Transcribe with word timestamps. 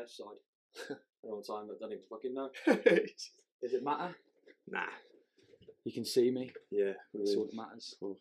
best 0.00 0.16
side. 0.16 0.96
All 1.22 1.42
time, 1.42 1.68
I 1.70 1.74
don't 1.80 1.92
even 1.92 2.04
fucking 2.08 2.34
know. 2.34 2.48
Does 2.66 3.72
it 3.74 3.84
matter? 3.84 4.14
nah. 4.68 4.84
You 5.84 5.92
can 5.92 6.04
see 6.04 6.30
me. 6.30 6.50
Yeah. 6.70 6.92
That's 7.14 7.34
all 7.34 7.46
that 7.46 7.54
matters. 7.54 7.94
Cool. 8.00 8.18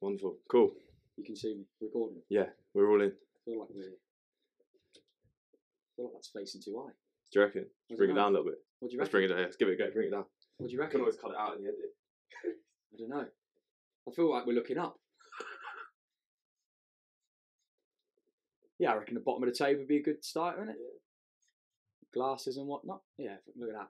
Wonderful. 0.00 0.36
Cool. 0.50 0.72
You 1.16 1.24
can 1.24 1.36
see 1.36 1.54
me 1.54 1.64
recording. 1.80 2.18
Yeah, 2.28 2.46
we're 2.74 2.90
all 2.90 3.00
in. 3.00 3.08
I 3.12 3.38
feel 3.44 3.60
like 3.60 3.68
we're. 3.74 3.84
I 3.84 3.88
feel 5.96 6.04
like 6.06 6.14
that's 6.14 6.28
facing 6.34 6.60
too 6.62 6.82
high. 6.84 6.92
Do 7.32 7.40
you 7.40 7.44
reckon? 7.46 7.66
I 7.90 7.94
Bring 7.96 8.10
it 8.10 8.14
down 8.14 8.28
a 8.28 8.30
little 8.36 8.44
bit. 8.46 8.58
What 8.80 8.90
do 8.90 8.94
you 8.94 8.98
reckon? 9.00 9.00
Let's 9.00 9.10
bring 9.12 9.24
it 9.24 9.28
down. 9.28 9.38
Let's 9.38 9.56
give 9.56 9.68
it 9.68 9.74
a 9.74 9.76
go. 9.76 9.90
Bring 9.92 10.08
it 10.08 10.10
down. 10.10 10.24
What 10.58 10.68
do 10.68 10.72
you 10.74 10.80
I 10.80 10.84
reckon? 10.84 10.98
can 10.98 11.00
always 11.00 11.16
cut 11.16 11.30
it 11.30 11.36
out 11.38 11.56
in 11.56 11.62
the 11.62 11.68
edit. 11.68 11.94
I 12.44 12.96
don't 12.98 13.08
know. 13.08 13.26
I 14.08 14.10
feel 14.14 14.30
like 14.30 14.46
we're 14.46 14.52
looking 14.54 14.78
up. 14.78 14.98
Yeah, 18.82 18.90
I 18.92 18.96
reckon 18.96 19.14
the 19.14 19.20
bottom 19.20 19.44
of 19.44 19.48
the 19.48 19.54
table 19.54 19.78
would 19.78 19.88
be 19.88 19.98
a 19.98 20.02
good 20.02 20.24
start, 20.24 20.56
isn't 20.58 20.70
it? 20.70 20.76
Glasses 22.12 22.56
and 22.56 22.66
whatnot. 22.66 23.00
Yeah, 23.16 23.36
look 23.56 23.70
at 23.70 23.76
that. 23.76 23.88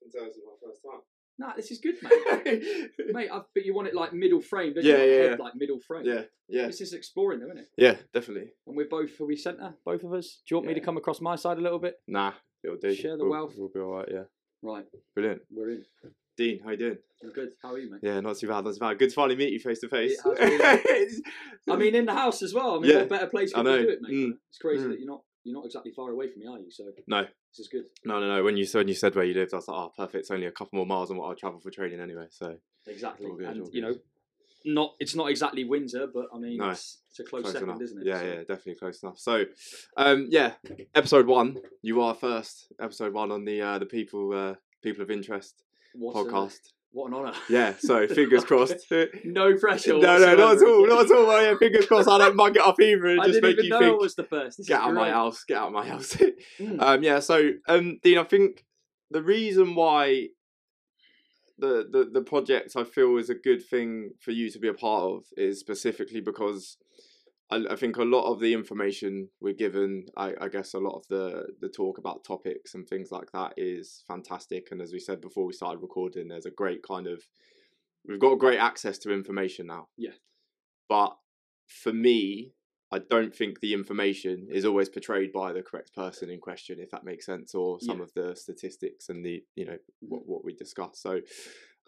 Can 0.00 0.10
tell 0.12 0.24
this 0.26 0.36
is 0.36 0.42
my 0.46 0.68
first 0.68 0.80
time. 0.84 1.00
Nah, 1.40 1.54
this 1.56 1.70
is 1.72 1.78
good, 1.80 1.96
mate. 2.02 2.90
mate, 3.12 3.30
I, 3.32 3.40
but 3.54 3.64
you 3.64 3.74
want 3.74 3.88
it 3.88 3.94
like 3.94 4.12
middle 4.12 4.40
frame, 4.40 4.74
don't? 4.74 4.84
Yeah, 4.84 4.94
Like 4.94 5.02
yeah, 5.08 5.14
head, 5.16 5.36
yeah. 5.38 5.44
Like 5.44 5.54
middle 5.56 5.80
frame. 5.80 6.04
Yeah, 6.04 6.22
yeah, 6.48 6.66
This 6.66 6.80
is 6.82 6.92
exploring, 6.92 7.40
though, 7.40 7.46
isn't 7.46 7.58
it? 7.58 7.68
yeah, 7.76 7.96
definitely. 8.14 8.52
And 8.66 8.76
we're 8.76 8.88
both, 8.88 9.20
are 9.20 9.26
we 9.26 9.36
centre? 9.36 9.74
Both 9.84 10.04
of 10.04 10.12
us? 10.12 10.42
Do 10.46 10.54
you 10.54 10.56
want 10.58 10.68
me 10.68 10.74
to 10.74 10.80
come 10.80 10.96
across 10.96 11.20
my 11.20 11.34
side 11.36 11.58
a 11.58 11.60
little 11.60 11.78
bit? 11.80 11.96
Nah, 12.06 12.32
it'll 12.62 12.76
do. 12.76 12.94
Share 12.94 13.16
the 13.16 13.24
we'll, 13.24 13.32
wealth. 13.32 13.54
We'll 13.56 13.68
be 13.74 13.80
all 13.80 13.90
right. 13.90 14.08
Yeah, 14.10 14.24
Right, 14.62 14.84
brilliant. 15.14 15.42
we're 15.50 15.70
in. 15.70 15.84
Dean, 16.36 16.60
how 16.64 16.70
you 16.70 16.76
doing? 16.76 16.98
I'm 17.22 17.30
good. 17.32 17.50
How 17.62 17.72
are 17.72 17.78
you, 17.78 17.90
mate? 17.90 18.00
Yeah, 18.02 18.20
not 18.20 18.36
too 18.38 18.48
bad. 18.48 18.64
Not 18.64 18.74
too 18.74 18.80
bad. 18.80 18.98
Good 18.98 19.10
to 19.10 19.14
finally 19.14 19.36
meet 19.36 19.52
you 19.52 19.58
face 19.60 19.80
to 19.80 19.88
face. 19.88 20.18
I 20.24 21.76
mean, 21.76 21.94
in 21.94 22.06
the 22.06 22.14
house 22.22 22.42
as 22.42 22.54
well. 22.54 22.76
I 22.76 22.80
mean, 22.80 22.90
Yeah, 22.90 22.98
what 22.98 23.08
better 23.10 23.26
place 23.26 23.52
could 23.52 23.64
we 23.66 23.70
know. 23.70 23.82
do 23.82 23.88
it, 23.90 23.98
mate? 24.00 24.12
Mm. 24.12 24.32
It's 24.48 24.58
crazy 24.58 24.84
Mm. 24.84 24.88
that 24.90 24.98
you're 25.00 25.08
not 25.10 25.22
you're 25.42 25.54
not 25.54 25.64
exactly 25.64 25.90
far 25.92 26.10
away 26.10 26.28
from 26.28 26.40
me, 26.40 26.46
are 26.46 26.58
you? 26.58 26.70
So 26.70 26.84
No. 27.06 27.22
this 27.22 27.58
is 27.60 27.68
good. 27.68 27.84
No, 28.04 28.20
no, 28.20 28.28
no. 28.36 28.42
When 28.44 28.56
you 28.56 28.66
when 28.72 28.88
you 28.88 28.94
said 28.94 29.14
where 29.14 29.24
you 29.24 29.34
lived, 29.34 29.52
I 29.52 29.56
was 29.56 29.68
like, 29.68 29.76
oh, 29.76 29.92
perfect. 29.96 30.20
It's 30.22 30.30
only 30.30 30.46
a 30.46 30.52
couple 30.52 30.76
more 30.76 30.86
miles 30.86 31.08
than 31.08 31.18
what 31.18 31.28
I'll 31.28 31.34
travel 31.36 31.60
for 31.60 31.70
training 31.70 32.00
anyway. 32.00 32.26
So 32.30 32.56
Exactly. 32.86 33.30
Good, 33.38 33.46
and 33.46 33.68
you 33.74 33.82
know, 33.82 33.94
not 34.64 34.94
it's 34.98 35.14
not 35.14 35.30
exactly 35.30 35.64
Windsor, 35.64 36.06
but 36.12 36.26
I 36.34 36.38
mean, 36.38 36.58
No, 36.58 36.70
it's, 36.70 36.98
it's 37.10 37.20
a 37.20 37.24
close, 37.24 37.42
close 37.42 37.52
second, 37.54 37.70
enough. 37.70 37.82
isn't 37.82 38.00
it? 38.00 38.06
Yeah, 38.06 38.20
So, 38.20 38.26
yeah, 38.26 38.38
definitely 38.40 38.74
close 38.76 39.02
enough. 39.02 39.18
So, 39.18 39.44
um, 39.96 40.26
yeah, 40.30 40.52
episode 40.94 41.26
one. 41.26 41.56
You 41.82 42.00
are 42.02 42.14
first. 42.14 42.72
Episode 42.80 43.12
one 43.14 43.30
on 43.32 43.44
the 43.46 43.60
uh, 43.62 43.78
the 43.78 43.86
people 43.86 44.32
uh, 44.34 44.54
people 44.82 45.02
of 45.02 45.10
interest 45.10 45.62
What 45.94 46.12
a- 46.14 46.24
podcast. 46.30 46.58
what 46.92 47.08
an 47.08 47.14
honour. 47.14 47.32
Yeah. 47.48 47.74
So 47.78 48.06
fingers 48.18 48.44
crossed. 48.44 48.74
no, 48.90 49.06
pressure. 49.06 49.20
no 49.24 49.56
pressure. 49.56 49.98
no, 49.98 50.18
not 50.18 50.56
at 50.56 50.62
all. 50.62 50.86
Not 50.86 51.04
at 51.04 51.10
all. 51.16 51.26
Well, 51.26 51.42
yeah, 51.52 51.58
fingers 51.58 51.86
crossed. 51.86 52.08
I 52.08 52.18
don't 52.18 52.36
mug 52.36 52.56
it 52.56 52.62
up 52.62 52.80
either. 52.80 53.06
and 53.06 53.20
I 53.20 53.26
Just 53.26 53.40
didn't 53.40 53.50
make 53.50 53.52
even 53.58 53.64
you 53.64 53.70
know 53.70 53.78
think. 53.80 53.92
it 53.94 54.00
was 54.00 54.14
the 54.14 54.24
first. 54.24 54.58
This 54.58 54.68
Get 54.68 54.80
out 54.80 54.90
of 54.90 54.94
my 54.96 55.10
house. 55.10 55.44
Get 55.44 55.58
out 55.58 55.68
of 55.68 55.72
my 55.72 55.86
house. 55.86 56.14
Mm. 56.58 56.76
Um, 56.82 57.02
yeah, 57.02 57.20
so 57.20 57.50
um, 57.68 57.98
Dean, 58.02 58.18
I 58.18 58.24
think 58.24 58.64
the 59.10 59.22
reason 59.22 59.74
why 59.74 60.28
the, 61.58 61.86
the 61.90 62.08
the 62.12 62.22
project 62.22 62.74
I 62.76 62.84
feel 62.84 63.16
is 63.18 63.28
a 63.28 63.34
good 63.34 63.62
thing 63.64 64.10
for 64.18 64.30
you 64.30 64.50
to 64.50 64.58
be 64.58 64.68
a 64.68 64.74
part 64.74 65.02
of 65.04 65.24
is 65.36 65.60
specifically 65.60 66.20
because 66.20 66.78
I, 67.50 67.64
I 67.70 67.76
think 67.76 67.96
a 67.96 68.04
lot 68.04 68.30
of 68.30 68.40
the 68.40 68.52
information 68.52 69.28
we're 69.40 69.54
given, 69.54 70.06
I, 70.16 70.34
I 70.40 70.48
guess 70.48 70.74
a 70.74 70.78
lot 70.78 70.96
of 70.96 71.06
the 71.08 71.48
the 71.60 71.68
talk 71.68 71.98
about 71.98 72.24
topics 72.24 72.74
and 72.74 72.86
things 72.88 73.10
like 73.10 73.32
that 73.32 73.54
is 73.56 74.02
fantastic. 74.06 74.68
And 74.70 74.80
as 74.80 74.92
we 74.92 74.98
said 75.00 75.20
before 75.20 75.44
we 75.46 75.52
started 75.52 75.80
recording, 75.80 76.28
there's 76.28 76.46
a 76.46 76.50
great 76.50 76.82
kind 76.82 77.06
of 77.06 77.22
we've 78.06 78.20
got 78.20 78.36
great 78.38 78.58
access 78.58 78.98
to 78.98 79.12
information 79.12 79.66
now. 79.66 79.88
Yeah. 79.96 80.12
But 80.88 81.16
for 81.66 81.92
me, 81.92 82.52
I 82.92 82.98
don't 82.98 83.34
think 83.34 83.60
the 83.60 83.72
information 83.72 84.48
is 84.50 84.64
always 84.64 84.88
portrayed 84.88 85.32
by 85.32 85.52
the 85.52 85.62
correct 85.62 85.94
person 85.94 86.28
in 86.30 86.40
question, 86.40 86.80
if 86.80 86.90
that 86.90 87.04
makes 87.04 87.24
sense, 87.24 87.54
or 87.54 87.78
some 87.80 87.98
Yeah. 87.98 88.02
of 88.04 88.12
the 88.14 88.34
statistics 88.34 89.08
and 89.08 89.24
the 89.24 89.44
you 89.54 89.64
know 89.66 89.78
what, 90.00 90.22
Mhm. 90.22 90.26
what 90.26 90.44
we 90.44 90.52
discuss. 90.54 90.98
So, 91.00 91.20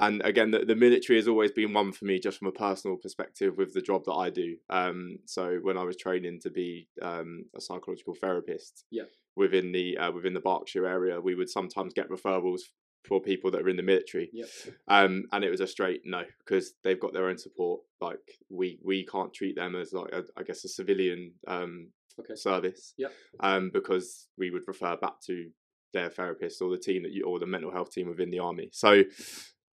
and 0.00 0.22
again, 0.24 0.50
the, 0.50 0.60
the 0.60 0.74
military 0.74 1.18
has 1.18 1.28
always 1.28 1.52
been 1.52 1.72
one 1.72 1.92
for 1.92 2.04
me, 2.06 2.18
just 2.18 2.38
from 2.38 2.48
a 2.48 2.52
personal 2.52 2.96
perspective 2.96 3.56
with 3.56 3.72
the 3.74 3.82
job 3.82 4.04
that 4.06 4.12
I 4.14 4.30
do. 4.30 4.56
Um, 4.70 5.18
so 5.26 5.58
when 5.62 5.76
I 5.78 5.84
was 5.84 5.96
training 5.96 6.40
to 6.42 6.50
be 6.50 6.88
um, 7.00 7.44
a 7.56 7.60
psychological 7.60 8.14
therapist, 8.14 8.84
Yeah. 8.90 9.04
within 9.36 9.72
the 9.72 9.96
uh, 9.98 10.10
within 10.12 10.34
the 10.34 10.40
Berkshire 10.40 10.86
area, 10.86 11.20
we 11.20 11.34
would 11.34 11.48
sometimes 11.50 11.92
get 11.94 12.08
referrals 12.10 12.60
for 13.08 13.20
people 13.20 13.50
that 13.50 13.62
are 13.62 13.68
in 13.68 13.76
the 13.76 13.82
military. 13.82 14.30
Yep. 14.32 14.48
Um, 14.88 15.24
and 15.32 15.44
it 15.44 15.50
was 15.50 15.60
a 15.60 15.66
straight 15.66 16.02
no 16.04 16.22
because 16.38 16.74
they've 16.84 17.00
got 17.00 17.12
their 17.12 17.28
own 17.28 17.38
support. 17.38 17.80
Like 18.00 18.20
we 18.48 18.78
we 18.84 19.04
can't 19.04 19.34
treat 19.34 19.56
them 19.56 19.74
as 19.76 19.92
like 19.92 20.12
a, 20.12 20.22
I 20.36 20.42
guess 20.44 20.64
a 20.64 20.68
civilian 20.68 21.32
um, 21.46 21.88
Okay. 22.20 22.34
service. 22.34 22.92
Yep. 22.98 23.12
Um, 23.40 23.70
because 23.72 24.28
we 24.38 24.50
would 24.50 24.62
refer 24.66 24.96
back 24.96 25.20
to 25.26 25.50
their 25.94 26.10
therapist 26.10 26.60
or 26.62 26.70
the 26.70 26.78
team 26.78 27.02
that 27.04 27.12
you 27.12 27.24
or 27.24 27.38
the 27.38 27.46
mental 27.46 27.70
health 27.72 27.90
team 27.92 28.08
within 28.08 28.30
the 28.30 28.38
army. 28.38 28.68
So. 28.72 29.04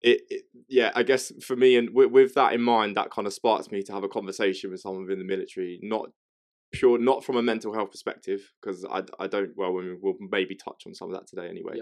It, 0.02 0.22
it 0.30 0.44
yeah 0.68 0.92
I 0.96 1.04
guess 1.04 1.32
for 1.44 1.56
me 1.56 1.76
and 1.76 1.90
with, 1.94 2.12
with 2.12 2.34
that 2.36 2.54
in 2.54 2.62
mind 2.62 2.96
that 2.96 3.12
kind 3.12 3.28
of 3.28 3.34
sparks 3.34 3.70
me 3.72 3.84
to 3.84 3.92
have 3.94 4.04
a 4.04 4.08
conversation 4.10 4.72
with 4.72 4.80
someone 4.80 5.04
within 5.04 5.20
the 5.20 5.26
military 5.26 5.80
not 5.84 6.10
pure 6.72 6.98
not 7.00 7.24
from 7.24 7.36
a 7.36 7.42
mental 7.42 7.74
health 7.74 7.92
perspective 7.92 8.42
because 8.62 8.86
I, 8.86 9.04
I 9.20 9.28
don't 9.28 9.52
well 9.58 9.74
we- 9.74 9.98
we'll 10.02 10.16
maybe 10.20 10.56
touch 10.56 10.84
on 10.86 10.94
some 10.94 11.10
of 11.10 11.16
that 11.16 11.28
today 11.28 11.50
anyway. 11.50 11.74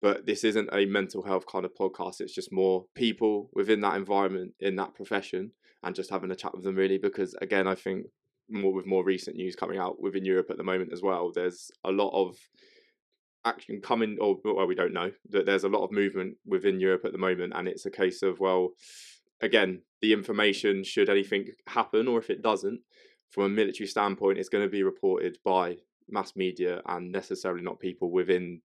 But 0.00 0.26
this 0.26 0.44
isn't 0.44 0.68
a 0.72 0.86
mental 0.86 1.22
health 1.24 1.44
kind 1.50 1.64
of 1.64 1.74
podcast 1.74 2.20
it's 2.20 2.34
just 2.34 2.52
more 2.52 2.86
people 2.94 3.50
within 3.52 3.80
that 3.82 3.96
environment 3.96 4.52
in 4.60 4.76
that 4.76 4.94
profession 4.94 5.50
and 5.82 5.94
just 5.94 6.10
having 6.10 6.30
a 6.30 6.36
chat 6.36 6.54
with 6.54 6.64
them 6.64 6.74
really 6.76 6.98
because 6.98 7.34
again 7.42 7.66
i 7.68 7.74
think 7.74 8.06
more 8.50 8.72
with 8.72 8.86
more 8.86 9.04
recent 9.04 9.36
news 9.36 9.54
coming 9.54 9.78
out 9.78 10.00
within 10.00 10.24
europe 10.24 10.46
at 10.50 10.56
the 10.56 10.64
moment 10.64 10.90
as 10.92 11.02
well 11.02 11.30
there's 11.34 11.70
a 11.84 11.90
lot 11.92 12.10
of 12.14 12.36
action 13.52 13.80
coming 13.90 14.12
or 14.20 14.30
well 14.44 14.66
we 14.72 14.74
don't 14.80 14.92
know 15.00 15.10
that 15.34 15.44
there's 15.46 15.64
a 15.64 15.68
lot 15.76 15.84
of 15.84 15.90
movement 16.02 16.36
within 16.54 16.80
europe 16.86 17.04
at 17.04 17.12
the 17.12 17.24
moment 17.28 17.52
and 17.56 17.66
it's 17.68 17.86
a 17.86 17.90
case 18.02 18.20
of 18.22 18.38
well 18.46 18.64
again 19.48 19.70
the 20.02 20.12
information 20.12 20.74
should 20.92 21.08
anything 21.08 21.44
happen 21.78 22.06
or 22.08 22.18
if 22.18 22.28
it 22.30 22.42
doesn't 22.42 22.80
from 23.32 23.44
a 23.44 23.48
military 23.60 23.86
standpoint 23.94 24.38
it's 24.38 24.48
going 24.54 24.64
to 24.68 24.70
be 24.78 24.82
reported 24.92 25.34
by 25.44 25.76
mass 26.08 26.30
media 26.44 26.74
and 26.86 27.12
necessarily 27.12 27.62
not 27.62 27.78
people 27.80 28.10
within 28.10 28.60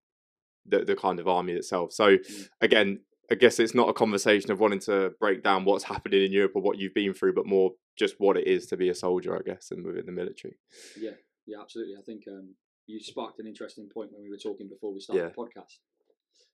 the, 0.71 0.79
the 0.89 0.95
kind 0.95 1.19
of 1.19 1.27
army 1.27 1.53
itself 1.53 1.91
so 1.91 2.07
Mm. 2.17 2.49
again 2.67 2.89
i 3.31 3.35
guess 3.35 3.59
it's 3.59 3.75
not 3.81 3.89
a 3.89 3.93
conversation 4.03 4.49
of 4.51 4.59
wanting 4.59 4.79
to 4.89 4.97
break 5.23 5.43
down 5.43 5.65
what's 5.65 5.83
happening 5.93 6.21
in 6.23 6.31
europe 6.39 6.53
or 6.55 6.61
what 6.61 6.77
you've 6.79 6.93
been 7.01 7.13
through 7.13 7.33
but 7.39 7.45
more 7.55 7.71
just 8.01 8.15
what 8.23 8.37
it 8.37 8.47
is 8.55 8.65
to 8.67 8.75
be 8.77 8.89
a 8.89 8.95
soldier 9.05 9.35
i 9.37 9.41
guess 9.49 9.65
and 9.71 9.85
within 9.85 10.05
the 10.05 10.11
military 10.21 10.55
Yeah, 11.05 11.17
yeah, 11.45 11.59
absolutely. 11.63 11.95
I 12.01 12.03
think 12.09 12.21
um, 12.35 12.55
you 12.87 12.99
sparked 12.99 13.39
an 13.39 13.47
interesting 13.47 13.89
point 13.89 14.11
when 14.11 14.21
we 14.23 14.29
were 14.29 14.37
talking 14.37 14.67
before 14.67 14.93
we 14.93 14.99
started 14.99 15.21
Yeah. 15.23 15.29
the 15.29 15.35
podcast. 15.35 15.79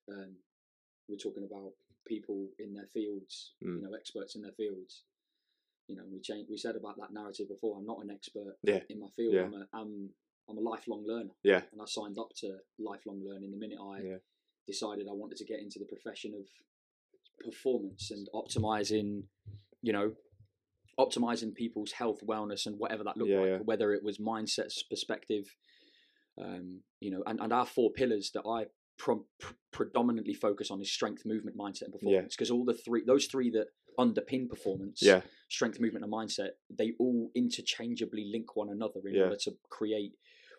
Um, 0.08 0.36
we 1.08 1.16
were 1.16 1.20
talking 1.20 1.44
about 1.44 1.74
people 2.06 2.50
in 2.60 2.74
their 2.74 2.88
fields, 2.88 3.54
Mm. 3.64 3.78
you 3.78 3.82
know, 3.82 3.94
experts 3.94 4.36
in 4.36 4.42
their 4.42 4.52
fields. 4.54 5.04
You 5.88 5.96
know, 5.96 6.06
we 6.06 6.20
changed, 6.22 6.50
we 6.50 6.58
said 6.58 6.76
about 6.76 6.98
that 6.98 7.12
narrative 7.12 7.48
before. 7.50 7.78
I'm 7.78 7.86
not 7.86 8.04
an 8.04 8.12
expert 8.12 8.58
Yeah. 8.64 8.84
in 8.90 9.00
my 9.00 9.10
field. 9.16 9.34
Yeah. 9.34 9.44
I'm 9.46 9.54
a 9.54 9.68
I'm 9.74 10.14
I'm 10.48 10.58
a 10.58 10.62
lifelong 10.62 11.06
learner, 11.06 11.36
yeah 11.44 11.62
and 11.72 11.80
I 11.80 11.86
signed 11.86 12.18
up 12.18 12.34
to 12.38 12.60
lifelong 12.80 13.24
learning 13.24 13.52
the 13.52 13.58
minute 13.58 13.78
I 13.80 14.20
decided 14.66 15.08
I 15.08 15.12
wanted 15.14 15.38
to 15.38 15.46
get 15.46 15.60
into 15.60 15.78
the 15.78 15.86
profession 15.86 16.34
of 16.34 16.48
performance 17.40 18.10
and 18.12 18.28
optimizing, 18.34 19.28
you 19.84 19.94
know, 19.94 20.16
optimizing 21.00 21.54
people's 21.54 21.92
health, 21.94 22.22
wellness, 22.26 22.66
and 22.66 22.78
whatever 22.80 23.04
that 23.04 23.16
looked 23.18 23.30
like. 23.32 23.62
Whether 23.64 23.94
it 23.94 24.04
was 24.04 24.18
mindset 24.18 24.72
perspective, 24.90 25.56
um, 26.40 26.82
you 27.00 27.12
know, 27.12 27.24
and, 27.26 27.40
and 27.40 27.52
our 27.54 27.66
four 27.66 27.92
pillars 27.92 28.32
that 28.34 28.44
I 28.48 28.66
pro- 28.98 29.26
pr- 29.40 29.54
predominantly 29.72 30.34
focus 30.34 30.72
on 30.72 30.82
is 30.82 30.92
strength, 30.92 31.26
movement, 31.26 31.58
mindset, 31.58 31.84
and 31.84 31.94
performance. 31.94 32.36
Because 32.36 32.52
all 32.52 32.66
the 32.66 32.74
three, 32.74 33.04
those 33.06 33.26
three 33.26 33.50
that 33.52 33.68
underpin 34.00 34.48
performance, 34.50 35.00
yeah 35.02 35.22
strength, 35.50 35.80
movement, 35.80 36.06
and 36.06 36.14
mindset, 36.14 36.50
they 36.70 36.94
all 37.00 37.32
interchangeably 37.36 38.30
link 38.32 38.56
one 38.56 38.70
another 38.70 39.00
in 39.06 39.16
Yeah. 39.16 39.24
order 39.24 39.36
to 39.38 39.58
create 39.70 40.14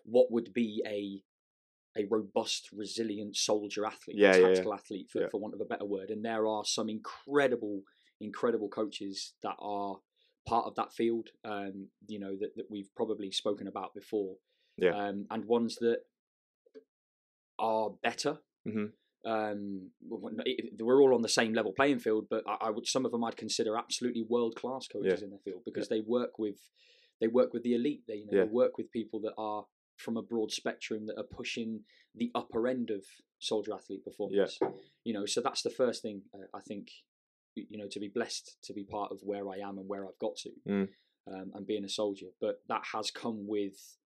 what 0.04 0.30
would 0.30 0.52
be 0.52 0.82
a 0.86 1.22
a 1.96 2.06
robust, 2.08 2.68
resilient 2.72 3.34
soldier 3.36 3.84
athlete, 3.84 4.16
Yeah, 4.16 4.30
a 4.30 4.32
yeah, 4.34 4.38
yeah. 4.40 4.46
tactical 4.48 4.74
athlete, 4.74 5.10
for, 5.10 5.22
Yeah. 5.22 5.28
for 5.28 5.40
want 5.40 5.54
of 5.54 5.60
a 5.60 5.64
better 5.64 5.84
word. 5.84 6.10
And 6.10 6.24
there 6.24 6.46
are 6.46 6.64
some 6.64 6.88
incredible, 6.88 7.82
incredible 8.20 8.68
coaches 8.68 9.34
that 9.42 9.56
are 9.58 9.96
part 10.46 10.66
of 10.66 10.76
that 10.76 10.92
field. 10.92 11.30
Um, 11.44 11.88
you 12.06 12.20
know 12.20 12.36
that, 12.36 12.54
that 12.56 12.70
we've 12.70 12.94
probably 12.94 13.30
spoken 13.32 13.66
about 13.66 13.92
before. 13.94 14.36
Yeah. 14.80 14.96
Um, 14.96 15.26
and 15.30 15.44
ones 15.44 15.76
that 15.76 15.98
are 17.58 17.90
better. 18.02 18.38
Mhm. 18.66 18.92
Um, 19.24 19.90
well, 20.00 20.32
no, 20.32 20.42
it- 20.46 20.80
we're 20.82 21.02
all 21.02 21.14
on 21.14 21.20
the 21.22 21.28
same 21.28 21.52
level 21.52 21.72
playing 21.74 21.98
field, 21.98 22.28
but 22.30 22.42
I, 22.48 22.54
I 22.66 22.70
would 22.70 22.86
some 22.86 23.04
of 23.04 23.12
them 23.12 23.22
I'd 23.24 23.36
consider 23.36 23.76
absolutely 23.76 24.22
world 24.22 24.56
class 24.56 24.88
coaches 24.88 25.20
Yeah. 25.20 25.24
in 25.24 25.30
their 25.30 25.40
field 25.40 25.62
because 25.64 25.88
they 25.88 26.00
work 26.00 26.38
with 26.38 26.70
they 27.20 27.28
work 27.28 27.52
with 27.52 27.62
the 27.62 27.74
elite. 27.74 28.04
They 28.06 28.16
you 28.16 28.26
know 28.26 28.38
Yeah. 28.38 28.44
they 28.44 28.50
work 28.50 28.78
with 28.78 28.90
people 28.90 29.20
that 29.20 29.34
are 29.36 29.66
from 29.96 30.16
a 30.16 30.22
broad 30.22 30.50
spectrum 30.52 31.04
that 31.06 31.18
are 31.18 31.24
pushing 31.24 31.84
the 32.14 32.30
upper 32.34 32.66
end 32.66 32.90
of 32.90 33.04
soldier 33.38 33.74
athlete 33.74 34.04
performance. 34.04 34.58
You 35.04 35.12
know, 35.12 35.26
so 35.26 35.42
that's 35.42 35.62
the 35.62 35.70
first 35.70 36.00
thing 36.02 36.22
uh, 36.34 36.46
I 36.54 36.60
think. 36.60 36.90
You 37.56 37.76
know, 37.78 37.88
to 37.88 38.00
be 38.00 38.08
blessed 38.08 38.56
to 38.62 38.72
be 38.72 38.84
part 38.84 39.10
of 39.12 39.22
where 39.22 39.50
I 39.50 39.56
am 39.58 39.76
and 39.76 39.86
where 39.88 40.06
I've 40.06 40.18
got 40.18 40.36
to. 40.36 40.50
Mm. 40.66 40.88
um, 41.26 41.50
and 41.54 41.66
being 41.66 41.84
a 41.84 41.88
soldier, 41.88 42.28
but 42.40 42.62
that 42.68 42.82
has 42.94 43.10
come 43.10 43.46
with 43.46 43.98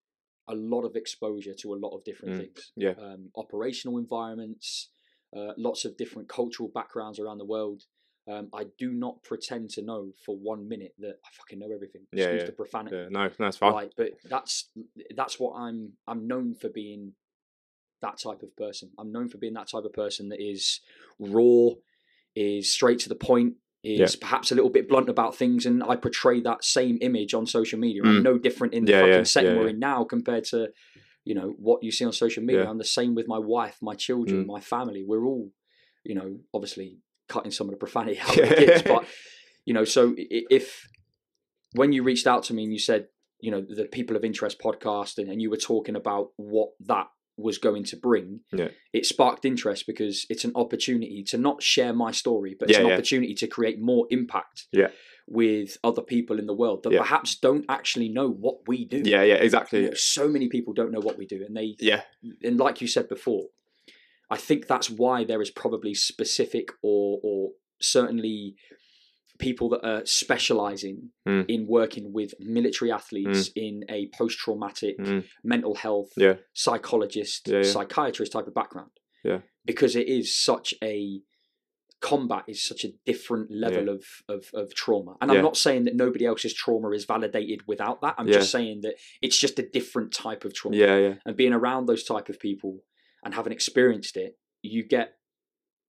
a 0.52 0.54
lot 0.54 0.84
of 0.84 0.96
exposure 0.96 1.54
to 1.54 1.74
a 1.74 1.78
lot 1.84 1.94
of 1.96 2.04
different 2.04 2.34
Mm, 2.34 2.38
things. 2.38 2.72
yeah. 2.76 2.94
Um, 2.98 3.30
operational 3.36 3.98
environments, 3.98 4.90
uh, 5.36 5.52
lots 5.56 5.84
of 5.84 5.96
different 5.96 6.28
cultural 6.28 6.68
backgrounds 6.68 7.18
around 7.18 7.38
the 7.38 7.44
world. 7.44 7.82
Um, 8.28 8.50
I 8.54 8.66
do 8.78 8.92
not 8.92 9.22
pretend 9.24 9.70
to 9.70 9.82
know 9.82 10.12
for 10.24 10.36
one 10.36 10.68
minute 10.68 10.94
that 10.98 11.16
I 11.24 11.28
fucking 11.32 11.58
know 11.58 11.72
everything. 11.74 12.02
Yeah, 12.12 12.24
Excuse 12.24 12.42
yeah, 12.42 12.46
the 12.46 12.52
profanity. 12.52 12.96
Yeah, 12.96 13.08
no, 13.10 13.28
that's 13.36 13.56
fine. 13.56 13.72
Right, 13.72 13.92
but 13.96 14.10
that's 14.24 14.70
that's 15.16 15.40
what 15.40 15.54
I'm 15.56 15.94
I'm 16.06 16.28
known 16.28 16.54
for 16.54 16.68
being 16.68 17.14
that 18.00 18.18
type 18.18 18.42
of 18.42 18.54
person. 18.56 18.90
I'm 18.98 19.10
known 19.10 19.28
for 19.28 19.38
being 19.38 19.54
that 19.54 19.68
type 19.68 19.84
of 19.84 19.92
person 19.92 20.28
that 20.28 20.40
is 20.40 20.80
raw, 21.18 21.70
is 22.36 22.72
straight 22.72 23.00
to 23.00 23.08
the 23.08 23.14
point, 23.16 23.54
is 23.84 24.16
perhaps 24.16 24.52
a 24.52 24.54
little 24.54 24.70
bit 24.70 24.88
blunt 24.88 25.08
about 25.08 25.34
things, 25.34 25.66
and 25.66 25.82
I 25.82 25.96
portray 25.96 26.40
that 26.42 26.62
same 26.64 26.98
image 27.00 27.34
on 27.34 27.46
social 27.46 27.78
media. 27.78 28.02
I'm 28.04 28.20
Mm. 28.20 28.22
no 28.22 28.38
different 28.38 28.74
in 28.74 28.84
the 28.84 28.92
Yeah, 28.92 29.00
fucking 29.00 29.12
yeah, 29.14 29.22
setting 29.24 29.52
yeah, 29.54 29.58
we're 29.58 29.68
in 29.68 29.78
now 29.80 30.04
compared 30.04 30.44
to 30.44 30.68
you 31.24 31.34
know 31.34 31.54
what 31.58 31.82
you 31.82 31.90
see 31.92 32.04
on 32.04 32.12
social 32.12 32.42
media. 32.42 32.62
Yeah. 32.64 32.70
I'm 32.70 32.78
the 32.78 32.84
same 32.84 33.14
with 33.14 33.28
my 33.28 33.38
wife, 33.38 33.78
my 33.80 33.94
children, 33.94 34.44
Mm. 34.44 34.46
my 34.46 34.60
family. 34.60 35.04
We're 35.06 35.24
all, 35.24 35.50
you 36.04 36.14
know, 36.14 36.38
obviously 36.52 36.98
cutting 37.28 37.50
some 37.52 37.68
of 37.68 37.72
the 37.72 37.76
profanity 37.78 38.18
out 38.20 38.36
of 38.38 38.48
the 38.48 38.54
kids, 38.56 38.82
but 38.86 39.04
you 39.64 39.72
know, 39.74 39.84
so 39.84 40.14
if 40.16 40.86
when 41.74 41.92
you 41.92 42.02
reached 42.02 42.26
out 42.26 42.42
to 42.44 42.54
me 42.54 42.64
and 42.64 42.72
you 42.72 42.78
said, 42.78 43.08
you 43.40 43.50
know, 43.50 43.60
the 43.68 43.84
People 43.86 44.16
of 44.16 44.24
Interest 44.24 44.58
podcast, 44.60 45.18
and, 45.18 45.28
and 45.30 45.40
you 45.42 45.50
were 45.50 45.56
talking 45.56 45.96
about 45.96 46.28
what 46.36 46.70
that 46.80 47.06
was 47.36 47.58
going 47.58 47.84
to 47.84 47.96
bring, 47.96 48.40
Yeah. 48.52 48.68
it 48.92 49.06
sparked 49.06 49.44
interest 49.44 49.86
because 49.86 50.26
it's 50.28 50.44
an 50.44 50.52
opportunity 50.54 51.22
to 51.28 51.38
not 51.38 51.62
share 51.62 51.92
my 51.92 52.10
story, 52.12 52.54
but 52.58 52.68
it's 52.68 52.76
Yeah, 52.78 52.82
an 52.84 52.88
yeah. 52.88 52.94
opportunity 52.94 53.34
to 53.34 53.46
create 53.46 53.80
more 53.80 54.06
impact 54.10 54.66
Yeah. 54.72 54.90
with 55.26 55.78
other 55.82 56.02
people 56.02 56.38
in 56.38 56.46
the 56.46 56.54
world 56.54 56.82
that 56.82 56.90
perhaps 56.92 57.36
don't 57.38 57.64
actually 57.68 58.08
know 58.10 58.28
what 58.28 58.58
we 58.66 58.84
do. 58.84 58.98
yeah, 59.04 59.22
yeah, 59.22 59.36
You 59.38 59.44
exactly. 59.44 59.82
know, 59.86 59.94
so 59.94 60.28
many 60.28 60.48
people 60.48 60.74
don't 60.74 60.92
know 60.92 61.00
what 61.00 61.16
we 61.16 61.26
do, 61.26 61.42
and 61.44 61.56
they 61.56 61.74
Yeah, 61.80 62.02
and 62.42 62.58
like 62.58 62.80
you 62.82 62.86
said 62.88 63.08
before, 63.08 63.48
I 64.30 64.36
think 64.36 64.66
that's 64.66 64.90
why 64.90 65.24
there 65.24 65.40
is 65.42 65.50
probably 65.50 65.94
specific 65.94 66.68
or 66.82 67.18
or 67.22 67.52
certainly 67.80 68.56
people 69.38 69.68
that 69.70 69.84
are 69.86 70.04
specializing 70.04 71.10
Mm. 71.26 71.44
in 71.48 71.66
working 71.66 72.12
with 72.12 72.34
military 72.40 72.90
athletes 72.92 73.50
in 73.56 73.84
a 73.88 74.08
post-traumatic 74.18 74.98
Mm. 74.98 75.24
mental 75.42 75.74
health 75.74 76.10
Yeah. 76.16 76.36
psychologist 76.52 77.48
Yeah, 77.48 77.56
yeah. 77.58 77.62
psychiatrist 77.62 78.32
type 78.32 78.46
of 78.46 78.54
background 78.54 78.90
Yeah. 79.24 79.40
because 79.64 79.96
it 79.96 80.06
is 80.08 80.36
such 80.36 80.74
a 80.82 81.22
combat 82.00 82.42
is 82.48 82.64
such 82.64 82.84
a 82.84 82.92
different 83.06 83.48
level 83.52 83.88
of, 83.88 84.04
of 84.28 84.50
of 84.54 84.74
trauma 84.74 85.14
and 85.20 85.30
i'm 85.30 85.40
not 85.40 85.56
saying 85.56 85.84
that 85.84 85.94
nobody 85.94 86.26
else's 86.26 86.52
trauma 86.52 86.90
is 86.90 87.04
validated 87.04 87.60
without 87.68 88.00
that 88.00 88.16
i'm 88.18 88.26
just 88.26 88.50
saying 88.50 88.80
that 88.80 88.94
it's 89.20 89.38
just 89.38 89.56
a 89.60 89.68
different 89.68 90.12
type 90.12 90.44
of 90.44 90.52
trauma 90.52 90.76
yeah, 90.76 90.96
yeah, 90.98 91.14
and 91.24 91.36
being 91.36 91.52
around 91.52 91.86
those 91.86 92.02
type 92.02 92.28
of 92.28 92.40
people 92.40 92.80
and 93.24 93.34
having 93.34 93.52
experienced 93.52 94.16
it 94.16 94.36
you 94.62 94.82
get 94.82 95.14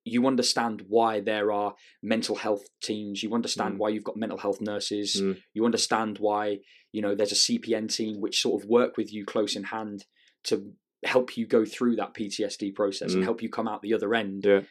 you 0.05 0.27
understand 0.27 0.83
why 0.87 1.19
there 1.21 1.51
are 1.51 1.75
mental 2.01 2.35
health 2.35 2.65
teams 2.81 3.23
you 3.23 3.33
understand 3.33 3.75
Mm. 3.75 3.77
why 3.77 3.89
you've 3.89 4.03
got 4.03 4.17
mental 4.17 4.37
health 4.37 4.59
nurses 4.61 5.21
Mm. 5.21 5.41
you 5.53 5.63
understand 5.65 6.17
why 6.19 6.59
you 6.91 7.01
know 7.01 7.15
there's 7.15 7.31
a 7.31 7.35
cpn 7.35 7.87
team 7.93 8.19
which 8.21 8.41
sort 8.41 8.61
of 8.61 8.69
work 8.69 8.97
with 8.97 9.13
you 9.13 9.23
close 9.25 9.55
in 9.55 9.63
hand 9.65 10.05
to 10.43 10.73
help 11.05 11.37
you 11.37 11.45
go 11.47 11.63
through 11.65 11.95
that 11.97 12.13
ptsd 12.13 12.75
process 12.75 13.11
Mm. 13.11 13.15
and 13.15 13.23
help 13.23 13.41
you 13.41 13.49
come 13.49 13.67
out 13.67 13.81
the 13.81 13.93
other 13.93 14.13
end 14.13 14.43
Yeah. 14.45 14.61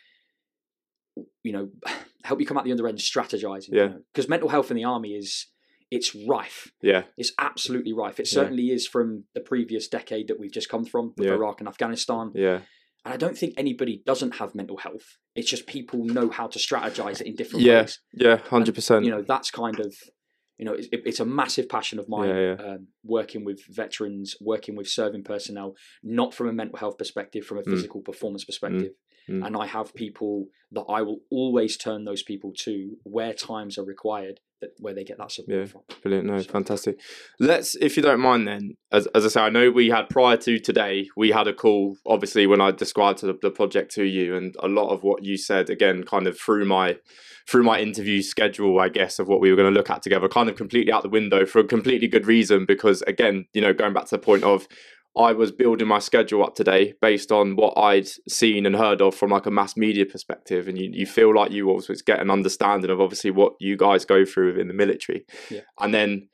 you 1.42 1.52
know 1.52 1.70
help 2.24 2.40
you 2.40 2.46
come 2.46 2.56
out 2.56 2.64
the 2.64 2.72
other 2.72 2.86
end 2.88 2.98
strategizing 2.98 3.70
Yeah. 3.72 3.94
because 4.12 4.28
mental 4.28 4.48
health 4.48 4.70
in 4.70 4.76
the 4.76 4.84
army 4.84 5.14
is 5.14 5.46
it's 5.90 6.14
rife 6.14 6.72
yeah, 6.80 7.02
it's 7.18 7.32
absolutely 7.38 7.92
rife. 7.92 8.18
It 8.18 8.26
Yeah. 8.26 8.32
certainly 8.40 8.70
is 8.70 8.86
from 8.86 9.24
the 9.34 9.40
previous 9.40 9.88
decade 9.88 10.28
that 10.28 10.38
we've 10.40 10.50
just 10.52 10.70
come 10.70 10.86
from 10.86 11.12
with 11.18 11.26
Yeah. 11.26 11.34
Iraq 11.34 11.60
and 11.60 11.68
Afghanistan. 11.68 12.32
yeah, 12.34 12.62
And 13.04 13.12
I 13.12 13.16
don't 13.16 13.36
think 13.36 13.54
anybody 13.56 14.02
doesn't 14.06 14.36
have 14.36 14.54
mental 14.54 14.76
health. 14.76 15.16
It's 15.34 15.50
just 15.50 15.66
people 15.66 16.04
know 16.04 16.30
how 16.30 16.46
to 16.46 16.58
strategize 16.58 17.20
it 17.20 17.26
in 17.26 17.34
different 17.34 17.64
Yeah. 17.64 17.80
ways. 17.82 17.98
yeah, 18.12 18.36
hundred 18.36 18.74
percent. 18.74 19.04
You 19.04 19.10
know, 19.10 19.22
that's 19.22 19.50
kind 19.50 19.80
of, 19.80 19.92
you 20.58 20.64
know, 20.64 20.74
it's, 20.74 20.88
it's 20.92 21.20
a 21.20 21.24
massive 21.24 21.68
passion 21.68 21.98
of 21.98 22.08
mine. 22.08 22.28
Yeah, 22.28 22.52
Um, 22.64 22.88
working 23.02 23.44
with 23.44 23.60
veterans, 23.68 24.36
working 24.40 24.76
with 24.76 24.86
serving 24.88 25.24
personnel, 25.24 25.74
not 26.02 26.32
from 26.34 26.48
a 26.48 26.52
mental 26.52 26.78
health 26.78 26.96
perspective, 26.98 27.44
from 27.44 27.58
a 27.58 27.62
Mm. 27.62 27.70
physical 27.72 28.00
performance 28.02 28.44
perspective. 28.44 28.92
Mm. 28.92 29.21
Mm. 29.28 29.46
And 29.46 29.56
I 29.56 29.66
have 29.66 29.94
people 29.94 30.46
that 30.72 30.84
I 30.88 31.02
will 31.02 31.18
always 31.30 31.76
turn 31.76 32.04
those 32.04 32.22
people 32.22 32.52
to 32.60 32.96
where 33.04 33.34
times 33.34 33.76
are 33.78 33.84
required, 33.84 34.40
that 34.62 34.70
where 34.78 34.94
they 34.94 35.04
get 35.04 35.18
that 35.18 35.30
support 35.30 35.58
Yeah. 35.58 35.64
from. 35.66 35.82
Brilliant, 36.02 36.26
no, 36.26 36.38
So- 36.38 36.50
fantastic. 36.50 36.98
Let's, 37.38 37.74
if 37.76 37.96
you 37.96 38.02
don't 38.02 38.20
mind, 38.20 38.48
then, 38.48 38.76
as 38.90 39.06
as 39.08 39.24
I 39.26 39.28
say, 39.28 39.40
I 39.42 39.50
know 39.50 39.70
we 39.70 39.90
had 39.90 40.08
prior 40.08 40.36
to 40.38 40.58
today, 40.58 41.08
we 41.16 41.30
had 41.30 41.46
a 41.46 41.52
call. 41.52 41.96
Obviously, 42.06 42.46
when 42.46 42.60
I 42.60 42.70
described 42.70 43.20
the, 43.20 43.36
the 43.42 43.50
project 43.50 43.92
to 43.96 44.04
you, 44.04 44.34
and 44.34 44.54
a 44.60 44.68
lot 44.68 44.88
of 44.90 45.02
what 45.02 45.24
you 45.24 45.36
said, 45.36 45.68
again, 45.68 46.04
kind 46.04 46.26
of 46.26 46.38
through 46.38 46.64
my 46.64 46.98
through 47.48 47.64
my 47.64 47.80
interview 47.80 48.22
schedule, 48.22 48.78
I 48.78 48.88
guess, 48.88 49.18
of 49.18 49.26
what 49.28 49.40
we 49.40 49.50
were 49.50 49.56
going 49.56 49.72
to 49.72 49.76
look 49.76 49.90
at 49.90 50.00
together, 50.02 50.28
kind 50.28 50.48
of 50.48 50.54
completely 50.56 50.92
out 50.92 51.02
the 51.02 51.08
window 51.08 51.44
for 51.44 51.58
a 51.58 51.64
completely 51.64 52.06
good 52.08 52.26
reason. 52.26 52.64
Because 52.66 53.02
again, 53.02 53.46
you 53.52 53.60
know, 53.60 53.74
going 53.74 53.92
back 53.92 54.04
to 54.06 54.14
the 54.16 54.20
point 54.20 54.44
of 54.44 54.66
I 55.16 55.32
was 55.32 55.52
building 55.52 55.88
my 55.88 55.98
schedule 55.98 56.42
up 56.42 56.54
today 56.54 56.94
based 57.02 57.30
on 57.30 57.56
what 57.56 57.74
I'd 57.76 58.08
seen 58.28 58.64
and 58.64 58.74
heard 58.76 59.02
of 59.02 59.14
from 59.14 59.30
like 59.30 59.44
a 59.46 59.50
mass 59.50 59.76
media 59.76 60.06
perspective, 60.06 60.68
and 60.68 60.78
you, 60.78 60.88
you 60.92 61.04
feel 61.06 61.34
like 61.34 61.50
you 61.52 61.68
also 61.68 61.92
get 62.06 62.20
an 62.20 62.30
understanding 62.30 62.90
of 62.90 63.00
obviously 63.00 63.30
what 63.30 63.52
you 63.60 63.76
guys 63.76 64.04
go 64.06 64.24
through 64.24 64.52
within 64.52 64.68
the 64.68 64.74
military, 64.74 65.26
Yeah. 65.50 65.60
and 65.78 65.92
then 65.92 66.28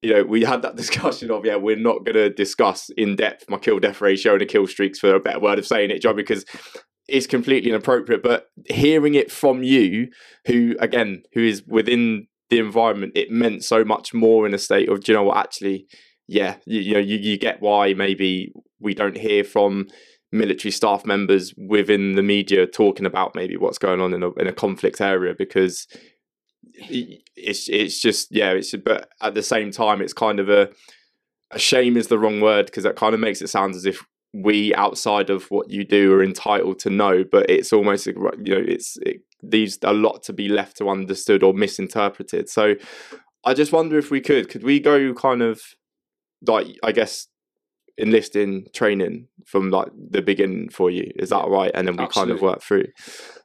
you 0.00 0.12
know 0.14 0.22
we 0.24 0.44
had 0.44 0.62
that 0.62 0.76
discussion 0.82 1.30
of 1.30 1.44
yeah 1.44 1.56
we're 1.56 1.76
not 1.76 2.04
going 2.04 2.14
to 2.16 2.30
discuss 2.30 2.90
in 2.96 3.16
depth 3.16 3.48
my 3.50 3.58
kill 3.58 3.78
death 3.78 4.00
ratio 4.00 4.32
and 4.32 4.40
the 4.40 4.46
kill 4.46 4.66
streaks 4.66 4.98
for 4.98 5.14
a 5.14 5.20
better 5.20 5.40
word 5.40 5.58
of 5.58 5.66
saying 5.66 5.90
it, 5.90 6.00
John, 6.02 6.16
because 6.16 6.44
it's 7.08 7.26
completely 7.26 7.70
inappropriate. 7.70 8.22
But 8.22 8.46
hearing 8.68 9.14
it 9.14 9.30
from 9.30 9.62
you, 9.62 10.08
who 10.46 10.74
again 10.80 11.22
who 11.34 11.42
is 11.44 11.62
within 11.66 12.28
the 12.48 12.58
environment, 12.58 13.12
it 13.14 13.30
meant 13.30 13.62
so 13.64 13.84
much 13.84 14.14
more 14.14 14.46
in 14.46 14.54
a 14.54 14.58
state 14.58 14.88
of 14.88 15.04
do 15.04 15.12
you 15.12 15.18
know 15.18 15.24
what 15.24 15.36
actually 15.36 15.86
yeah, 16.32 16.56
you, 16.64 16.94
know, 16.94 16.98
you, 16.98 17.18
you 17.18 17.36
get 17.36 17.60
why 17.60 17.92
maybe 17.92 18.52
we 18.80 18.94
don't 18.94 19.18
hear 19.18 19.44
from 19.44 19.88
military 20.32 20.72
staff 20.72 21.04
members 21.04 21.52
within 21.58 22.14
the 22.14 22.22
media 22.22 22.66
talking 22.66 23.04
about 23.04 23.34
maybe 23.34 23.56
what's 23.58 23.76
going 23.76 24.00
on 24.00 24.14
in 24.14 24.22
a 24.22 24.30
in 24.32 24.46
a 24.46 24.52
conflict 24.52 25.02
area 25.02 25.34
because 25.36 25.86
it's 26.74 27.68
it's 27.68 28.00
just 28.00 28.28
yeah, 28.30 28.52
it's 28.52 28.74
but 28.76 29.10
at 29.20 29.34
the 29.34 29.42
same 29.42 29.70
time 29.70 30.00
it's 30.00 30.14
kind 30.14 30.40
of 30.40 30.48
a 30.48 30.70
a 31.50 31.58
shame 31.58 31.98
is 31.98 32.06
the 32.06 32.18
wrong 32.18 32.40
word 32.40 32.64
because 32.64 32.84
that 32.84 32.96
kind 32.96 33.12
of 33.12 33.20
makes 33.20 33.42
it 33.42 33.48
sound 33.48 33.74
as 33.74 33.84
if 33.84 34.02
we 34.32 34.74
outside 34.74 35.28
of 35.28 35.50
what 35.50 35.68
you 35.68 35.84
do 35.84 36.10
are 36.14 36.24
entitled 36.24 36.78
to 36.78 36.88
know 36.88 37.22
but 37.30 37.50
it's 37.50 37.74
almost 37.74 38.06
you 38.06 38.14
know 38.14 38.64
it's 38.66 38.96
it 39.02 39.20
leaves 39.42 39.78
a 39.82 39.92
lot 39.92 40.22
to 40.22 40.32
be 40.32 40.48
left 40.48 40.78
to 40.78 40.88
understood 40.88 41.42
or 41.42 41.52
misinterpreted. 41.52 42.48
So 42.48 42.74
i 43.44 43.52
just 43.52 43.72
wonder 43.72 43.98
if 43.98 44.10
we 44.10 44.20
could 44.22 44.48
could 44.48 44.62
we 44.62 44.80
go 44.80 45.12
kind 45.12 45.42
of 45.42 45.60
like 46.46 46.66
I 46.82 46.92
guess 46.92 47.28
enlisting 47.98 48.66
training 48.72 49.28
from 49.46 49.70
like 49.70 49.88
the 50.10 50.22
beginning 50.22 50.68
for 50.70 50.90
you. 50.90 51.10
Is 51.16 51.30
that 51.30 51.46
right? 51.48 51.70
And 51.74 51.86
then 51.86 51.96
we 51.96 52.06
kind 52.08 52.30
of 52.30 52.40
work 52.40 52.62
through. 52.62 52.86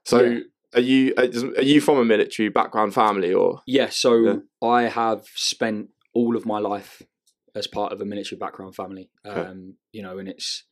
So 0.06 0.22
Yeah. 0.24 0.40
are 0.74 0.82
you 0.82 1.14
uh, 1.18 1.28
are 1.58 1.64
you 1.64 1.82
from 1.82 1.98
a 1.98 2.06
military 2.06 2.50
background 2.50 2.94
family 2.94 3.34
or 3.34 3.62
Yeah, 3.66 3.90
so 3.90 4.16
Yeah. 4.24 4.36
I 4.62 4.84
have 4.84 5.26
spent 5.36 5.90
all 6.14 6.36
of 6.36 6.46
my 6.46 6.60
life 6.60 7.02
as 7.56 7.68
part 7.68 7.92
of 7.92 8.00
a 8.02 8.06
military 8.06 8.38
background 8.38 8.76
family. 8.76 9.10
Okay. 9.26 9.40
Um, 9.50 9.76
you 9.92 10.02
know, 10.02 10.18
and 10.18 10.30
it's 10.30 10.64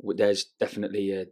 there's 0.00 0.44
definitely 0.60 1.12
a 1.12 1.26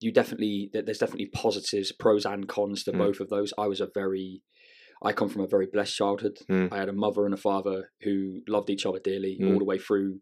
you 0.00 0.12
definitely 0.12 0.70
there's 0.72 0.98
definitely 0.98 1.26
positives, 1.26 1.90
pros 1.90 2.24
and 2.24 2.48
cons 2.48 2.84
to 2.84 2.92
Mm. 2.92 2.98
both 2.98 3.20
of 3.20 3.30
those. 3.30 3.52
I 3.58 3.66
was 3.66 3.80
a 3.80 3.88
very 3.92 4.42
I 5.02 5.12
come 5.12 5.28
from 5.28 5.42
a 5.42 5.46
very 5.46 5.66
blessed 5.66 5.94
childhood. 5.96 6.38
Mm. 6.50 6.72
I 6.72 6.78
had 6.78 6.88
a 6.88 6.92
mother 6.92 7.24
and 7.24 7.34
a 7.34 7.38
father 7.38 7.90
who 8.02 8.40
loved 8.48 8.70
each 8.70 8.84
other 8.86 8.98
dearly 8.98 9.38
Mm. 9.40 9.52
all 9.52 9.58
the 9.58 9.64
way 9.64 9.78
through 9.78 10.20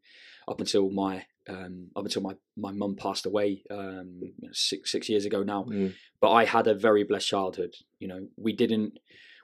up 0.49 0.61
until 0.61 0.91
my 0.91 1.25
um, 1.49 1.89
up 1.95 2.05
until 2.05 2.23
my 2.23 2.35
my 2.57 2.73
mum 2.73 2.97
passed 2.97 3.25
away 3.25 3.63
um, 3.71 4.21
six 4.53 4.91
six 4.93 5.09
years 5.09 5.25
ago 5.25 5.43
now 5.45 5.65
Mm, 5.65 5.95
but 6.21 6.31
I 6.33 6.45
had 6.45 6.67
a 6.67 6.75
very 6.75 7.05
blessed 7.05 7.29
childhood. 7.29 7.75
You 8.01 8.09
know, 8.09 8.29
we 8.37 8.53
didn't 8.53 8.99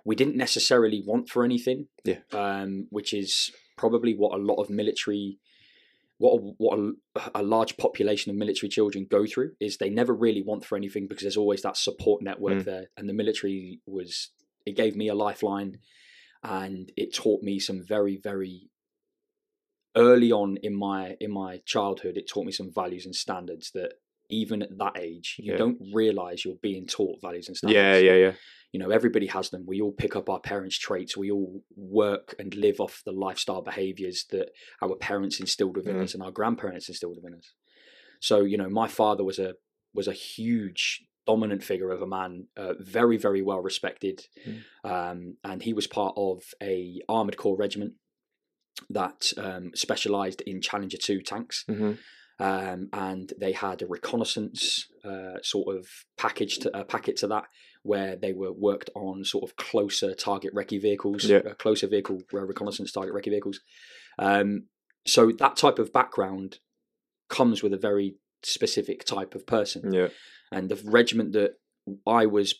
we 0.04 0.16
didn't 0.16 0.36
necessarily 0.36 1.00
want 1.06 1.28
for 1.28 1.44
anything. 1.44 1.86
Yeah. 2.04 2.18
Um, 2.32 2.88
which 2.90 3.12
is 3.14 3.52
probably 3.76 4.14
what 4.16 4.34
a 4.38 4.42
lot 4.42 4.56
of 4.60 4.68
military, 4.68 5.38
what 6.18 6.32
a, 6.34 6.40
what 6.58 6.78
a, 6.78 6.92
a 7.36 7.42
large 7.42 7.76
population 7.76 8.30
of 8.30 8.36
military 8.36 8.68
children 8.68 9.06
go 9.08 9.24
through 9.26 9.52
is 9.60 9.76
they 9.76 9.90
never 9.90 10.12
really 10.14 10.42
want 10.42 10.64
for 10.64 10.76
anything 10.76 11.06
because 11.06 11.22
there's 11.22 11.36
always 11.36 11.62
that 11.62 11.76
support 11.76 12.20
network 12.22 12.58
Mm. 12.58 12.64
there, 12.64 12.86
and 12.96 13.08
the 13.08 13.12
military 13.14 13.80
was 13.86 14.30
it 14.66 14.76
gave 14.76 14.96
me 14.96 15.08
a 15.08 15.14
lifeline, 15.14 15.78
and 16.42 16.90
it 16.96 17.14
taught 17.14 17.42
me 17.42 17.58
some 17.58 17.82
very 17.82 18.16
very 18.16 18.70
early 19.96 20.32
on 20.32 20.56
in 20.62 20.74
my 20.74 21.16
in 21.20 21.30
my 21.30 21.60
childhood 21.66 22.16
it 22.16 22.26
taught 22.28 22.46
me 22.46 22.52
some 22.52 22.70
values 22.74 23.04
and 23.04 23.14
standards 23.14 23.70
that 23.72 23.92
even 24.30 24.62
at 24.62 24.78
that 24.78 24.96
age 24.98 25.36
you 25.38 25.52
Yeah. 25.52 25.58
don't 25.58 25.78
realize 25.92 26.44
you're 26.44 26.54
being 26.62 26.86
taught 26.86 27.20
values 27.20 27.48
and 27.48 27.56
standards 27.56 27.76
yeah, 27.76 27.98
yeah, 27.98 28.14
yeah. 28.16 28.32
you 28.72 28.80
know 28.80 28.88
everybody 28.90 29.26
has 29.26 29.50
them 29.50 29.64
we 29.66 29.82
all 29.82 29.92
pick 29.92 30.16
up 30.16 30.30
our 30.30 30.40
parents 30.40 30.78
traits 30.78 31.14
we 31.14 31.30
all 31.30 31.62
work 31.76 32.34
and 32.38 32.54
live 32.54 32.80
off 32.80 33.02
the 33.04 33.12
lifestyle 33.12 33.60
behaviors 33.60 34.24
that 34.30 34.48
our 34.80 34.96
parents 34.96 35.40
instilled 35.40 35.76
within 35.76 35.96
Mm. 35.96 36.04
us 36.04 36.14
and 36.14 36.22
our 36.22 36.32
grandparents 36.32 36.88
instilled 36.88 37.16
within 37.16 37.34
us 37.38 37.52
so 38.20 38.40
you 38.40 38.56
know 38.56 38.70
my 38.70 38.88
father 38.88 39.24
was 39.24 39.38
a 39.38 39.54
was 39.92 40.08
a 40.08 40.14
huge 40.14 41.04
dominant 41.26 41.62
figure 41.62 41.90
of 41.90 42.02
a 42.02 42.06
man 42.06 42.46
uh, 42.56 42.74
very 42.80 43.16
very 43.16 43.42
well 43.42 43.60
respected 43.60 44.26
um, 44.84 45.36
and 45.44 45.62
he 45.62 45.72
was 45.72 45.86
part 45.86 46.14
of 46.16 46.42
a 46.62 47.00
armored 47.08 47.36
corps 47.36 47.56
regiment 47.56 47.94
that 48.90 49.32
um, 49.36 49.70
specialized 49.74 50.40
in 50.42 50.60
challenger 50.60 50.96
2 50.96 51.20
tanks 51.22 51.64
hmm 51.68 51.92
um, 52.38 52.88
and 52.92 53.32
they 53.38 53.52
had 53.52 53.82
a 53.82 53.86
reconnaissance 53.86 54.88
uh, 55.04 55.34
sort 55.42 55.76
of 55.76 55.86
package 56.16 56.58
to 56.58 56.76
uh, 56.76 56.82
packet 56.82 57.16
to 57.18 57.28
that 57.28 57.44
where 57.84 58.16
they 58.16 58.32
were 58.32 58.50
worked 58.52 58.90
on 58.96 59.24
sort 59.24 59.44
of 59.44 59.54
closer 59.56 60.14
target 60.14 60.52
recce 60.54 60.80
vehicles, 60.80 61.24
Yeah. 61.24 61.38
uh, 61.48 61.54
closer 61.54 61.86
vehicle 61.86 62.22
uh, 62.34 62.40
reconnaissance 62.40 62.90
target 62.90 63.14
recce 63.14 63.30
vehicles. 63.30 63.60
Um, 64.18 64.64
so 65.06 65.30
that 65.30 65.56
type 65.56 65.78
of 65.78 65.92
background 65.92 66.58
comes 67.28 67.62
with 67.62 67.72
a 67.74 67.78
very 67.78 68.16
specific 68.44 69.04
type 69.04 69.34
of 69.34 69.46
person, 69.46 69.92
Yeah. 69.92 70.08
and 70.50 70.68
the 70.68 70.80
regiment 70.84 71.32
that 71.32 71.52
I 72.06 72.26
was 72.26 72.54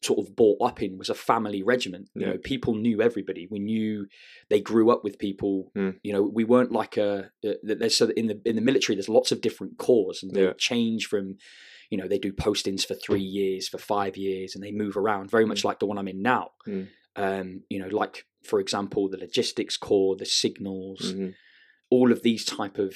sort 0.00 0.20
of 0.20 0.36
brought 0.36 0.58
up 0.62 0.80
in 0.80 0.96
was 0.96 1.10
a 1.10 1.14
family 1.14 1.60
regiment. 1.62 2.08
You 2.14 2.22
Yeah. 2.22 2.32
know, 2.32 2.38
people 2.38 2.74
knew 2.76 3.02
everybody. 3.02 3.48
We 3.50 3.58
knew 3.58 4.06
they 4.48 4.60
grew 4.60 4.90
up 4.90 5.02
with 5.02 5.18
people. 5.18 5.72
Mm. 5.76 5.98
You 6.04 6.12
know, 6.12 6.22
we 6.22 6.44
weren't 6.44 6.70
like 6.70 6.96
a. 6.96 7.32
uh, 7.44 7.54
There's 7.64 7.96
so 7.96 8.08
in 8.10 8.28
the 8.28 8.40
in 8.44 8.54
the 8.56 8.62
military, 8.62 8.94
there's 8.94 9.08
lots 9.08 9.32
of 9.32 9.40
different 9.40 9.76
corps, 9.78 10.22
and 10.22 10.30
they 10.32 10.44
Yeah. 10.44 10.52
change 10.56 11.06
from. 11.06 11.36
You 11.90 11.96
know, 11.98 12.06
they 12.06 12.18
do 12.18 12.32
postings 12.34 12.84
for 12.86 12.94
three 12.94 13.22
years, 13.22 13.66
for 13.66 13.78
five 13.78 14.16
years, 14.16 14.54
and 14.54 14.62
they 14.62 14.72
move 14.72 14.94
around 14.96 15.30
very 15.30 15.46
much 15.46 15.64
like 15.64 15.78
the 15.80 15.86
one 15.86 15.96
I'm 15.98 16.06
in 16.08 16.20
now. 16.22 16.52
Mm. 16.66 16.88
Um, 17.16 17.64
you 17.70 17.78
know, 17.80 17.88
like 17.88 18.26
for 18.44 18.60
example, 18.60 19.08
the 19.08 19.16
logistics 19.18 19.76
corps, 19.76 20.14
the 20.16 20.26
signals, 20.26 21.12
hmm 21.12 21.30
all 21.90 22.12
of 22.12 22.22
these 22.22 22.44
type 22.44 22.76
of 22.78 22.94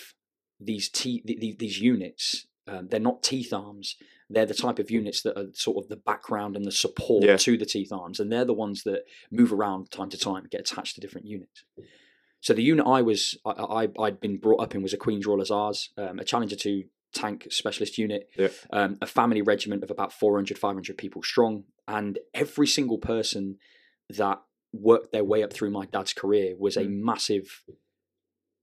these 0.64 0.88
t- 0.88 1.20
th- 1.26 1.40
th- 1.40 1.58
these 1.58 1.80
units 1.80 2.46
um, 2.68 2.88
they're 2.88 3.00
not 3.00 3.22
teeth 3.22 3.52
arms 3.52 3.96
they're 4.30 4.46
the 4.46 4.54
type 4.54 4.78
of 4.78 4.90
units 4.90 5.20
that 5.22 5.36
are 5.38 5.48
sort 5.52 5.76
of 5.82 5.88
the 5.88 5.96
background 5.96 6.56
and 6.56 6.64
the 6.64 6.72
support 6.72 7.24
Yeah. 7.24 7.36
to 7.36 7.58
the 7.58 7.66
teeth 7.66 7.92
arms 7.92 8.18
and 8.20 8.30
they're 8.32 8.44
the 8.44 8.54
ones 8.54 8.82
that 8.84 9.02
move 9.30 9.52
around 9.52 9.90
time 9.90 10.10
to 10.10 10.18
time 10.18 10.46
get 10.50 10.60
attached 10.60 10.94
to 10.94 11.00
different 11.00 11.26
units 11.26 11.64
so 12.40 12.54
the 12.54 12.62
unit 12.62 12.86
i 12.86 13.02
was 13.02 13.36
i, 13.44 13.50
I 13.50 13.88
i'd 14.04 14.20
been 14.20 14.38
brought 14.38 14.60
up 14.62 14.74
in 14.74 14.82
was 14.82 14.92
a 14.92 14.96
queen's 14.96 15.26
royal 15.26 15.40
hussars 15.40 15.90
um, 15.98 16.18
a 16.18 16.24
challenger 16.24 16.56
2 16.56 16.84
tank 17.14 17.48
specialist 17.50 17.98
unit 17.98 18.28
Yeah. 18.38 18.48
um, 18.72 18.96
a 19.02 19.06
family 19.06 19.42
regiment 19.42 19.82
of 19.84 19.90
about 19.90 20.12
400 20.12 20.58
500 20.58 20.96
people 20.96 21.22
strong 21.22 21.64
and 21.86 22.18
every 22.32 22.66
single 22.66 22.98
person 22.98 23.58
that 24.08 24.40
worked 24.72 25.12
their 25.12 25.24
way 25.24 25.42
up 25.42 25.52
through 25.52 25.70
my 25.70 25.84
dad's 25.86 26.14
career 26.14 26.54
was 26.58 26.76
a 26.78 26.84
Mm. 26.84 27.00
massive 27.02 27.62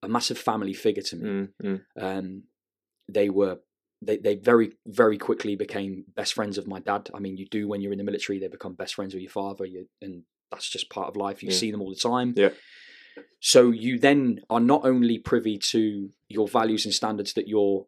a 0.01 0.08
massive 0.10 0.38
family 0.38 0.74
figure 0.74 1.03
to 1.03 1.15
me. 1.15 1.29
mm 1.29 1.50
mm. 1.63 1.82
Um, 1.98 2.44
they 3.08 3.29
were 3.29 3.60
they 4.01 4.18
they 4.18 4.36
very 4.36 4.74
very 4.86 5.18
quickly 5.18 5.56
became 5.56 6.06
best 6.15 6.34
friends 6.34 6.58
of 6.58 6.68
my 6.68 6.79
dad. 6.79 7.10
I 7.13 7.20
mean, 7.20 7.38
you 7.38 7.48
do 7.48 7.68
when 7.68 7.82
you're 7.82 7.91
in 7.91 7.98
the 7.98 8.03
military, 8.03 8.39
they 8.39 8.48
become 8.48 8.74
best 8.75 8.96
friends 8.96 9.13
with 9.13 9.24
your 9.24 9.32
father, 9.32 9.65
you, 9.65 9.88
and 10.01 10.24
that's 10.51 10.70
just 10.70 10.89
part 10.89 11.08
of 11.10 11.15
life. 11.15 11.44
You 11.44 11.50
Yeah. 11.50 11.58
see 11.58 11.72
them 11.72 11.82
all 11.82 11.89
the 11.89 11.96
time. 11.96 12.34
Yeah. 12.38 12.50
So 13.39 13.72
you 13.72 13.98
then 14.00 14.41
are 14.50 14.60
not 14.60 14.86
only 14.86 15.18
privy 15.18 15.58
to 15.72 16.10
your 16.27 16.48
values 16.48 16.86
and 16.86 16.94
standards 16.94 17.34
that 17.34 17.48
your 17.48 17.88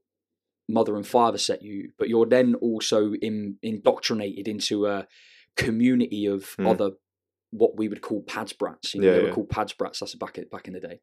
mother 0.67 0.95
and 0.95 1.05
father 1.05 1.37
set 1.37 1.61
you, 1.61 1.91
but 1.97 2.07
you're 2.09 2.25
then 2.25 2.55
also 2.55 3.13
in, 3.13 3.57
indoctrinated 3.61 4.47
into 4.47 4.85
a 4.87 5.07
community 5.57 6.25
of 6.25 6.53
Hmm. 6.57 6.67
other 6.67 6.91
what 7.51 7.75
we 7.75 7.89
would 7.89 8.01
call 8.01 8.21
pads 8.23 8.53
brats. 8.53 8.93
You 8.95 9.01
know, 9.01 9.07
Yeah, 9.07 9.13
they 9.13 9.19
were 9.21 9.27
yeah. 9.27 9.33
called 9.33 9.49
pads 9.49 9.73
brats. 9.73 9.99
That's 9.99 10.15
back 10.15 10.37
at, 10.37 10.49
back 10.49 10.67
in 10.67 10.73
the 10.73 10.79
day, 10.79 11.01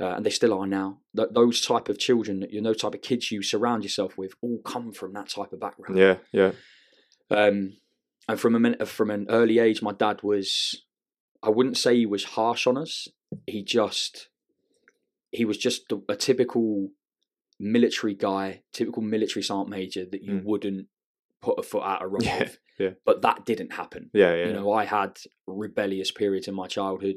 uh, 0.00 0.08
and 0.16 0.24
they 0.26 0.30
still 0.30 0.52
are 0.58 0.66
now. 0.66 0.98
Th- 1.16 1.28
those 1.32 1.60
type 1.60 1.88
of 1.88 1.98
children, 1.98 2.46
you 2.50 2.60
know, 2.60 2.74
type 2.74 2.94
of 2.94 3.02
kids 3.02 3.30
you 3.30 3.42
surround 3.42 3.82
yourself 3.82 4.16
with, 4.18 4.32
all 4.42 4.58
come 4.64 4.92
from 4.92 5.12
that 5.14 5.28
type 5.28 5.52
of 5.52 5.60
background. 5.60 5.98
Yeah. 5.98 6.16
Yeah. 6.32 6.52
Um, 7.30 7.76
and 8.28 8.38
from 8.40 8.54
a 8.54 8.60
minute, 8.60 8.86
from 8.88 9.10
an 9.10 9.26
early 9.30 9.58
age, 9.58 9.82
my 9.82 9.92
dad 9.92 10.22
was, 10.22 10.82
I 11.42 11.50
wouldn't 11.50 11.76
say 11.76 11.96
he 11.96 12.06
was 12.06 12.24
harsh 12.24 12.66
on 12.66 12.76
us. 12.76 13.08
He 13.46 13.62
just, 13.64 14.28
he 15.30 15.44
was 15.44 15.58
just 15.58 15.90
a, 15.92 16.00
a 16.08 16.16
typical 16.16 16.88
military 17.58 18.14
guy, 18.14 18.62
typical 18.72 19.02
military 19.02 19.42
sergeant 19.42 19.70
major 19.70 20.04
that 20.10 20.22
you 20.22 20.32
Mm. 20.34 20.44
wouldn't 20.44 20.86
put 21.42 21.58
a 21.58 21.62
foot 21.62 21.82
out 21.84 22.02
of 22.04 22.10
wrong 22.12 22.22
Yeah, 22.22 22.38
with. 22.40 22.58
yeah. 22.78 22.90
But 23.04 23.22
that 23.22 23.44
didn't 23.46 23.72
happen. 23.72 24.10
Yeah. 24.12 24.34
Yeah. 24.34 24.46
You 24.48 24.52
know, 24.54 24.72
I 24.72 24.84
had 24.84 25.18
rebellious 25.46 26.10
periods 26.10 26.48
in 26.48 26.54
my 26.54 26.66
childhood. 26.66 27.16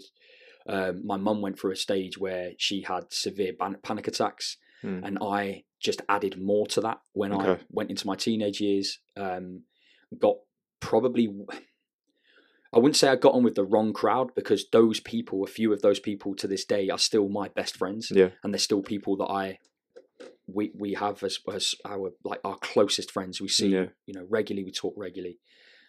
Um, 0.69 1.05
my 1.05 1.17
mum 1.17 1.41
went 1.41 1.59
through 1.59 1.71
a 1.71 1.75
stage 1.75 2.17
where 2.17 2.51
she 2.57 2.81
had 2.81 3.11
severe 3.11 3.53
ban- 3.57 3.79
panic 3.83 4.07
attacks, 4.07 4.57
Mm. 4.83 5.01
and 5.05 5.17
I 5.21 5.63
just 5.79 6.01
added 6.07 6.39
more 6.41 6.65
to 6.67 6.81
that 6.81 6.99
when 7.13 7.33
I 7.33 7.59
went 7.69 7.89
into 7.89 8.07
my 8.07 8.15
teenage 8.15 8.61
years. 8.61 8.99
Um, 9.17 9.63
got 10.17 10.37
probably, 10.79 11.27
I 12.71 12.77
wouldn't 12.77 12.95
say 12.95 13.07
I 13.09 13.15
got 13.15 13.33
on 13.33 13.43
with 13.43 13.55
the 13.55 13.65
wrong 13.65 13.93
crowd 13.93 14.35
because 14.35 14.69
those 14.71 14.99
people, 14.99 15.43
a 15.43 15.47
few 15.47 15.73
of 15.73 15.81
those 15.81 15.99
people 15.99 16.35
to 16.35 16.47
this 16.47 16.65
day, 16.65 16.89
are 16.89 16.97
still 16.99 17.27
my 17.29 17.47
best 17.49 17.75
friends, 17.77 18.11
Yeah. 18.13 18.29
and 18.43 18.53
they're 18.53 18.59
still 18.59 18.81
people 18.83 19.17
that 19.17 19.25
I 19.25 19.59
we 20.47 20.71
we 20.75 20.93
have 20.93 21.21
as, 21.23 21.39
as 21.53 21.75
our 21.85 22.11
like 22.23 22.41
our 22.43 22.57
closest 22.57 23.11
friends. 23.11 23.39
We 23.41 23.47
see 23.49 23.69
Yeah. 23.69 23.87
you 24.05 24.13
know 24.13 24.25
regularly. 24.29 24.65
We 24.65 24.71
talk 24.71 24.93
regularly. 24.97 25.39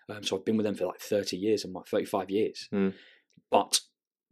Um, 0.09 0.23
so 0.25 0.37
I've 0.37 0.45
been 0.45 0.57
with 0.57 0.65
them 0.67 0.75
for 0.75 0.87
like 0.87 1.01
thirty 1.01 1.37
years 1.37 1.65
and 1.65 1.73
like 1.73 1.87
thirty 1.87 2.05
five 2.07 2.31
years. 2.31 2.69
Mm. 2.73 2.95
But 3.51 3.81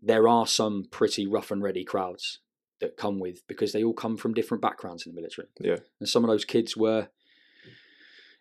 there 0.01 0.29
are 0.29 0.47
some 0.47 0.85
pretty 0.91 1.27
rough 1.27 1.51
and 1.51 1.63
ready 1.63 1.85
crowds 1.85 2.41
that 2.81 2.97
come 2.97 3.19
with 3.19 3.45
because 3.49 3.73
they 3.73 3.83
all 3.83 3.93
come 3.93 4.17
from 4.17 4.33
different 4.35 4.63
backgrounds 4.63 5.05
in 5.07 5.13
the 5.13 5.21
military. 5.21 5.49
Yeah. 5.61 5.79
and 6.01 6.09
some 6.09 6.23
of 6.25 6.29
those 6.31 6.45
kids 6.45 6.77
were 6.77 7.09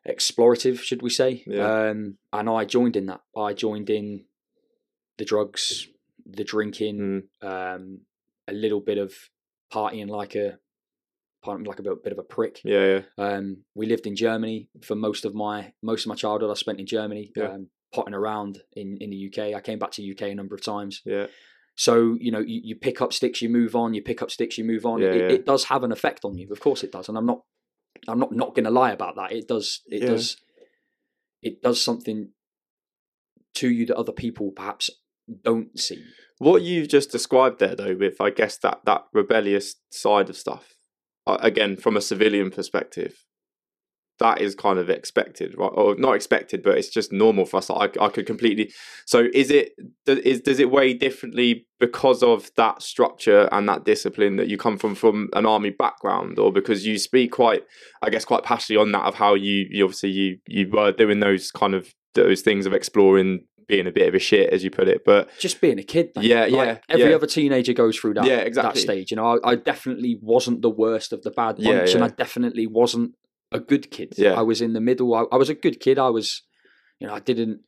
explorative, 0.08 0.80
should 0.80 1.02
we 1.02 1.10
say? 1.10 1.44
Yeah. 1.48 1.90
Um, 1.90 2.18
and 2.32 2.50
I 2.50 2.66
joined 2.66 2.96
in 2.96 3.08
that. 3.08 3.22
I 3.36 3.54
joined 3.54 3.90
in 3.90 4.26
the 5.18 5.26
drugs, 5.26 5.88
the 6.26 6.44
drinking, 6.44 7.24
Mm. 7.42 7.76
um, 7.76 8.02
a 8.48 8.54
little 8.54 8.80
bit 8.80 8.98
of 8.98 9.14
partying 9.72 10.08
like 10.10 10.36
a 10.36 10.60
like 11.46 11.80
a 11.80 11.82
bit, 11.82 12.04
bit 12.04 12.12
of 12.12 12.20
a 12.20 12.24
prick. 12.24 12.60
Yeah. 12.66 12.86
Yeah. 12.86 13.02
Um, 13.18 13.64
we 13.74 13.86
lived 13.86 14.06
in 14.06 14.18
Germany 14.18 14.68
for 14.82 14.96
most 14.96 15.24
of 15.24 15.34
my 15.34 15.72
most 15.82 16.04
of 16.06 16.10
my 16.10 16.16
childhood. 16.16 16.52
I 16.52 16.56
spent 16.56 16.80
in 16.82 16.86
Germany, 16.86 17.32
Yeah. 17.38 17.52
um, 17.54 17.70
potting 17.94 18.14
around 18.14 18.60
in 18.74 18.98
in 19.00 19.10
the 19.10 19.28
UK. 19.28 19.56
I 19.56 19.62
came 19.62 19.80
back 19.80 19.92
to 19.92 20.12
UK 20.12 20.24
a 20.24 20.36
number 20.36 20.56
of 20.56 20.64
times. 20.64 21.02
Yeah. 21.06 21.28
So 21.76 22.18
you 22.20 22.32
know, 22.32 22.40
you, 22.40 22.62
you 22.64 22.76
pick 22.76 23.02
up 23.02 23.14
sticks, 23.14 23.42
you 23.42 23.50
move 23.50 23.76
on. 23.76 23.94
You 23.94 24.02
pick 24.02 24.22
up 24.22 24.32
sticks, 24.32 24.58
you 24.58 24.64
move 24.64 24.86
on. 24.86 25.02
Yeah, 25.02 25.10
it, 25.10 25.18
yeah. 25.18 25.36
it 25.38 25.46
does 25.46 25.66
have 25.66 25.84
an 25.84 25.92
effect 25.92 26.26
on 26.26 26.38
you, 26.38 26.52
of 26.52 26.60
course 26.60 26.84
it 26.84 26.92
does. 26.92 27.08
And 27.08 27.18
I'm 27.18 27.26
not, 27.26 27.42
I'm 28.08 28.20
not 28.20 28.32
not 28.32 28.56
going 28.56 28.66
to 28.66 28.72
lie 28.72 28.92
about 28.92 29.16
that. 29.16 29.32
It 29.32 29.48
does. 29.48 29.82
It 29.88 30.02
Yeah. 30.02 30.10
does. 30.10 30.38
It 31.44 31.62
does 31.62 31.82
something 31.82 32.32
to 33.56 33.70
you 33.70 33.86
that 33.86 33.96
other 33.98 34.12
people 34.12 34.52
perhaps 34.52 34.90
don't 35.44 35.78
see. 35.80 36.04
What 36.40 36.62
you've 36.62 36.88
just 36.88 37.12
described 37.12 37.60
there, 37.60 37.76
though, 37.76 37.96
with 37.96 38.20
I 38.22 38.30
guess 38.32 38.58
that 38.60 38.82
that 38.86 39.06
rebellious 39.14 39.76
side 39.92 40.30
of 40.30 40.38
stuff, 40.38 40.76
uh, 41.26 41.38
again 41.42 41.78
from 41.78 41.96
a 41.98 42.02
civilian 42.02 42.52
perspective, 42.52 43.24
that 44.20 44.42
is 44.42 44.56
kind 44.56 44.80
of 44.80 44.90
expected, 44.90 45.56
right? 45.58 45.72
Or 45.74 45.96
not 45.96 46.16
expected, 46.16 46.64
but 46.64 46.78
it's 46.78 46.90
just 46.90 47.12
normal 47.12 47.46
for 47.46 47.58
us. 47.58 47.70
I, 47.70 47.90
I 48.00 48.10
could 48.10 48.26
completely. 48.26 48.72
So, 49.06 49.28
is 49.34 49.52
it 49.52 49.74
does 50.06 50.42
does 50.42 50.60
it 50.60 50.72
weigh 50.72 50.94
differently 50.94 51.68
because 51.80 52.24
of 52.24 52.52
that 52.56 52.82
structure 52.82 53.48
and 53.52 53.68
that 53.70 53.86
discipline 53.86 54.38
that 54.38 54.48
you 54.48 54.58
come 54.58 54.78
from 54.78 54.96
from 54.96 55.30
an 55.34 55.46
army 55.46 55.70
background, 55.70 56.40
or 56.40 56.52
because 56.52 56.86
you 56.86 56.98
speak 56.98 57.32
quite, 57.32 57.64
I 58.02 58.10
guess, 58.10 58.26
quite 58.26 58.44
passionately 58.44 58.82
on 58.82 58.92
that 58.94 59.06
of 59.06 59.16
how 59.16 59.36
you, 59.36 59.68
you 59.70 59.84
obviously 59.84 60.10
you 60.10 60.38
you 60.48 60.70
were 60.70 60.92
doing 60.92 61.20
those 61.20 61.52
kind 61.52 61.74
of 61.76 61.94
those 62.14 62.42
things 62.42 62.66
of 62.66 62.74
exploring 62.74 63.46
being 63.68 63.86
a 63.86 63.92
bit 63.92 64.08
of 64.08 64.16
a 64.16 64.20
shit, 64.20 64.52
as 64.54 64.64
you 64.64 64.72
put 64.72 64.88
it, 64.88 65.04
but 65.06 65.30
Just 65.40 65.60
being 65.60 65.78
a 65.78 65.84
kid. 65.84 66.12
mate. 66.16 66.24
Yeah, 66.24 66.44
Like, 66.44 66.52
yeah, 66.52 66.78
Every 66.88 67.10
yeah. 67.10 67.16
other 67.18 67.28
teenager 67.28 67.74
goes 67.74 67.98
through 67.98 68.14
that. 68.14 68.26
Yeah, 68.26 68.38
exactly. 68.38 68.80
That 68.80 68.82
stage. 68.82 69.12
You 69.12 69.18
know, 69.18 69.40
I, 69.44 69.52
I 69.52 69.56
definitely 69.56 70.18
wasn't 70.22 70.62
the 70.62 70.70
worst 70.70 71.12
of 71.12 71.22
the 71.24 71.32
bad 71.32 71.58
bunch, 71.58 71.68
Yeah, 71.68 71.96
and. 71.96 72.04
I 72.06 72.08
definitely 72.08 72.66
wasn't 72.66 73.16
a 73.52 73.60
good 73.60 73.90
kid. 73.92 74.14
Yeah. 74.18 74.34
I 74.34 74.42
was 74.42 74.62
in 74.62 74.74
the 74.74 74.82
middle. 74.82 75.14
I, 75.14 75.24
I 75.32 75.38
was 75.38 75.50
a 75.50 75.56
good 75.56 75.80
kid. 75.80 75.98
I 76.00 76.10
was, 76.10 76.44
you 77.00 77.08
know, 77.08 77.14
I 77.14 77.20
didn't 77.20 77.62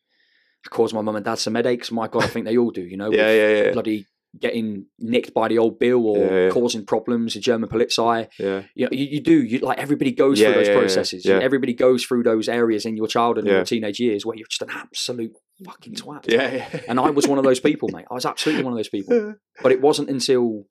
cause 0.70 0.94
my 0.94 1.02
mum 1.02 1.16
and 1.16 1.26
dad 1.26 1.40
some 1.40 1.56
headaches. 1.56 1.92
My 1.92 2.08
God, 2.08 2.24
I 2.24 2.28
think 2.28 2.46
they 2.46 2.58
all 2.58 2.72
do. 2.72 2.82
You 2.82 2.98
know, 2.98 3.12
yeah, 3.12 3.32
yeah, 3.32 3.64
yeah, 3.64 3.72
bloody 3.72 4.06
getting 4.40 4.86
nicked 5.00 5.34
by 5.34 5.48
the 5.48 5.58
old 5.58 5.80
bill 5.80 6.06
or 6.06 6.18
Yeah, 6.20 6.44
yeah. 6.46 6.50
causing 6.52 6.86
problems, 6.86 7.34
the 7.34 7.40
German 7.40 7.68
Polizei. 7.70 8.28
yeah, 8.38 8.62
You 8.76 8.86
know, 8.86 8.90
you, 8.92 9.06
you 9.06 9.22
do. 9.22 9.42
You 9.44 9.60
like 9.60 9.80
everybody 9.80 10.12
goes 10.12 10.40
Yeah, 10.40 10.54
through 10.54 10.66
those 10.66 10.76
processes. 10.78 11.26
yeah. 11.26 11.40
Everybody 11.42 11.74
goes 11.74 12.04
through 12.06 12.24
those 12.24 12.48
areas 12.48 12.86
in 12.86 12.96
your 12.96 13.08
childhood 13.08 13.46
and 13.46 13.54
your 13.56 13.64
teenage 13.66 14.00
years 14.00 14.26
where 14.26 14.36
you're 14.38 14.48
just 14.48 14.62
an 14.62 14.70
absolute 14.72 15.32
fucking 15.66 15.96
twat. 15.96 16.30
yeah, 16.32 16.54
yeah. 16.54 16.82
And 16.88 17.00
I 17.00 17.10
was 17.10 17.28
one 17.28 17.38
of 17.40 17.44
those 17.44 17.60
people, 17.60 17.90
mate. 17.92 18.06
I 18.12 18.14
was 18.14 18.26
absolutely 18.26 18.64
one 18.64 18.74
of 18.74 18.78
those 18.78 18.90
people. 18.90 19.36
But 19.64 19.72
it 19.72 19.82
wasn't 19.82 20.10
until 20.10 20.66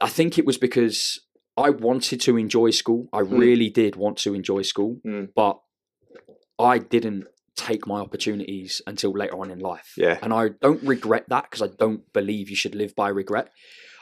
I 0.00 0.08
think 0.08 0.38
it 0.38 0.44
was 0.44 0.58
because 0.58 1.20
I 1.56 1.70
wanted 1.70 2.20
to 2.22 2.36
enjoy 2.36 2.70
school. 2.70 3.08
I 3.12 3.20
Hmm. 3.22 3.36
really 3.38 3.70
did 3.70 3.96
want 3.96 4.18
to 4.18 4.34
enjoy 4.34 4.62
school, 4.62 5.00
Mm. 5.06 5.28
but 5.34 5.60
I 6.58 6.78
didn't 6.78 7.26
take 7.56 7.86
my 7.86 8.00
opportunities 8.00 8.82
until 8.86 9.12
later 9.12 9.38
on 9.38 9.50
in 9.50 9.60
life. 9.60 9.94
Yeah. 9.96 10.18
And 10.22 10.32
I 10.32 10.48
don't 10.60 10.82
regret 10.82 11.28
that 11.28 11.44
because 11.50 11.62
I 11.62 11.68
don't 11.78 12.12
believe 12.12 12.50
you 12.50 12.56
should 12.56 12.74
live 12.74 12.94
by 12.96 13.08
regret. 13.08 13.50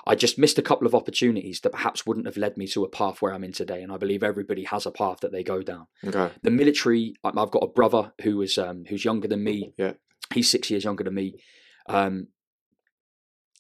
I 0.06 0.14
just 0.16 0.38
missed 0.38 0.59
a 0.59 0.62
couple 0.62 0.87
of 0.87 0.94
opportunities 0.94 1.61
that 1.61 1.71
perhaps 1.71 2.04
wouldn't 2.06 2.26
have 2.26 2.37
led 2.38 2.56
me 2.56 2.66
to 2.68 2.82
a 2.85 2.88
path 2.88 3.21
where 3.23 3.32
I'm 3.32 3.44
in 3.44 3.52
today. 3.52 3.82
And 3.82 3.92
I 3.92 3.99
believe 3.99 4.23
everybody 4.23 4.64
has 4.64 4.85
a 4.87 4.90
path 4.90 5.21
that 5.21 5.30
they 5.32 5.44
go 5.44 5.62
down. 5.62 5.87
Okay. 6.04 6.30
The 6.42 6.50
military, 6.50 7.14
I've 7.23 7.35
got 7.50 7.62
a 7.62 7.68
brother 7.68 8.12
who 8.23 8.40
is 8.42 8.56
um, 8.59 8.85
who's 8.88 9.04
younger 9.04 9.28
than 9.28 9.44
me. 9.44 9.75
Yeah. 9.76 9.92
He's 10.35 10.50
six 10.50 10.71
years 10.71 10.85
younger 10.85 11.04
than 11.04 11.14
me. 11.14 11.35
Um, 11.88 12.28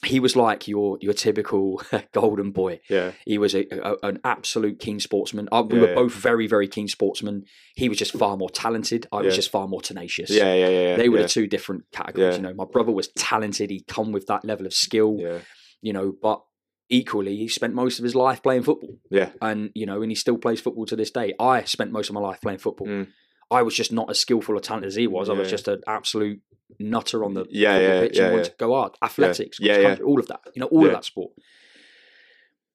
he 0.04 0.18
was 0.18 0.34
like 0.34 0.66
your 0.66 0.98
your 1.00 1.12
typical 1.12 1.80
golden 2.12 2.50
boy. 2.50 2.80
Yeah. 2.90 3.12
He 3.24 3.38
was 3.38 3.54
a, 3.54 3.64
a, 3.70 3.96
an 4.02 4.18
absolute 4.24 4.80
keen 4.80 4.98
sportsman. 4.98 5.48
Uh, 5.52 5.62
we 5.68 5.76
Yeah, 5.76 5.82
were 5.82 5.88
yeah. 5.90 5.94
both 5.94 6.12
very, 6.12 6.46
very 6.46 6.66
keen 6.66 6.88
sportsmen. 6.88 7.44
He 7.76 7.88
was 7.88 7.98
just 7.98 8.12
far 8.12 8.36
more 8.36 8.50
talented. 8.50 9.06
I 9.12 9.22
was 9.22 9.34
just 9.36 9.50
far 9.50 9.68
more 9.68 9.80
tenacious. 9.80 10.30
Yeah. 10.30 10.52
Yeah. 10.54 10.68
Yeah. 10.68 10.96
they 10.96 11.08
were 11.08 11.18
yeah. 11.18 11.22
the 11.22 11.28
two 11.28 11.46
different 11.46 11.84
categories. 11.92 12.32
Yeah. 12.34 12.36
You 12.36 12.42
know, 12.48 12.54
my 12.54 12.64
brother 12.64 12.90
was 12.92 13.08
talented. 13.16 13.70
He'd 13.70 13.86
come 13.86 14.10
with 14.12 14.26
that 14.26 14.44
level 14.44 14.66
of 14.66 14.74
skill. 14.74 15.16
Yeah. 15.18 15.38
You 15.80 15.92
know, 15.92 16.14
but 16.20 16.42
equally, 16.88 17.36
he 17.36 17.48
spent 17.48 17.74
most 17.74 17.98
of 17.98 18.02
his 18.04 18.14
life 18.14 18.42
playing 18.42 18.64
football. 18.64 18.98
Yeah. 19.10 19.30
And 19.40 19.70
you 19.74 19.86
know, 19.86 20.02
and 20.02 20.10
he 20.10 20.16
still 20.16 20.36
plays 20.38 20.60
football 20.60 20.86
to 20.86 20.96
this 20.96 21.10
day. 21.10 21.32
I 21.38 21.62
spent 21.64 21.92
most 21.92 22.08
of 22.08 22.14
my 22.14 22.20
life 22.20 22.40
playing 22.40 22.58
football. 22.58 22.86
Mm. 22.88 23.08
I 23.52 23.62
was 23.62 23.74
just 23.74 23.92
not 23.92 24.08
as 24.10 24.18
skillful 24.18 24.56
or 24.56 24.60
talented 24.60 24.88
as 24.88 24.94
he 24.96 25.06
was. 25.06 25.28
I 25.28 25.34
was 25.34 25.48
Yeah. 25.48 25.50
just 25.56 25.68
an 25.68 25.82
absolute 25.86 26.40
nutter 26.78 27.22
on 27.24 27.34
the 27.34 27.44
Yeah, 27.50 27.74
football 27.74 27.94
yeah, 27.94 28.00
pitch 28.00 28.16
yeah, 28.16 28.22
and 28.24 28.32
wanted 28.32 28.46
yeah. 28.46 28.50
to 28.50 28.56
go 28.58 28.74
hard. 28.74 28.92
Athletics, 29.02 29.58
Yeah, 29.60 29.76
yeah. 29.78 29.82
country, 29.88 30.04
all 30.04 30.20
of 30.20 30.26
that. 30.28 30.40
You 30.54 30.60
know, 30.60 30.66
all 30.68 30.80
Yeah. 30.82 30.86
of 30.88 30.92
that 30.94 31.04
sport. 31.04 31.32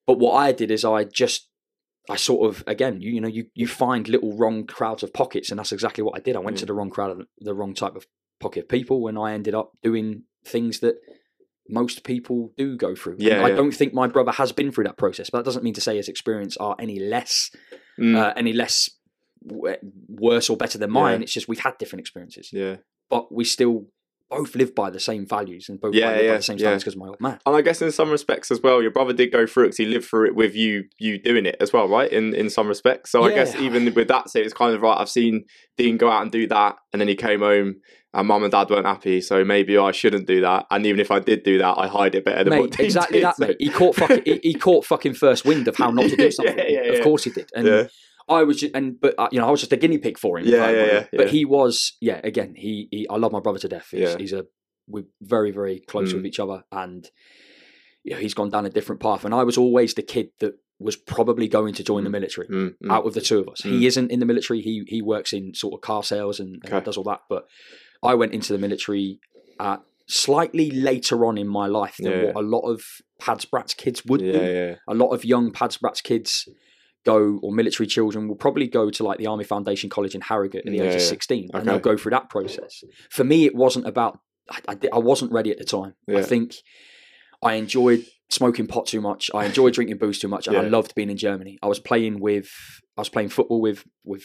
But 0.06 0.18
what 0.18 0.32
I 0.34 0.52
did 0.52 0.70
is 0.70 0.84
I 0.84 1.04
just 1.04 1.48
I 2.10 2.16
sort 2.16 2.48
of 2.48 2.64
again, 2.66 3.02
you, 3.02 3.10
you 3.12 3.20
know, 3.20 3.28
you 3.28 3.46
you 3.54 3.66
find 3.66 4.08
little 4.08 4.32
wrong 4.36 4.64
crowds 4.66 5.02
of 5.02 5.12
pockets, 5.12 5.50
and 5.50 5.58
that's 5.58 5.72
exactly 5.72 6.02
what 6.02 6.16
I 6.16 6.20
did. 6.22 6.36
I 6.36 6.38
went 6.38 6.56
Mm. 6.56 6.60
to 6.60 6.66
the 6.66 6.72
wrong 6.74 6.88
crowd 6.90 7.10
of 7.10 7.26
the 7.38 7.54
wrong 7.54 7.74
type 7.74 7.94
of 7.96 8.06
pocket 8.40 8.60
of 8.64 8.68
people, 8.68 9.06
and 9.08 9.18
I 9.18 9.34
ended 9.34 9.54
up 9.54 9.72
doing 9.82 10.22
things 10.44 10.80
that 10.80 10.96
most 11.68 12.04
people 12.04 12.54
do 12.56 12.76
go 12.78 12.94
through. 12.94 13.14
And 13.14 13.22
Yeah, 13.22 13.44
I 13.44 13.50
yeah. 13.50 13.56
don't 13.56 13.72
think 13.72 13.92
my 13.92 14.06
brother 14.06 14.32
has 14.32 14.52
been 14.52 14.72
through 14.72 14.84
that 14.84 14.96
process, 14.96 15.28
but 15.28 15.38
that 15.38 15.44
doesn't 15.44 15.62
mean 15.62 15.74
to 15.74 15.82
say 15.82 15.96
his 15.96 16.08
experience 16.08 16.56
are 16.56 16.74
any 16.78 16.98
less 16.98 17.50
Mm. 17.98 18.16
uh, 18.16 18.32
any 18.36 18.54
less 18.54 18.88
worse 19.50 20.50
or 20.50 20.56
better 20.56 20.78
than 20.78 20.90
mine. 20.90 21.20
Yeah. 21.20 21.24
It's 21.24 21.32
just 21.32 21.48
we've 21.48 21.58
had 21.60 21.78
different 21.78 22.00
experiences, 22.00 22.50
yeah. 22.52 22.76
but 23.10 23.32
we 23.32 23.44
still 23.44 23.86
both 24.30 24.54
live 24.54 24.74
by 24.74 24.90
the 24.90 25.00
same 25.00 25.26
values 25.26 25.68
and 25.68 25.80
both 25.80 25.94
Yeah, 25.94 26.10
live 26.10 26.30
by 26.30 26.36
the 26.36 26.42
same 26.42 26.58
standards 26.58 26.84
because 26.84 26.94
of 26.94 27.00
my 27.00 27.08
old 27.08 27.20
man. 27.20 27.38
And 27.46 27.56
I 27.56 27.62
guess 27.62 27.80
in 27.80 27.90
some 27.90 28.10
respects 28.10 28.50
as 28.50 28.60
well, 28.62 28.82
your 28.82 28.90
brother 28.90 29.12
did 29.12 29.32
go 29.32 29.46
through 29.46 29.64
it 29.64 29.66
because 29.68 29.78
he 29.78 29.86
lived 29.86 30.04
through 30.04 30.26
it 30.26 30.34
with 30.34 30.54
you, 30.54 30.84
you 30.98 31.18
doing 31.18 31.46
it 31.46 31.56
as 31.60 31.72
well, 31.72 31.88
right? 31.88 32.10
In 32.10 32.34
in 32.34 32.50
some 32.50 32.68
respects. 32.68 33.10
So 33.10 33.22
I 33.22 33.30
guess 33.30 33.54
even 33.56 33.92
with 33.94 34.08
that, 34.08 34.30
so 34.30 34.38
it's 34.38 34.52
kind 34.52 34.74
of 34.74 34.82
right. 34.82 34.98
I've 34.98 35.08
seen 35.08 35.44
Dean 35.76 35.96
go 35.96 36.10
out 36.10 36.22
and 36.22 36.30
do 36.30 36.46
that, 36.48 36.76
and 36.92 37.00
then 37.00 37.08
he 37.08 37.14
came 37.14 37.40
home, 37.40 37.76
and 38.12 38.28
mum 38.28 38.42
and 38.42 38.52
dad 38.52 38.68
weren't 38.68 38.86
happy. 38.86 39.20
So 39.20 39.44
maybe 39.44 39.78
I 39.78 39.92
shouldn't 39.92 40.26
do 40.26 40.42
that. 40.42 40.66
And 40.70 40.84
even 40.84 41.00
if 41.00 41.10
I 41.10 41.20
did 41.20 41.42
do 41.42 41.58
that, 41.58 41.78
I 41.78 41.88
hide 41.88 42.14
it 42.14 42.24
better 42.24 42.44
than 42.44 42.58
what 42.58 42.72
Dean 42.72 42.86
exactly 42.86 43.18
did, 43.18 43.24
that, 43.24 43.36
so- 43.36 43.46
mate. 43.46 43.56
He 43.58 43.70
caught 43.70 43.96
fucking 43.96 44.22
he, 44.26 44.40
he 44.42 44.54
caught 44.54 44.84
fucking 44.84 45.14
first 45.14 45.46
wind 45.46 45.68
of 45.68 45.76
how 45.76 45.90
not 45.90 46.10
to 46.10 46.16
do 46.16 46.30
something. 46.30 46.58
Yeah, 46.58 46.82
yeah, 46.82 46.92
Of 46.92 47.02
course 47.02 47.24
he 47.24 47.30
did, 47.30 47.50
and 47.54 47.66
Yeah. 47.66 47.86
I 48.28 48.42
was 48.44 48.60
just, 48.60 48.74
and 48.74 49.00
but 49.00 49.14
uh, 49.18 49.28
you 49.32 49.40
know 49.40 49.46
I 49.46 49.50
was 49.50 49.60
just 49.60 49.72
a 49.72 49.76
guinea 49.76 49.98
pig 49.98 50.18
for 50.18 50.38
him. 50.38 50.46
Yeah, 50.46 50.70
yeah, 50.70 50.84
yeah, 50.86 51.06
But 51.12 51.26
yeah. 51.26 51.32
he 51.32 51.44
was, 51.44 51.96
yeah. 52.00 52.20
Again, 52.24 52.54
he, 52.56 52.88
he 52.90 53.06
I 53.08 53.16
love 53.16 53.32
my 53.32 53.40
brother 53.40 53.58
to 53.60 53.68
death. 53.68 53.88
He's, 53.90 54.00
Yeah. 54.00 54.16
he's 54.18 54.32
a 54.32 54.44
we're 54.86 55.04
very 55.20 55.50
very 55.50 55.80
close 55.80 56.12
Mm. 56.12 56.16
with 56.16 56.26
each 56.26 56.40
other, 56.40 56.64
and 56.72 57.08
you 58.04 58.14
know, 58.14 58.20
he's 58.20 58.34
gone 58.34 58.50
down 58.50 58.64
a 58.66 58.70
different 58.70 59.00
path. 59.02 59.24
And 59.24 59.34
I 59.34 59.44
was 59.44 59.58
always 59.58 59.94
the 59.94 60.02
kid 60.02 60.30
that 60.40 60.54
was 60.78 60.96
probably 60.96 61.48
going 61.48 61.74
to 61.74 61.82
join 61.84 62.04
the 62.04 62.10
Mm. 62.10 62.12
military. 62.12 62.48
Mm, 62.48 62.74
mm. 62.82 62.90
out 62.90 63.04
of 63.06 63.14
the 63.14 63.20
two 63.20 63.40
of 63.40 63.48
us. 63.48 63.62
Mm. 63.62 63.70
He 63.78 63.86
isn't 63.86 64.10
in 64.10 64.20
the 64.20 64.26
military. 64.26 64.60
He 64.60 64.84
he 64.86 65.02
works 65.02 65.32
in 65.32 65.54
sort 65.54 65.74
of 65.74 65.80
car 65.80 66.02
sales 66.02 66.38
and, 66.40 66.62
and 66.70 66.84
does 66.84 66.96
all 66.96 67.04
that. 67.04 67.20
But 67.28 67.46
I 68.02 68.14
went 68.14 68.32
into 68.32 68.52
the 68.52 68.58
military 68.58 69.20
at 69.60 69.80
slightly 70.06 70.70
later 70.70 71.26
on 71.26 71.36
in 71.36 71.48
my 71.48 71.66
life 71.66 71.96
than 71.98 72.12
Yeah, 72.12 72.24
what 72.26 72.36
a 72.36 72.40
lot 72.40 72.60
of 72.72 72.82
Pads 73.20 73.44
Brats 73.44 73.74
kids 73.74 74.04
would 74.06 74.20
yeah, 74.22 74.32
do. 74.32 74.38
yeah, 74.38 74.74
A 74.86 74.94
lot 74.94 75.08
of 75.10 75.24
young 75.24 75.50
Pads 75.50 75.76
Brats 75.78 76.00
kids 76.00 76.48
go 77.12 77.18
or 77.42 77.50
military 77.60 77.86
children 77.96 78.20
will 78.28 78.40
probably 78.44 78.68
go 78.78 78.84
to 78.96 79.00
like 79.08 79.18
the 79.22 79.26
Army 79.32 79.44
Foundation 79.54 79.88
College 79.96 80.14
in 80.18 80.22
Harrogate 80.30 80.64
at 80.66 80.70
the 80.72 80.78
Yeah, 80.78 80.84
age 80.88 80.94
of 80.96 81.00
yeah. 81.00 81.06
sixteen, 81.14 81.46
and 81.54 81.62
they'll 81.66 81.86
go 81.90 81.96
through 81.96 82.14
that 82.18 82.28
process. 82.34 82.72
For 83.18 83.24
me, 83.32 83.38
it 83.48 83.54
wasn't 83.64 83.86
about. 83.92 84.12
I, 84.56 84.58
I, 84.72 84.74
I 84.98 85.00
wasn't 85.10 85.30
ready 85.38 85.50
at 85.54 85.58
the 85.62 85.64
time. 85.78 85.92
I 86.20 86.22
think 86.32 86.48
I 87.48 87.54
enjoyed 87.62 88.00
smoking 88.30 88.66
pot 88.66 88.84
too 88.92 89.00
much. 89.00 89.22
I 89.40 89.42
enjoyed 89.50 89.72
drinking 89.74 89.98
booze 89.98 90.18
too 90.22 90.28
much, 90.28 90.44
and 90.48 90.56
I 90.56 90.62
loved 90.76 90.90
being 90.94 91.10
in 91.10 91.16
Germany. 91.28 91.54
I 91.62 91.68
was 91.74 91.80
playing 91.90 92.14
with, 92.28 92.48
I 92.96 93.00
was 93.02 93.08
playing 93.14 93.30
football 93.30 93.60
with 93.66 93.80
with 94.12 94.24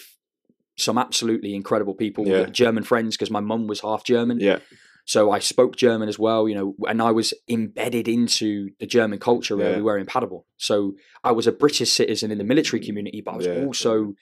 some 0.77 0.97
absolutely 1.05 1.51
incredible 1.53 1.93
people, 2.03 2.21
Yeah. 2.27 2.45
German 2.63 2.83
friends, 2.91 3.15
because 3.15 3.31
my 3.37 3.43
mum 3.51 3.67
was 3.67 3.79
half 3.81 4.03
German. 4.13 4.39
yeah, 4.39 4.59
So 5.05 5.31
I 5.31 5.39
spoke 5.39 5.75
German 5.75 6.07
as 6.07 6.17
well, 6.17 6.47
you 6.47 6.55
know, 6.55 6.75
and 6.87 7.01
I 7.01 7.11
was 7.11 7.33
embedded 7.49 8.07
into 8.07 8.69
the 8.79 8.85
German 8.85 9.19
culture 9.19 9.57
where 9.57 9.71
Yeah. 9.71 9.75
we 9.77 9.81
were 9.83 9.97
in 9.97 10.05
Paderborn. 10.05 10.43
So 10.57 10.95
I 11.23 11.31
was 11.33 11.45
a 11.47 11.51
British 11.51 11.91
citizen 11.91 12.31
in 12.31 12.37
the 12.37 12.43
military 12.45 12.81
community, 12.81 13.21
but 13.21 13.33
I 13.33 13.37
was 13.37 13.47
Yeah. 13.47 13.65
also, 13.65 14.13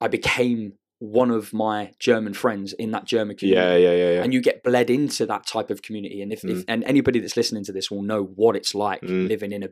I 0.00 0.08
became 0.08 0.72
one 0.98 1.30
of 1.30 1.52
my 1.52 1.92
German 2.00 2.34
friends 2.34 2.72
in 2.72 2.90
that 2.90 3.04
German 3.04 3.36
community 3.36 3.60
yeah, 3.64 3.76
yeah, 3.76 3.96
yeah, 3.96 4.12
yeah. 4.14 4.22
and 4.24 4.34
you 4.34 4.40
get 4.40 4.64
bled 4.64 4.90
into 4.90 5.24
that 5.26 5.46
type 5.46 5.70
of 5.70 5.82
community. 5.82 6.20
And 6.20 6.32
if, 6.32 6.44
if 6.44 6.58
Mm. 6.58 6.64
and 6.66 6.84
anybody 6.84 7.20
that's 7.20 7.36
listening 7.36 7.64
to 7.66 7.72
this 7.72 7.88
will 7.88 8.02
know 8.02 8.24
what 8.24 8.56
it's 8.56 8.74
like 8.74 9.02
Mm. 9.02 9.28
living 9.28 9.52
in 9.52 9.62
a 9.62 9.68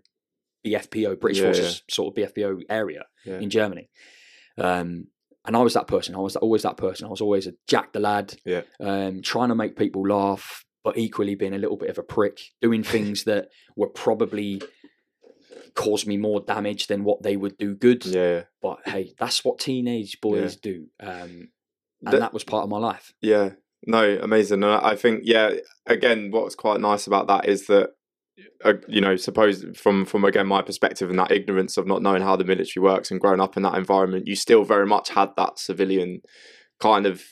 BFPO 0.64 1.16
British 1.16 1.40
Forces 1.42 1.82
sort 1.90 2.08
of 2.12 2.14
BFPO 2.14 2.62
area 2.70 3.06
in 3.42 3.50
Germany. 3.50 3.90
Um, 4.58 5.08
and 5.46 5.56
I 5.56 5.60
was 5.60 5.74
that 5.74 5.86
person. 5.86 6.14
I 6.14 6.18
was 6.18 6.36
always 6.36 6.62
that 6.62 6.76
person. 6.76 7.06
I 7.06 7.10
was 7.10 7.20
always 7.20 7.46
a 7.46 7.52
Jack 7.68 7.92
the 7.92 8.00
lad, 8.00 8.34
Yeah. 8.44 8.62
um, 8.80 9.22
trying 9.22 9.48
to 9.50 9.54
make 9.54 9.76
people 9.76 10.06
laugh, 10.06 10.64
but 10.84 10.98
equally 10.98 11.34
being 11.34 11.54
a 11.54 11.58
little 11.58 11.76
bit 11.76 11.90
of 11.90 11.98
a 11.98 12.02
prick, 12.02 12.38
doing 12.60 12.82
things 12.94 13.24
that 13.24 13.48
were 13.76 13.88
probably 13.88 14.60
caused 15.74 16.06
me 16.06 16.16
more 16.16 16.40
damage 16.40 16.86
than 16.86 17.04
what 17.04 17.22
they 17.22 17.36
would 17.36 17.56
do 17.58 17.74
good. 17.74 18.04
yeah, 18.06 18.28
yeah. 18.30 18.42
But 18.62 18.78
hey, 18.86 19.14
that's 19.18 19.44
what 19.44 19.58
teenage 19.58 20.20
boys 20.20 20.56
do, 20.56 20.86
um, 21.00 21.48
and 22.02 22.12
That- 22.12 22.20
that 22.20 22.32
was 22.32 22.44
part 22.44 22.64
of 22.64 22.70
my 22.70 22.78
life. 22.78 23.12
Yeah, 23.20 23.50
no, 23.86 24.18
amazing. 24.22 24.62
And 24.64 24.72
I 24.72 24.90
I 24.92 24.96
think, 24.96 25.22
yeah, 25.24 25.54
again, 25.86 26.30
what's 26.30 26.54
quite 26.54 26.80
nice 26.80 27.06
about 27.06 27.26
that 27.28 27.48
is 27.48 27.66
that, 27.66 27.90
uh, 28.64 28.74
you 28.88 29.00
know, 29.00 29.16
suppose 29.16 29.64
from 29.74 30.04
from 30.04 30.24
again 30.24 30.46
my 30.46 30.62
perspective 30.62 31.10
and 31.10 31.18
that 31.18 31.30
ignorance 31.30 31.76
of 31.76 31.86
not 31.86 32.02
knowing 32.02 32.22
how 32.22 32.36
the 32.36 32.44
military 32.44 32.82
works 32.82 33.10
and 33.10 33.20
growing 33.20 33.40
up 33.40 33.56
in 33.56 33.62
that 33.62 33.74
environment, 33.74 34.26
you 34.26 34.36
still 34.36 34.64
very 34.64 34.86
much 34.86 35.10
had 35.10 35.30
that 35.36 35.58
civilian 35.58 36.20
kind 36.80 37.06
of. 37.06 37.22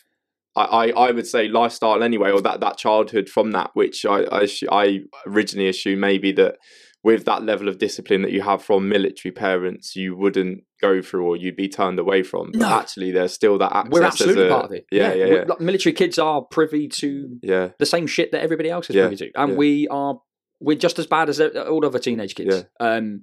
I, 0.56 0.92
I, 0.92 1.10
would 1.10 1.26
say 1.26 1.48
lifestyle 1.48 2.00
anyway, 2.04 2.30
or 2.30 2.40
that, 2.42 2.60
that 2.60 2.76
childhood 2.76 3.28
from 3.28 3.50
that, 3.50 3.70
which 3.74 4.06
I, 4.06 4.22
I 4.30 4.46
I 4.70 5.00
originally 5.26 5.68
assume 5.68 5.98
maybe 5.98 6.30
that 6.30 6.58
with 7.02 7.24
that 7.24 7.42
level 7.42 7.68
of 7.68 7.78
discipline 7.78 8.22
that 8.22 8.30
you 8.30 8.40
have 8.40 8.62
from 8.62 8.88
military 8.88 9.32
parents, 9.32 9.96
you 9.96 10.16
wouldn't 10.16 10.62
go 10.80 11.02
through 11.02 11.26
or 11.26 11.36
you'd 11.36 11.56
be 11.56 11.68
turned 11.68 11.98
away 11.98 12.22
from. 12.22 12.52
But 12.52 12.60
No. 12.60 12.68
actually, 12.68 13.10
there's 13.10 13.32
still 13.32 13.58
that 13.58 13.74
access. 13.74 13.92
We're 13.92 14.04
absolutely 14.04 14.46
a- 14.46 14.48
part 14.48 14.64
of 14.66 14.72
it. 14.72 14.86
Yeah, 14.92 15.12
yeah, 15.12 15.24
we- 15.24 15.34
yeah. 15.34 15.44
like, 15.48 15.60
military 15.60 15.92
kids 15.92 16.20
are 16.20 16.42
privy 16.42 16.86
to 16.88 17.36
Yeah, 17.42 17.70
the 17.80 17.84
same 17.86 18.06
shit 18.06 18.30
that 18.30 18.40
everybody 18.40 18.70
else 18.70 18.88
is 18.88 18.94
Yeah, 18.96 19.08
privy 19.08 19.16
to, 19.16 19.30
and 19.34 19.50
yeah. 19.52 19.58
we 19.58 19.88
are 19.88 20.20
we're 20.60 20.76
just 20.76 20.98
as 20.98 21.06
bad 21.06 21.28
as 21.28 21.40
uh, 21.40 21.48
all 21.68 21.84
other 21.84 21.98
teenage 21.98 22.34
kids. 22.34 22.64
Um, 22.80 23.22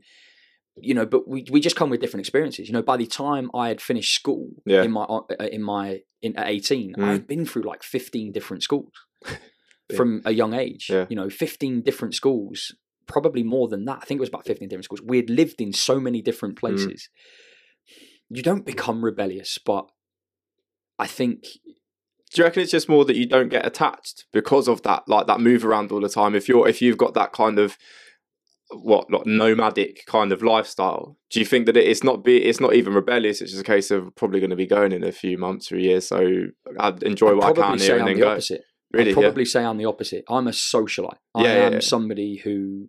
you 0.78 0.94
know, 0.94 1.06
but 1.06 1.28
we 1.28 1.46
we 1.52 1.60
just 1.60 1.76
come 1.76 1.90
with 1.90 2.00
different 2.02 2.22
experiences. 2.22 2.68
You 2.68 2.74
know, 2.74 2.82
by 2.82 2.98
the 2.98 3.06
time 3.08 3.50
I 3.54 3.68
had 3.68 3.82
finished 3.82 4.14
school 4.16 4.50
Yeah. 4.66 4.84
in 4.84 4.92
my 4.92 5.04
uh, 5.04 5.22
in 5.52 5.62
my 5.64 6.02
in 6.22 6.36
at 6.38 6.48
eighteen, 6.48 6.94
Mm. 6.98 7.04
I 7.04 7.12
had 7.14 7.28
been 7.28 7.46
through 7.46 7.64
like 7.64 7.84
fifteen 7.84 8.32
different 8.32 8.64
schools 8.64 8.92
from 9.96 10.22
a 10.26 10.32
young 10.32 10.54
age. 10.54 10.88
Yeah. 10.90 11.08
You 11.10 11.16
know, 11.18 11.30
fifteen 11.30 11.82
different 11.82 12.16
schools, 12.16 12.74
probably 13.08 13.44
more 13.44 13.68
than 13.68 13.86
that. 13.86 14.00
I 14.02 14.06
think 14.06 14.20
it 14.20 14.22
was 14.22 14.30
about 14.30 14.46
fifteen 14.48 14.70
different 14.70 14.86
schools. 14.86 15.02
We 15.04 15.18
had 15.18 15.30
lived 15.30 15.60
in 15.62 15.74
so 15.74 16.00
many 16.00 16.22
different 16.22 16.56
Mm. 16.56 16.60
places. 16.60 17.10
You 18.30 18.42
don't 18.42 18.66
become 18.66 19.04
rebellious, 19.04 19.58
but 19.58 19.90
I 20.98 21.06
think 21.08 21.44
do 22.34 22.42
you 22.42 22.46
reckon 22.46 22.62
it's 22.64 22.72
just 22.72 22.90
more 22.90 23.04
that 23.06 23.16
you 23.18 23.26
don't 23.28 23.50
get 23.50 23.66
attached 23.66 24.26
because 24.32 24.68
of 24.68 24.82
that 24.84 25.04
like 25.08 25.28
that 25.28 25.40
move 25.42 25.66
around 25.66 25.92
all 25.92 26.02
the 26.02 26.10
time 26.10 26.36
if 26.36 26.48
you're 26.48 26.68
if 26.68 26.82
you've 26.82 26.98
got 26.98 27.14
that 27.14 27.32
kind 27.34 27.60
of 27.60 27.78
what 28.74 29.12
like 29.12 29.26
nomadic 29.26 30.06
kind 30.06 30.32
of 30.32 30.42
lifestyle 30.42 31.18
do 31.30 31.40
you 31.42 31.46
think 31.46 31.66
that 31.66 31.76
it- 31.76 31.86
it's 31.88 32.04
not 32.06 32.24
be 32.24 32.38
it's 32.46 32.62
not 32.62 32.74
even 32.74 32.94
rebellious 32.94 33.42
it's 33.42 33.52
just 33.52 33.62
a 33.62 33.66
case 33.66 33.92
of 33.92 34.16
probably 34.16 34.40
going 34.40 34.50
to 34.50 34.56
be 34.56 34.66
going 34.66 34.94
in 34.94 35.04
a 35.04 35.12
few 35.12 35.38
months 35.38 35.72
or 35.72 35.76
a 35.76 35.82
year 35.82 36.00
so 36.00 36.46
i'd 36.80 37.04
enjoy 37.04 37.30
I'd 37.32 37.36
what 37.38 37.60
i 37.60 37.70
can 37.72 37.80
here 37.80 37.98
and 37.98 38.08
then 38.08 38.16
the 38.16 38.22
go 38.22 38.32
opposite. 38.32 38.62
really 38.94 39.12
I'd 39.12 39.16
probably 39.16 39.44
say 39.46 39.64
I'm 39.66 39.78
the 39.78 39.86
opposite. 39.86 40.24
I'm 40.30 40.48
a 40.48 40.52
socialite. 40.52 41.18
I 41.36 41.44
Yeah, 41.44 41.54
yeah, 41.56 41.66
am 41.68 41.74
yeah. 41.74 41.80
somebody 41.80 42.38
who 42.44 42.88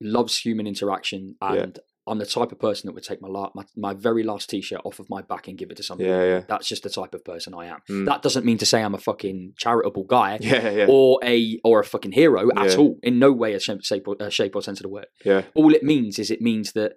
loves 0.00 0.38
human 0.38 0.66
interaction, 0.68 1.34
Yeah. 1.42 1.54
and 1.54 1.78
I'm 2.08 2.18
the 2.18 2.26
type 2.26 2.52
of 2.52 2.58
person 2.58 2.86
that 2.86 2.94
would 2.94 3.04
take 3.04 3.20
my, 3.22 3.28
la- 3.28 3.50
my 3.54 3.64
my 3.76 3.94
very 3.94 4.22
last 4.22 4.50
t-shirt 4.50 4.80
off 4.84 4.98
of 4.98 5.08
my 5.10 5.22
back 5.22 5.48
and 5.48 5.56
give 5.58 5.70
it 5.70 5.76
to 5.76 5.82
yeah 5.82 5.86
somebody. 5.86 6.08
yeah 6.10 6.24
yeah 6.24 6.42
That's 6.48 6.66
just 6.66 6.82
the 6.82 6.90
type 6.90 7.14
of 7.14 7.24
person 7.24 7.54
I 7.54 7.66
am. 7.66 7.80
Mm. 7.88 8.06
That 8.06 8.22
doesn't 8.22 8.44
mean 8.44 8.58
to 8.58 8.66
say 8.66 8.82
I'm 8.82 8.94
a 8.94 8.98
fucking 8.98 9.54
charitable 9.56 10.04
guy 10.04 10.38
yeah 10.40 10.70
yeah 10.70 10.86
or 10.88 11.20
a 11.22 11.58
or 11.64 11.80
a 11.80 11.84
fucking 11.84 12.12
hero 12.12 12.48
at 12.56 12.76
all. 12.76 12.98
In 13.02 13.18
no 13.18 13.32
way 13.32 13.54
a 13.54 13.60
shape, 13.60 13.84
shape, 13.84 14.08
or, 14.08 14.16
uh, 14.20 14.30
shape 14.30 14.56
or 14.56 14.62
sense 14.62 14.78
of 14.80 14.84
the 14.84 14.88
word. 14.88 15.06
yeah 15.24 15.42
All 15.54 15.72
it 15.74 15.82
means 15.82 16.18
is 16.18 16.30
it 16.30 16.40
means 16.40 16.72
that 16.72 16.92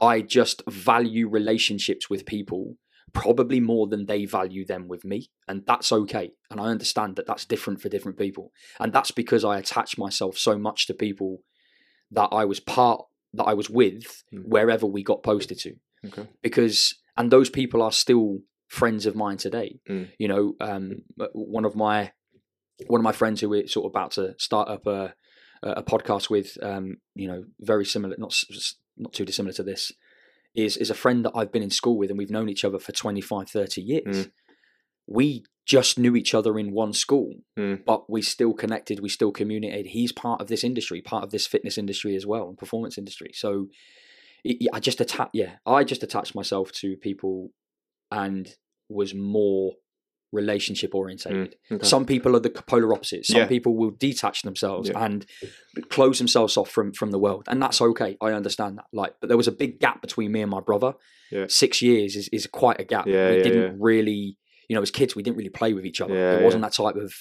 I 0.00 0.20
just 0.20 0.62
value 0.68 1.28
relationships 1.28 2.10
with 2.10 2.26
people 2.26 2.76
probably 3.12 3.60
more 3.60 3.86
than 3.86 4.06
they 4.06 4.24
value 4.24 4.64
them 4.64 4.88
with 4.88 5.04
me. 5.04 5.30
And 5.46 5.62
that's 5.66 5.92
okay. 5.92 6.32
And 6.50 6.58
I 6.60 6.64
understand 6.66 7.16
that 7.16 7.26
that's 7.26 7.44
different 7.44 7.80
for 7.82 7.88
different 7.90 8.18
people. 8.18 8.52
And 8.80 8.92
that's 8.92 9.10
because 9.10 9.44
I 9.44 9.58
attach 9.58 9.98
myself 9.98 10.38
so 10.38 10.58
much 10.58 10.86
to 10.86 10.94
people 10.94 11.42
that 12.10 12.28
I 12.32 12.44
was 12.46 12.58
part, 12.58 13.02
that 13.34 13.44
I 13.44 13.54
was 13.54 13.68
with 13.70 14.22
Mm. 14.32 14.46
wherever 14.46 14.86
we 14.86 15.02
got 15.02 15.22
posted 15.22 15.58
to. 15.60 15.74
Okay. 16.06 16.28
Because, 16.42 16.94
and 17.16 17.30
those 17.30 17.50
people 17.50 17.82
are 17.82 17.92
still 17.92 18.38
friends 18.68 19.06
of 19.06 19.14
mine 19.14 19.36
today. 19.36 19.80
Mm. 19.88 20.08
You 20.18 20.28
know, 20.28 20.54
um, 20.60 21.02
one 21.32 21.64
of 21.64 21.74
my, 21.76 22.12
one 22.86 23.00
of 23.00 23.04
my 23.04 23.12
friends 23.12 23.40
who 23.40 23.48
we're 23.48 23.66
sort 23.66 23.86
of 23.86 23.90
about 23.90 24.12
to 24.12 24.34
start 24.38 24.68
up 24.68 24.86
a, 24.86 25.14
a 25.62 25.82
podcast 25.82 26.28
with, 26.30 26.56
um, 26.62 26.96
you 27.14 27.28
know, 27.28 27.44
very 27.60 27.84
similar, 27.84 28.16
not 28.18 28.34
not 28.96 29.12
too 29.12 29.24
dissimilar 29.24 29.52
to 29.54 29.62
this, 29.62 29.92
is 30.54 30.76
is 30.76 30.90
a 30.90 30.94
friend 30.94 31.24
that 31.24 31.32
I've 31.34 31.52
been 31.52 31.62
in 31.62 31.70
school 31.70 31.96
with, 31.96 32.10
and 32.10 32.18
we've 32.18 32.30
known 32.30 32.48
each 32.48 32.64
other 32.64 32.78
for 32.78 32.92
25, 32.92 33.48
30 33.48 33.80
years. 33.80 34.26
Mm. 34.26 34.30
We 35.06 35.44
just 35.64 35.98
knew 35.98 36.16
each 36.16 36.34
other 36.34 36.58
in 36.58 36.72
one 36.72 36.92
school, 36.92 37.34
Mm. 37.58 37.84
but 37.84 38.10
we 38.10 38.20
still 38.22 38.52
connected. 38.52 39.00
We 39.00 39.08
still 39.08 39.30
communicated. 39.32 39.90
He's 39.90 40.12
part 40.12 40.40
of 40.40 40.48
this 40.48 40.64
industry, 40.64 41.00
part 41.00 41.22
of 41.24 41.30
this 41.30 41.46
fitness 41.46 41.78
industry 41.78 42.16
as 42.16 42.26
well, 42.26 42.48
and 42.48 42.58
performance 42.58 42.98
industry. 42.98 43.30
So 43.34 43.68
it- 44.44 44.68
I 44.72 44.80
just 44.80 45.00
attach, 45.00 45.30
yeah, 45.32 45.56
I 45.64 45.84
just 45.84 46.02
attached 46.02 46.34
myself 46.34 46.72
to 46.72 46.96
people, 46.96 47.52
and 48.10 48.54
was 48.88 49.14
more 49.14 49.74
relationship 50.32 50.94
orientated. 50.94 51.56
Okay. 51.70 51.86
Some 51.86 52.06
people 52.06 52.34
are 52.34 52.40
the 52.40 52.50
polar 52.50 52.92
opposites. 52.94 53.28
Some 53.28 53.42
Yeah. 53.42 53.46
people 53.46 53.76
will 53.76 53.90
detach 53.90 54.42
themselves 54.42 54.88
Yeah. 54.88 55.04
and 55.04 55.26
close 55.90 56.18
themselves 56.18 56.56
off 56.56 56.70
from 56.70 56.92
from 56.92 57.10
the 57.10 57.18
world, 57.18 57.44
and 57.48 57.60
that's 57.62 57.80
okay. 57.80 58.16
I 58.20 58.32
understand 58.32 58.78
that. 58.78 58.86
Like, 58.92 59.14
but 59.20 59.28
there 59.28 59.36
was 59.36 59.46
a 59.48 59.52
big 59.52 59.78
gap 59.78 60.00
between 60.00 60.32
me 60.32 60.40
and 60.40 60.50
my 60.50 60.60
brother. 60.60 60.94
Yeah. 61.30 61.46
Six 61.48 61.80
years 61.82 62.16
is, 62.16 62.28
is 62.28 62.46
quite 62.46 62.80
a 62.80 62.84
gap. 62.84 63.06
Yeah, 63.06 63.30
we 63.30 63.42
didn't 63.42 63.80
really, 63.80 64.38
you 64.72 64.76
know, 64.76 64.82
as 64.82 64.90
kids, 64.90 65.14
we 65.14 65.22
didn't 65.22 65.36
really 65.36 65.50
play 65.50 65.74
with 65.74 65.84
each 65.84 66.00
other. 66.00 66.14
Yeah, 66.14 66.38
it 66.38 66.42
wasn't 66.42 66.62
that 66.62 66.72
type 66.72 66.96
of. 66.96 67.12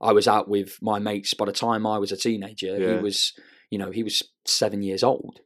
I 0.00 0.12
was 0.12 0.28
out 0.28 0.46
with 0.48 0.78
my 0.80 1.00
mates. 1.00 1.34
By 1.34 1.46
the 1.46 1.52
time 1.66 1.86
I 1.88 1.98
was 1.98 2.12
a 2.12 2.16
teenager, 2.16 2.76
Yeah. 2.78 2.96
he 2.96 3.02
was, 3.02 3.32
you 3.70 3.78
know, 3.78 3.90
he 3.90 4.04
was 4.04 4.22
seven 4.44 4.80
years 4.82 5.02
old. 5.02 5.40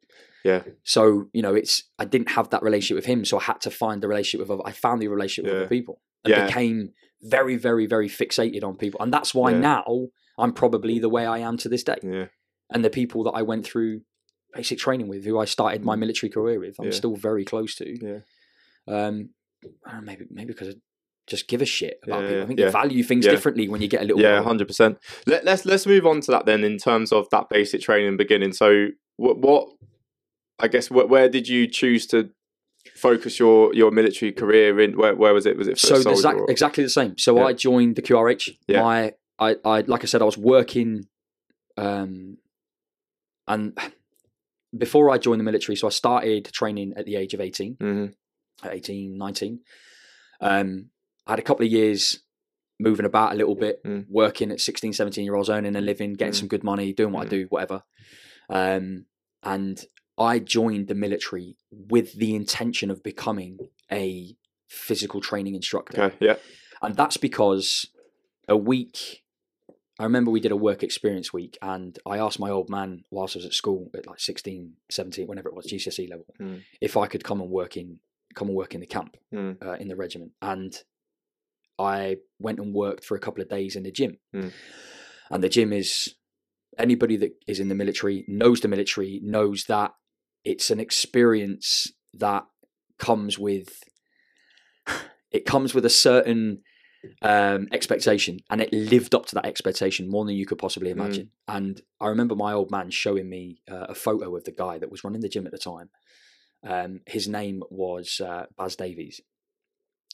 Yeah. 0.45 0.63
So 0.85 1.31
you 1.33 1.41
know, 1.41 1.55
it's 1.55 1.85
I 1.99 2.05
didn't 2.05 2.31
have 2.33 2.51
that 2.51 2.63
relationship 2.63 2.97
with 2.97 3.07
him, 3.07 3.25
so 3.25 3.39
I 3.39 3.45
had 3.45 3.61
to 3.63 3.71
find 3.71 4.03
the 4.03 4.09
relationship 4.09 4.41
with. 4.41 4.51
Other, 4.51 4.67
I 4.67 4.73
found 4.73 5.01
the 5.01 5.09
relationship 5.09 5.47
with 5.51 5.55
other 5.61 5.69
people, 5.69 6.03
and 6.25 6.33
Yeah. 6.33 6.47
became 6.47 6.93
very, 7.23 7.57
very, 7.57 7.87
very 7.87 8.09
fixated 8.09 8.63
on 8.63 8.77
people, 8.77 9.01
and 9.01 9.11
that's 9.11 9.33
why 9.35 9.51
Yeah. 9.53 9.61
now 9.61 10.09
I'm 10.37 10.53
probably 10.53 10.99
the 10.99 11.09
way 11.09 11.25
I 11.25 11.39
am 11.39 11.57
to 11.59 11.69
this 11.71 11.83
day. 11.83 11.97
Yeah. 12.03 12.27
And 12.71 12.85
the 12.85 12.91
people 12.91 13.25
that 13.25 13.33
I 13.41 13.43
went 13.43 13.65
through 13.67 14.03
basic 14.55 14.79
training 14.79 15.09
with, 15.09 15.25
who 15.25 15.39
I 15.39 15.45
started 15.47 15.83
my 15.85 15.97
military 15.97 16.31
career 16.31 16.59
with, 16.61 16.75
I'm 16.79 16.87
Mm. 16.87 16.93
Yeah. 16.93 16.97
still 17.03 17.17
very 17.17 17.45
close 17.45 17.75
to. 17.77 17.87
Yeah. 18.11 18.21
Um, 18.87 19.31
I 19.87 19.93
don't 19.93 20.01
know, 20.05 20.07
maybe 20.13 20.25
maybe 20.31 20.53
because 20.55 20.75
just 21.29 21.47
give 21.49 21.62
a 21.62 21.67
shit 21.67 22.01
about 22.05 22.23
Yeah, 22.23 22.29
people. 22.29 22.43
I 22.43 22.47
think 22.47 22.59
yeah. 22.61 22.67
you 22.67 22.73
value 22.73 23.03
things 23.05 23.25
Yeah. 23.27 23.33
differently 23.33 23.69
when 23.69 23.81
you 23.83 23.88
get 23.88 24.03
a 24.03 24.05
little. 24.05 24.21
Yeah, 24.21 24.43
hundred 24.43 24.67
percent. 24.67 24.99
Let, 25.27 25.45
let's 25.45 25.64
let's 25.67 25.87
move 25.87 26.07
on 26.07 26.21
to 26.23 26.31
that 26.33 26.47
then. 26.47 26.64
In 26.64 26.79
terms 26.79 27.12
of 27.12 27.29
that 27.31 27.49
basic 27.49 27.81
training 27.83 28.17
beginning, 28.17 28.53
so 28.53 28.88
what 29.17 29.38
what 29.38 29.69
I 30.59 30.69
guess 30.69 30.91
where, 30.91 31.07
where 31.07 31.29
did 31.29 31.49
you 31.49 31.67
choose 31.69 32.07
to 32.09 32.31
focus 32.95 33.38
your 33.38 33.73
your 33.75 33.91
military 33.91 34.33
career 34.33 34.81
in? 34.81 34.97
Where 34.97 35.14
where 35.14 35.35
was 35.35 35.47
it? 35.47 35.57
Was 35.57 35.69
it 35.69 35.79
so 35.79 35.97
a 35.97 36.03
the 36.03 36.11
exact, 36.11 36.38
or- 36.38 36.51
exactly 36.51 36.83
the 36.85 36.91
same. 36.91 37.17
So. 37.19 37.38
I 37.45 37.53
joined 37.53 37.97
the 37.97 38.03
QRH. 38.03 38.51
Yeah. 38.67 38.83
My, 38.83 39.12
I, 39.38 39.57
I, 39.64 39.81
like 39.83 40.03
I 40.03 40.07
said, 40.07 40.21
I 40.21 40.25
was 40.25 40.37
working, 40.37 41.07
um, 41.77 42.38
and 43.47 43.79
before 44.77 45.11
I 45.11 45.19
joined 45.19 45.38
the 45.41 45.45
military, 45.45 45.77
so 45.77 45.87
I 45.87 45.91
started 45.91 46.47
training 46.53 46.95
at 46.97 47.07
the 47.07 47.14
age 47.17 47.35
of 47.35 47.41
18, 47.41 47.77
Mhm. 47.77 48.14
at 48.64 48.75
18, 48.75 49.17
19. 49.17 49.61
Um, 50.41 50.91
I 51.29 51.33
had 51.33 51.38
a 51.38 51.43
couple 51.43 51.64
of 51.67 51.71
years 51.71 52.21
moving 52.81 53.05
about 53.07 53.33
a 53.33 53.37
little 53.37 53.55
bit, 53.55 53.83
Mm. 53.85 54.07
working 54.09 54.51
at 54.51 54.61
16, 54.61 54.93
17 54.93 55.25
year 55.25 55.35
olds, 55.35 55.51
earning 55.51 55.77
a 55.77 55.81
living, 55.81 56.14
getting 56.14 56.33
Mm. 56.33 56.37
some 56.38 56.49
good 56.49 56.64
money, 56.64 56.93
doing 56.93 57.12
what 57.12 57.23
I 57.23 57.27
Mm. 57.27 57.31
do, 57.31 57.47
whatever. 57.51 57.83
Um, 58.49 59.07
and 59.43 59.85
I 60.17 60.38
joined 60.38 60.88
the 60.88 60.95
military 60.95 61.57
with 61.71 62.14
the 62.14 62.35
intention 62.35 62.91
of 62.91 63.03
becoming 63.03 63.59
a 63.93 64.37
physical 64.69 65.21
training 65.21 65.55
instructor. 65.55 66.03
Okay. 66.03 66.17
Yeah. 66.21 66.37
And 66.83 66.97
that's 66.97 67.17
because 67.17 67.87
a 68.49 68.57
week, 68.57 69.25
I 69.99 70.05
remember 70.05 70.31
we 70.31 70.41
did 70.41 70.53
a 70.53 70.57
work 70.57 70.83
experience 70.85 71.33
week, 71.33 71.59
and 71.61 71.99
I 72.07 72.19
asked 72.19 72.38
my 72.38 72.51
old 72.51 72.71
man 72.71 73.05
whilst 73.11 73.37
I 73.37 73.41
was 73.41 73.47
at 73.47 73.53
school 73.55 73.91
at 73.95 74.07
like 74.07 74.21
16, 74.21 74.77
17, 74.88 75.27
whenever 75.27 75.49
it 75.49 75.55
was, 75.55 75.67
GCSE 75.67 76.07
level, 76.09 76.27
Mm. 76.41 76.62
if 76.81 76.97
I 76.97 77.07
could 77.09 77.25
come 77.25 77.41
and 77.41 77.51
work 77.51 77.77
in 77.77 78.01
come 78.35 78.49
and 78.49 78.57
work 78.57 78.75
in 78.75 78.81
the 78.81 78.87
camp 78.87 79.17
Mm. 79.33 79.61
uh, 79.67 79.73
in 79.81 79.88
the 79.88 79.97
regiment. 79.97 80.33
And 80.41 80.73
I 81.79 82.17
went 82.38 82.59
and 82.59 82.75
worked 82.75 83.05
for 83.05 83.17
a 83.17 83.21
couple 83.21 83.43
of 83.43 83.49
days 83.49 83.77
in 83.77 83.83
the 83.85 83.93
gym. 83.93 84.19
Mm. 84.35 84.53
And 85.31 85.43
the 85.45 85.49
gym 85.49 85.73
is 85.73 86.14
anybody 86.79 87.17
that 87.17 87.33
is 87.47 87.61
in 87.61 87.69
the 87.69 87.75
military 87.75 88.25
knows 88.29 88.61
the 88.61 88.69
military 88.69 89.21
knows 89.23 89.64
that 89.64 89.93
it's 90.45 90.71
an 90.71 90.81
experience 90.81 91.93
that 92.14 92.45
comes 92.99 93.38
with 93.38 93.83
it 95.31 95.45
comes 95.45 95.75
with 95.75 95.85
a 95.85 95.91
certain 95.91 96.62
um, 97.23 97.69
expectation 97.73 98.38
and 98.51 98.61
it 98.61 98.73
lived 98.73 99.14
up 99.14 99.27
to 99.27 99.35
that 99.35 99.47
expectation 99.47 100.11
more 100.11 100.25
than 100.25 100.35
you 100.35 100.47
could 100.47 100.59
possibly 100.59 100.91
Mm. 100.91 100.93
imagine 101.01 101.31
and 101.47 101.83
i 102.01 102.09
remember 102.09 102.35
my 102.35 102.53
old 102.53 102.71
man 102.71 102.91
showing 102.91 103.29
me 103.29 103.61
uh, 103.71 103.87
a 103.88 103.95
photo 103.95 104.35
of 104.37 104.45
the 104.45 104.53
guy 104.53 104.79
that 104.79 104.91
was 104.91 105.05
running 105.05 105.21
the 105.21 105.29
gym 105.29 105.47
at 105.47 105.53
the 105.53 105.59
time 105.59 105.91
um, 106.64 107.01
his 107.07 107.29
name 107.29 107.62
was 107.71 108.21
uh, 108.21 108.47
baz 108.57 108.75
davies 108.77 109.21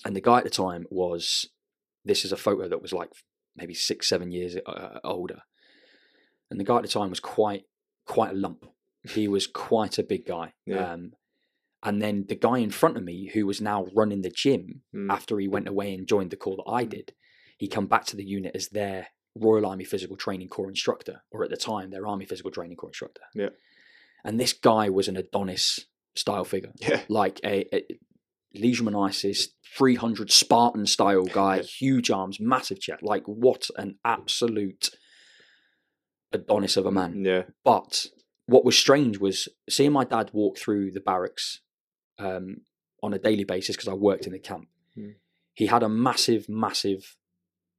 and 0.04 0.14
the 0.14 0.20
guy 0.20 0.38
at 0.38 0.44
the 0.44 0.50
time 0.50 0.86
was 0.90 1.48
this 2.04 2.24
is 2.24 2.32
a 2.32 2.36
photo 2.36 2.68
that 2.68 2.82
was 2.82 2.92
like 2.92 3.10
maybe 3.56 3.74
six 3.74 4.08
seven 4.08 4.30
years 4.30 4.56
uh, 4.66 4.98
older 5.04 5.42
and 6.50 6.58
the 6.60 6.64
guy 6.64 6.76
at 6.76 6.82
the 6.82 6.88
time 6.88 7.10
was 7.10 7.20
quite 7.20 7.64
quite 8.06 8.30
a 8.32 8.34
lump 8.36 8.66
he 9.08 9.28
was 9.36 9.46
quite 9.46 9.98
a 9.98 10.02
big 10.02 10.26
guy 10.26 10.52
Yeah. 10.66 10.92
um, 10.92 11.12
and 11.82 12.00
then 12.00 12.24
the 12.28 12.34
guy 12.36 12.58
in 12.58 12.70
front 12.70 12.96
of 12.96 13.04
me 13.04 13.30
who 13.34 13.46
was 13.46 13.60
now 13.60 13.86
running 13.94 14.22
the 14.22 14.30
gym 14.30 14.82
Mm. 14.94 15.12
after 15.12 15.38
he 15.38 15.48
went 15.48 15.68
away 15.68 15.92
and 15.94 16.06
joined 16.06 16.30
the 16.30 16.36
corps 16.36 16.56
that 16.56 16.70
I 16.70 16.84
did, 16.84 17.12
he 17.58 17.68
come 17.68 17.86
back 17.86 18.04
to 18.06 18.16
the 18.16 18.24
unit 18.24 18.52
as 18.54 18.68
their 18.68 19.08
Royal 19.34 19.66
Army 19.66 19.84
Physical 19.84 20.16
Training 20.16 20.48
Corps 20.48 20.68
instructor, 20.70 21.22
or 21.32 21.42
at 21.44 21.50
the 21.50 21.56
time 21.56 21.90
their 21.90 22.06
Army 22.06 22.24
Physical 22.24 22.50
Training 22.52 22.76
Corps 22.78 22.88
instructor. 22.90 23.22
Yeah. 23.34 23.48
And 24.24 24.38
this 24.40 24.52
guy 24.54 24.88
was 24.88 25.08
an 25.08 25.16
Adonis 25.18 25.80
style 26.14 26.44
figure, 26.44 26.72
Yeah. 26.80 27.02
like 27.08 27.40
a, 27.44 27.66
a 27.76 27.84
Leonidas 28.54 29.48
300 29.76 30.30
Spartan 30.30 30.86
style 30.86 31.24
guy, 31.24 31.60
huge 31.62 32.10
arms, 32.10 32.38
massive 32.40 32.80
chest. 32.80 33.02
Like 33.02 33.24
what 33.26 33.68
an 33.76 33.98
absolute 34.04 34.90
Adonis 36.32 36.76
of 36.76 36.86
a 36.86 36.92
man. 36.92 37.24
Yeah. 37.24 37.42
But 37.64 38.06
what 38.46 38.64
was 38.64 38.76
strange 38.76 39.18
was 39.18 39.48
seeing 39.68 39.92
my 39.92 40.04
dad 40.04 40.30
walk 40.32 40.58
through 40.58 40.90
the 40.90 41.00
barracks 41.00 41.60
um, 42.18 42.58
on 43.02 43.14
a 43.14 43.18
daily 43.18 43.44
basis 43.44 43.76
because 43.76 43.88
I 43.88 43.94
worked 43.94 44.26
in 44.26 44.32
the 44.32 44.38
camp. 44.38 44.68
Mm. 44.98 45.14
He 45.54 45.66
had 45.66 45.82
a 45.82 45.88
massive, 45.88 46.48
massive 46.48 47.16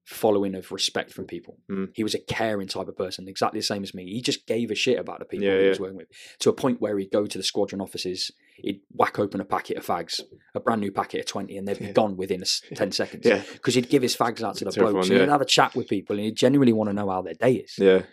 following 0.06 0.56
of 0.56 0.72
respect 0.72 1.12
from 1.12 1.26
people. 1.26 1.58
Mm. 1.70 1.90
He 1.94 2.04
was 2.04 2.14
a 2.16 2.20
caring 2.20 2.68
type 2.68 2.88
of 2.88 2.98
person, 2.98 3.28
exactly 3.28 3.60
the 3.60 3.66
same 3.66 3.84
as 3.84 3.94
me. 3.94 4.06
He 4.06 4.22
just 4.22 4.46
gave 4.46 4.72
a 4.72 4.76
shit 4.76 5.00
about 5.00 5.20
the 5.20 5.26
people 5.26 5.48
Yeah, 5.48 5.58
he 5.58 5.64
yeah. 5.64 5.70
was 5.70 5.80
working 5.80 5.98
with 5.98 6.08
to 6.40 6.50
a 6.50 6.54
point 6.54 6.80
where 6.80 6.98
he'd 6.98 7.12
go 7.12 7.26
to 7.26 7.38
the 7.38 7.44
squadron 7.44 7.82
offices, 7.82 8.32
he'd 8.58 8.82
whack 8.91 9.20
open 9.20 9.41
a 9.41 9.46
packet 9.46 9.78
of 9.78 9.86
fags, 9.86 10.22
a 10.54 10.60
brand 10.60 10.82
new 10.82 10.91
packet 10.91 11.20
of 11.22 11.26
20, 11.26 11.58
and 11.58 11.68
they'd 11.68 11.80
be 11.80 11.86
Yeah. 11.86 11.91
gone 11.91 12.15
within 12.18 12.39
a 12.41 12.44
s- 12.44 12.62
10 12.76 12.91
seconds. 12.91 13.26
Yeah. 13.26 13.44
Because 13.54 13.76
he'd 13.76 13.89
give 13.89 14.02
his 14.02 14.15
fags 14.15 14.41
out 14.41 14.56
to 14.58 14.65
the 14.65 14.72
To 14.72 14.80
everyone, 14.80 14.94
blokes 14.94 15.10
and 15.10 15.18
yeah. 15.18 15.26
he'd 15.26 15.32
have 15.32 15.41
a 15.41 15.46
chat 15.46 15.76
with 15.76 15.88
people 15.88 16.15
and 16.15 16.26
he'd 16.26 16.36
genuinely 16.38 16.74
want 16.74 16.89
to 16.89 16.94
know 16.94 17.10
how 17.10 17.22
their 17.22 17.34
day 17.34 17.56
is 17.56 17.76
Yeah. 17.78 18.04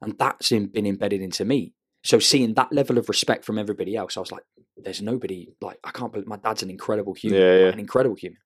and 0.00 0.16
that's 0.18 0.52
in, 0.52 0.66
been 0.66 0.86
embedded 0.86 1.20
into 1.20 1.44
me. 1.44 1.74
So 2.04 2.18
seeing 2.18 2.54
that 2.54 2.72
level 2.72 2.96
of 2.98 3.08
respect 3.08 3.44
from 3.44 3.58
everybody 3.58 3.94
else, 3.96 4.16
I 4.16 4.20
was 4.20 4.32
like, 4.32 4.44
"There's 4.76 5.02
nobody 5.02 5.48
like 5.60 5.78
I 5.84 5.90
can't 5.90 6.10
believe 6.12 6.26
my 6.28 6.38
dad's 6.38 6.62
an 6.62 6.70
incredible 6.70 7.12
human, 7.14 7.40
Yeah, 7.40 7.50
like, 7.50 7.60
yeah. 7.60 7.68
an 7.72 7.78
incredible 7.80 8.16
human." 8.16 8.38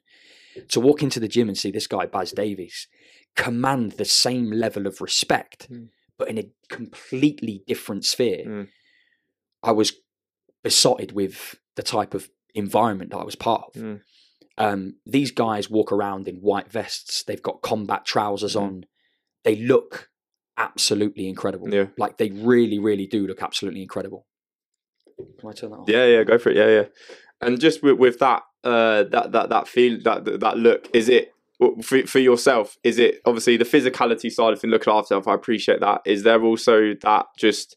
To 0.71 0.81
walk 0.81 1.03
into 1.03 1.21
the 1.21 1.29
gym 1.29 1.49
and 1.49 1.57
see 1.59 1.71
this 1.71 1.87
guy 1.87 2.07
Baz 2.07 2.33
Davies 2.33 2.89
command 3.37 3.93
the 3.93 4.05
same 4.05 4.51
level 4.51 4.87
of 4.87 5.01
respect, 5.01 5.69
Mm. 5.71 5.89
but 6.19 6.29
in 6.29 6.39
a 6.39 6.51
completely 6.69 7.63
different 7.67 8.05
sphere, 8.05 8.45
Mm. 8.47 8.69
I 9.63 9.73
was 9.73 9.93
besotted 10.65 11.13
with 11.13 11.55
the 11.77 11.83
type 11.85 12.15
of 12.15 12.29
environment 12.55 13.11
that 13.13 13.19
I 13.19 13.25
was 13.25 13.37
part 13.37 13.63
of. 13.69 13.81
Mm. 13.81 14.01
Um, 14.59 14.95
these 15.07 15.31
guys 15.31 15.71
walk 15.71 15.93
around 15.93 16.27
in 16.27 16.37
white 16.37 16.71
vests. 16.71 17.23
They've 17.23 17.43
got 17.43 17.63
combat 17.63 18.05
trousers 18.05 18.57
Mm. 18.57 18.61
on. 18.63 18.87
They 19.45 19.57
look 19.57 20.11
absolutely 20.57 21.29
incredible. 21.29 21.73
Yeah. 21.73 21.89
Like 21.99 22.19
they 22.19 22.31
really, 22.31 22.79
really 22.79 23.07
do 23.07 23.27
look 23.27 23.43
absolutely 23.43 23.83
incredible. 23.83 24.27
Can 25.39 25.49
I 25.49 25.53
turn 25.53 25.71
that 25.71 25.77
off? 25.77 25.89
Yeah, 25.89 26.07
yeah, 26.07 26.25
go 26.25 26.39
for 26.39 26.51
it. 26.51 26.57
Yeah, 26.57 26.69
yeah. 26.69 26.85
And 27.41 27.61
just 27.61 27.83
with, 27.83 27.99
with 27.99 28.19
that, 28.21 28.43
uh, 28.63 29.05
that 29.05 29.33
that 29.33 29.49
that 29.51 29.69
feel, 29.69 29.99
that 30.05 30.25
that 30.25 30.41
that 30.41 30.57
look, 30.57 30.89
is 30.95 31.09
it 31.09 31.33
for 31.83 32.07
for 32.07 32.19
yourself? 32.19 32.77
Is 32.83 32.99
it 32.99 33.21
obviously 33.25 33.57
the 33.57 33.65
physicality 33.65 34.31
side 34.31 34.53
of 34.53 34.61
things, 34.61 34.71
looking 34.71 34.93
after 34.93 35.15
yourself? 35.15 35.29
I 35.29 35.35
appreciate 35.35 35.81
that. 35.81 36.01
Is 36.05 36.23
there 36.23 36.43
also 36.43 36.95
that 37.03 37.27
just 37.37 37.77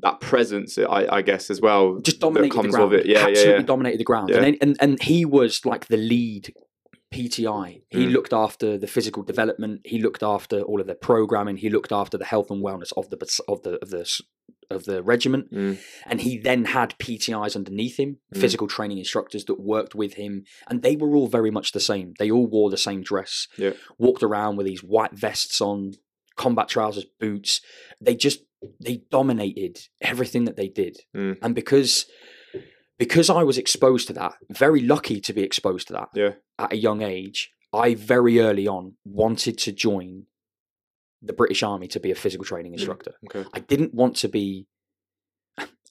that 0.00 0.20
presence, 0.20 0.78
I, 0.78 1.06
I 1.10 1.22
guess, 1.22 1.50
as 1.50 1.60
well. 1.60 1.98
Just 2.00 2.20
dominated 2.20 2.62
the 2.62 2.68
ground. 2.68 2.92
It. 2.94 3.06
Yeah, 3.06 3.18
Absolutely 3.18 3.44
yeah, 3.52 3.56
yeah. 3.58 3.62
dominated 3.62 3.98
the 3.98 4.04
ground. 4.04 4.28
Yeah. 4.30 4.42
And, 4.42 4.56
and 4.60 4.76
and 4.80 5.02
he 5.02 5.24
was 5.24 5.64
like 5.64 5.86
the 5.86 5.96
lead 5.96 6.54
PTI. 7.12 7.82
He 7.88 8.06
Mm. 8.06 8.12
looked 8.12 8.32
after 8.32 8.76
the 8.76 8.86
physical 8.86 9.22
development. 9.22 9.80
He 9.84 9.98
looked 10.00 10.22
after 10.22 10.60
all 10.62 10.80
of 10.80 10.86
their 10.86 10.94
programming. 10.96 11.56
He 11.56 11.70
looked 11.70 11.90
after 11.92 12.18
the 12.18 12.24
health 12.26 12.50
and 12.50 12.62
wellness 12.62 12.92
of 12.96 13.08
the 13.10 13.16
of 13.48 13.62
the 13.62 13.78
of 13.82 13.90
the 13.90 14.20
of 14.70 14.84
the 14.84 15.02
regiment. 15.02 15.50
Mm. 15.50 15.78
And 16.06 16.20
he 16.20 16.36
then 16.38 16.66
had 16.66 16.94
PTIs 16.98 17.56
underneath 17.56 17.96
him, 17.98 18.18
Mm. 18.34 18.40
physical 18.40 18.66
training 18.68 18.98
instructors 18.98 19.46
that 19.46 19.58
worked 19.58 19.94
with 19.94 20.14
him, 20.14 20.44
and 20.68 20.82
they 20.82 20.94
were 20.96 21.16
all 21.16 21.26
very 21.28 21.50
much 21.50 21.72
the 21.72 21.80
same. 21.80 22.12
They 22.18 22.30
all 22.30 22.46
wore 22.46 22.68
the 22.68 22.76
same 22.76 23.02
dress. 23.02 23.48
Yeah. 23.56 23.72
Walked 23.96 24.22
around 24.22 24.56
with 24.56 24.66
these 24.66 24.84
white 24.84 25.12
vests 25.14 25.62
on, 25.62 25.94
combat 26.36 26.68
trousers, 26.68 27.06
boots. 27.18 27.62
They 28.00 28.14
just 28.14 28.40
they 28.80 29.02
dominated 29.10 29.78
everything 30.00 30.44
that 30.44 30.56
they 30.56 30.68
did. 30.68 30.98
Mm. 31.16 31.38
And 31.42 31.54
because 31.54 32.06
because 32.98 33.30
I 33.30 33.44
was 33.44 33.58
exposed 33.58 34.08
to 34.08 34.12
that, 34.14 34.34
very 34.50 34.80
lucky 34.80 35.20
to 35.20 35.32
be 35.32 35.42
exposed 35.42 35.86
to 35.88 35.92
that 35.94 36.08
Yeah. 36.14 36.32
at 36.58 36.72
a 36.72 36.76
young 36.76 37.00
age, 37.02 37.52
I 37.72 37.94
very 37.94 38.40
early 38.40 38.66
on 38.66 38.94
wanted 39.04 39.56
to 39.58 39.72
join 39.72 40.24
the 41.22 41.32
British 41.32 41.62
Army 41.62 41.86
to 41.88 42.00
be 42.00 42.10
a 42.10 42.14
physical 42.16 42.44
training 42.44 42.72
instructor. 42.72 43.14
Okay. 43.26 43.48
I 43.52 43.60
didn't 43.60 43.94
want 43.94 44.16
to 44.16 44.28
be. 44.28 44.66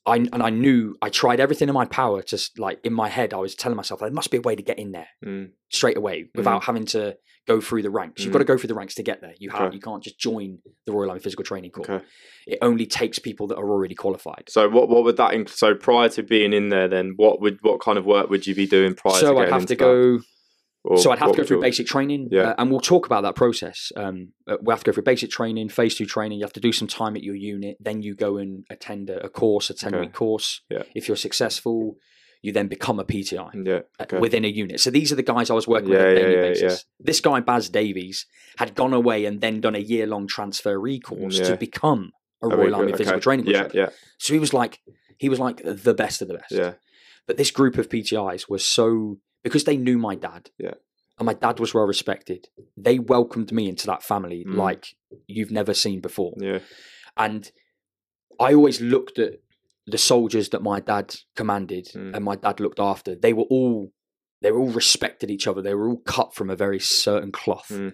I 0.07 0.15
and 0.17 0.41
I 0.41 0.49
knew 0.49 0.95
I 1.01 1.09
tried 1.09 1.39
everything 1.39 1.67
in 1.67 1.73
my 1.75 1.85
power. 1.85 2.23
Just 2.23 2.57
like 2.57 2.79
in 2.83 2.93
my 2.93 3.09
head, 3.09 3.33
I 3.33 3.37
was 3.37 3.53
telling 3.55 3.75
myself 3.75 3.99
there 3.99 4.09
must 4.09 4.31
be 4.31 4.37
a 4.37 4.41
way 4.41 4.55
to 4.55 4.63
get 4.63 4.79
in 4.79 4.91
there 4.93 5.07
Mm. 5.25 5.51
straight 5.69 5.97
away 5.97 6.29
without 6.33 6.63
having 6.63 6.85
to 6.87 7.17
go 7.47 7.61
through 7.61 7.81
the 7.81 7.89
ranks. 7.89 8.21
You've 8.23 8.29
Mm. 8.29 8.33
got 8.33 8.39
to 8.39 8.45
go 8.45 8.57
through 8.57 8.67
the 8.67 8.73
ranks 8.73 8.95
to 8.95 9.03
get 9.03 9.21
there. 9.21 9.33
You 9.39 9.49
have 9.51 9.61
Okay. 9.67 9.75
you 9.75 9.81
can't 9.81 10.03
just 10.03 10.17
join 10.19 10.59
the 10.85 10.91
Royal 10.93 11.09
Army 11.09 11.19
Physical 11.21 11.43
Training 11.45 11.71
Corps. 11.71 11.89
Okay. 11.89 12.05
It 12.47 12.59
only 12.61 12.85
takes 12.85 13.19
people 13.19 13.47
that 13.47 13.57
are 13.57 13.69
already 13.69 13.95
qualified. 13.95 14.45
So 14.49 14.69
what 14.69 14.89
what 14.89 15.03
would 15.03 15.17
that 15.17 15.31
inc- 15.33 15.49
so 15.49 15.75
prior 15.75 16.09
to 16.09 16.23
being 16.23 16.53
in 16.53 16.69
there 16.69 16.87
then 16.87 17.13
what 17.17 17.41
would 17.41 17.59
what 17.61 17.79
kind 17.81 17.97
of 17.97 18.05
work 18.05 18.29
would 18.29 18.47
you 18.47 18.55
be 18.55 18.65
doing 18.67 18.93
prior 18.95 19.13
to 19.15 19.19
So 19.19 19.37
I'd 19.37 19.49
have 19.49 19.65
to 19.67 19.75
go. 19.75 20.19
Or 20.87 20.97
so 20.97 21.11
I'd 21.11 21.19
have 21.19 21.31
to 21.33 21.37
go 21.37 21.43
through 21.43 21.61
basic 21.61 21.85
training, 21.87 22.29
Yeah. 22.31 22.49
uh, 22.51 22.55
and 22.57 22.71
we'll 22.71 22.79
talk 22.79 23.05
about 23.05 23.21
that 23.23 23.35
process. 23.35 23.91
Um, 23.95 24.33
uh, 24.47 24.57
we 24.61 24.71
have 24.71 24.79
to 24.83 24.85
go 24.85 24.93
through 24.93 25.03
basic 25.03 25.29
training, 25.29 25.69
phase 25.69 25.95
two 25.95 26.05
training. 26.05 26.39
You 26.39 26.45
have 26.45 26.53
to 26.53 26.59
do 26.59 26.71
some 26.71 26.87
time 26.87 27.15
at 27.17 27.23
your 27.23 27.35
unit, 27.35 27.75
then 27.79 28.01
you 28.01 28.15
go 28.15 28.37
and 28.37 28.65
attend 28.69 29.09
a, 29.09 29.25
a 29.25 29.29
course, 29.29 29.69
a 29.69 29.73
ten 29.73 29.93
Okay. 29.93 30.09
course. 30.11 30.61
Yeah. 30.69 30.83
If 30.95 31.07
you're 31.07 31.17
successful, 31.17 31.97
you 32.41 32.51
then 32.53 32.67
become 32.67 32.99
a 32.99 33.03
PTI 33.03 33.49
Yeah. 33.65 33.81
uh, 33.99 34.03
Okay. 34.03 34.19
within 34.19 34.45
a 34.45 34.47
unit. 34.47 34.79
So 34.79 34.89
these 34.91 35.11
are 35.11 35.15
the 35.15 35.23
guys 35.23 35.49
I 35.49 35.53
was 35.55 35.67
working 35.67 35.89
with 35.89 35.99
Yeah, 35.99 36.05
on 36.05 36.11
a 36.11 36.15
daily 36.15 36.35
yeah, 36.35 36.41
basis. 36.41 36.85
This 36.99 37.19
guy 37.19 37.39
Baz 37.41 37.67
Davies 37.69 38.25
had 38.57 38.73
gone 38.75 38.93
away 38.93 39.25
and 39.25 39.41
then 39.41 39.59
done 39.59 39.75
a 39.75 39.79
year 39.79 40.07
long 40.07 40.27
transferee 40.27 41.01
course 41.03 41.39
Yeah. 41.39 41.49
to 41.49 41.57
become 41.57 42.11
a 42.41 42.45
Oh, 42.45 42.49
Royal 42.49 42.59
really? 42.61 42.73
Army 42.73 42.87
Okay. 42.93 42.97
Physical 42.99 43.19
Training 43.19 43.47
Yeah, 43.47 43.63
instructor. 43.63 43.77
yeah, 43.77 43.89
So 44.19 44.33
he 44.33 44.39
was 44.39 44.53
like 44.53 44.79
he 45.17 45.27
was 45.29 45.39
like 45.39 45.61
the 45.65 45.95
best 45.95 46.21
of 46.21 46.27
the 46.27 46.35
best. 46.35 46.51
yeah. 46.51 46.73
But 47.25 47.37
this 47.37 47.49
group 47.51 47.77
of 47.79 47.89
PTIs 47.89 48.47
was 48.47 48.63
so 48.63 49.17
because 49.43 49.63
they 49.65 49.77
knew 49.77 49.97
my 49.97 50.15
dad. 50.15 50.49
Yeah. 50.57 50.73
And 51.19 51.25
my 51.25 51.33
dad 51.33 51.59
was 51.59 51.73
well 51.73 51.85
respected. 51.85 52.47
They 52.75 52.99
welcomed 52.99 53.51
me 53.51 53.67
into 53.67 53.87
that 53.87 54.03
family 54.03 54.45
Mm. 54.47 54.55
like 54.55 54.95
you've 55.27 55.51
never 55.51 55.73
seen 55.73 55.99
before. 56.01 56.33
Yeah. 56.37 56.59
And 57.15 57.51
I 58.39 58.53
always 58.53 58.81
looked 58.81 59.17
at 59.19 59.39
the 59.87 59.97
soldiers 59.97 60.49
that 60.49 60.61
my 60.61 60.79
dad 60.79 61.15
commanded 61.35 61.87
Mm. 61.95 62.15
and 62.15 62.23
my 62.25 62.35
dad 62.35 62.59
looked 62.59 62.79
after. 62.79 63.15
They 63.15 63.33
were 63.33 63.45
all 63.49 63.91
they 64.43 64.51
were 64.51 64.59
all 64.59 64.69
respected 64.69 65.31
each 65.31 65.47
other. 65.47 65.63
They 65.63 65.73
were 65.73 65.89
all 65.89 66.01
cut 66.05 66.35
from 66.35 66.51
a 66.51 66.55
very 66.55 66.79
certain 66.79 67.31
cloth. 67.31 67.69
Mm. 67.69 67.93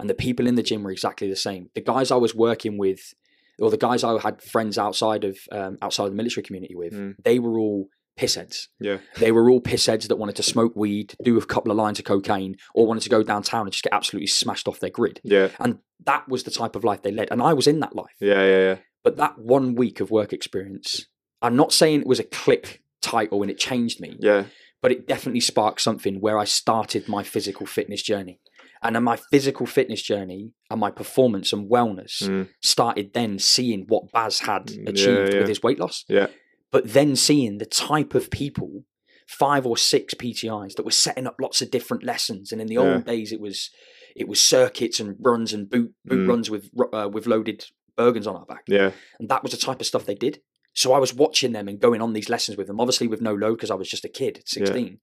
And 0.00 0.10
the 0.10 0.14
people 0.14 0.48
in 0.48 0.56
the 0.56 0.62
gym 0.64 0.82
were 0.82 0.90
exactly 0.90 1.28
the 1.28 1.36
same. 1.36 1.70
The 1.76 1.80
guys 1.80 2.10
I 2.10 2.16
was 2.16 2.34
working 2.34 2.78
with 2.78 3.14
or 3.60 3.70
the 3.70 3.76
guys 3.76 4.02
I 4.02 4.18
had 4.20 4.42
friends 4.42 4.76
outside 4.76 5.22
of 5.22 5.38
um, 5.52 5.78
outside 5.80 6.04
of 6.06 6.10
the 6.10 6.16
military 6.16 6.42
community 6.42 6.74
with, 6.74 6.92
Mm. 6.92 7.14
they 7.22 7.38
were 7.38 7.58
all 7.60 7.88
pissheads. 8.18 8.66
Yeah. 8.80 8.98
They 9.18 9.32
were 9.32 9.48
all 9.50 9.60
pissheads 9.60 10.08
that 10.08 10.16
wanted 10.16 10.36
to 10.36 10.42
smoke 10.42 10.72
weed, 10.74 11.14
do 11.22 11.38
a 11.38 11.44
couple 11.46 11.70
of 11.70 11.76
lines 11.78 11.98
of 11.98 12.04
cocaine, 12.04 12.56
or 12.74 12.86
wanted 12.86 13.02
to 13.04 13.08
go 13.08 13.22
downtown 13.22 13.62
and 13.62 13.72
just 13.72 13.84
get 13.84 13.92
absolutely 13.94 14.26
smashed 14.26 14.66
off 14.68 14.80
their 14.80 14.90
grid. 14.90 15.20
Yeah. 15.22 15.48
And 15.60 15.78
that 16.04 16.28
was 16.28 16.42
the 16.42 16.50
type 16.50 16.76
of 16.76 16.84
life 16.84 17.02
they 17.02 17.12
led. 17.12 17.28
And 17.30 17.40
I 17.42 17.52
was 17.54 17.66
in 17.66 17.80
that 17.80 17.94
life. 17.94 18.14
Yeah. 18.20 18.42
Yeah. 18.44 18.58
Yeah. 18.58 18.76
But 19.04 19.16
that 19.16 19.38
one 19.38 19.74
week 19.74 20.00
of 20.00 20.10
work 20.10 20.32
experience, 20.32 21.06
I'm 21.40 21.56
not 21.56 21.72
saying 21.72 22.00
it 22.00 22.06
was 22.06 22.18
a 22.20 22.24
click 22.24 22.82
title 23.00 23.42
and 23.42 23.50
it 23.50 23.58
changed 23.58 24.00
me, 24.00 24.16
Yeah. 24.20 24.44
but 24.82 24.90
it 24.90 25.06
definitely 25.06 25.40
sparked 25.40 25.80
something 25.80 26.16
where 26.20 26.36
I 26.36 26.44
started 26.44 27.08
my 27.08 27.22
physical 27.22 27.64
fitness 27.64 28.02
journey. 28.02 28.40
And 28.82 28.94
then 28.94 29.02
my 29.04 29.16
physical 29.16 29.66
fitness 29.66 30.02
journey 30.02 30.52
and 30.70 30.78
my 30.80 30.90
performance 30.90 31.52
and 31.52 31.68
wellness 31.70 32.22
Mm. 32.22 32.48
started 32.62 33.12
then 33.12 33.38
seeing 33.38 33.86
what 33.88 34.10
Baz 34.12 34.40
had 34.40 34.66
Mm, 34.66 34.88
achieved 34.88 35.08
yeah, 35.28 35.34
yeah. 35.34 35.38
with 35.40 35.48
his 35.48 35.62
weight 35.62 35.78
loss. 35.80 36.04
Yeah. 36.08 36.28
But 36.70 36.92
then 36.92 37.16
seeing 37.16 37.58
the 37.58 37.66
type 37.66 38.14
of 38.14 38.30
people, 38.30 38.84
five 39.26 39.66
or 39.66 39.76
six 39.76 40.14
PTIs 40.14 40.74
that 40.76 40.84
were 40.84 40.90
setting 40.90 41.26
up 41.26 41.36
lots 41.40 41.62
of 41.62 41.70
different 41.70 42.02
lessons. 42.04 42.52
And 42.52 42.60
in 42.60 42.66
the 42.66 42.74
Yeah. 42.74 42.80
old 42.94 43.04
days, 43.06 43.32
it 43.32 43.40
was 43.40 43.70
it 44.16 44.26
was 44.26 44.40
circuits 44.40 44.98
and 44.98 45.16
runs 45.20 45.52
and 45.52 45.70
boot 45.70 45.92
boot 46.04 46.20
Mm. 46.26 46.28
runs 46.28 46.50
with 46.50 46.70
uh, 46.92 47.08
with 47.12 47.26
loaded 47.26 47.64
bergens 47.96 48.26
on 48.26 48.34
our 48.36 48.46
back, 48.46 48.64
Yeah. 48.66 48.92
and 49.20 49.28
that 49.28 49.42
was 49.42 49.52
the 49.52 49.58
type 49.58 49.80
of 49.80 49.86
stuff 49.86 50.06
they 50.06 50.14
did. 50.14 50.40
So 50.74 50.92
I 50.92 50.98
was 50.98 51.14
watching 51.14 51.52
them 51.52 51.68
and 51.68 51.78
going 51.78 52.00
on 52.00 52.12
these 52.14 52.28
lessons 52.28 52.56
with 52.56 52.66
them, 52.68 52.80
obviously 52.80 53.06
with 53.06 53.20
no 53.20 53.34
load 53.34 53.56
because 53.56 53.70
I 53.70 53.74
was 53.74 53.88
just 53.88 54.04
a 54.04 54.08
kid 54.08 54.38
at 54.38 54.44
Yeah. 54.46 54.64
sixteen, 54.64 55.00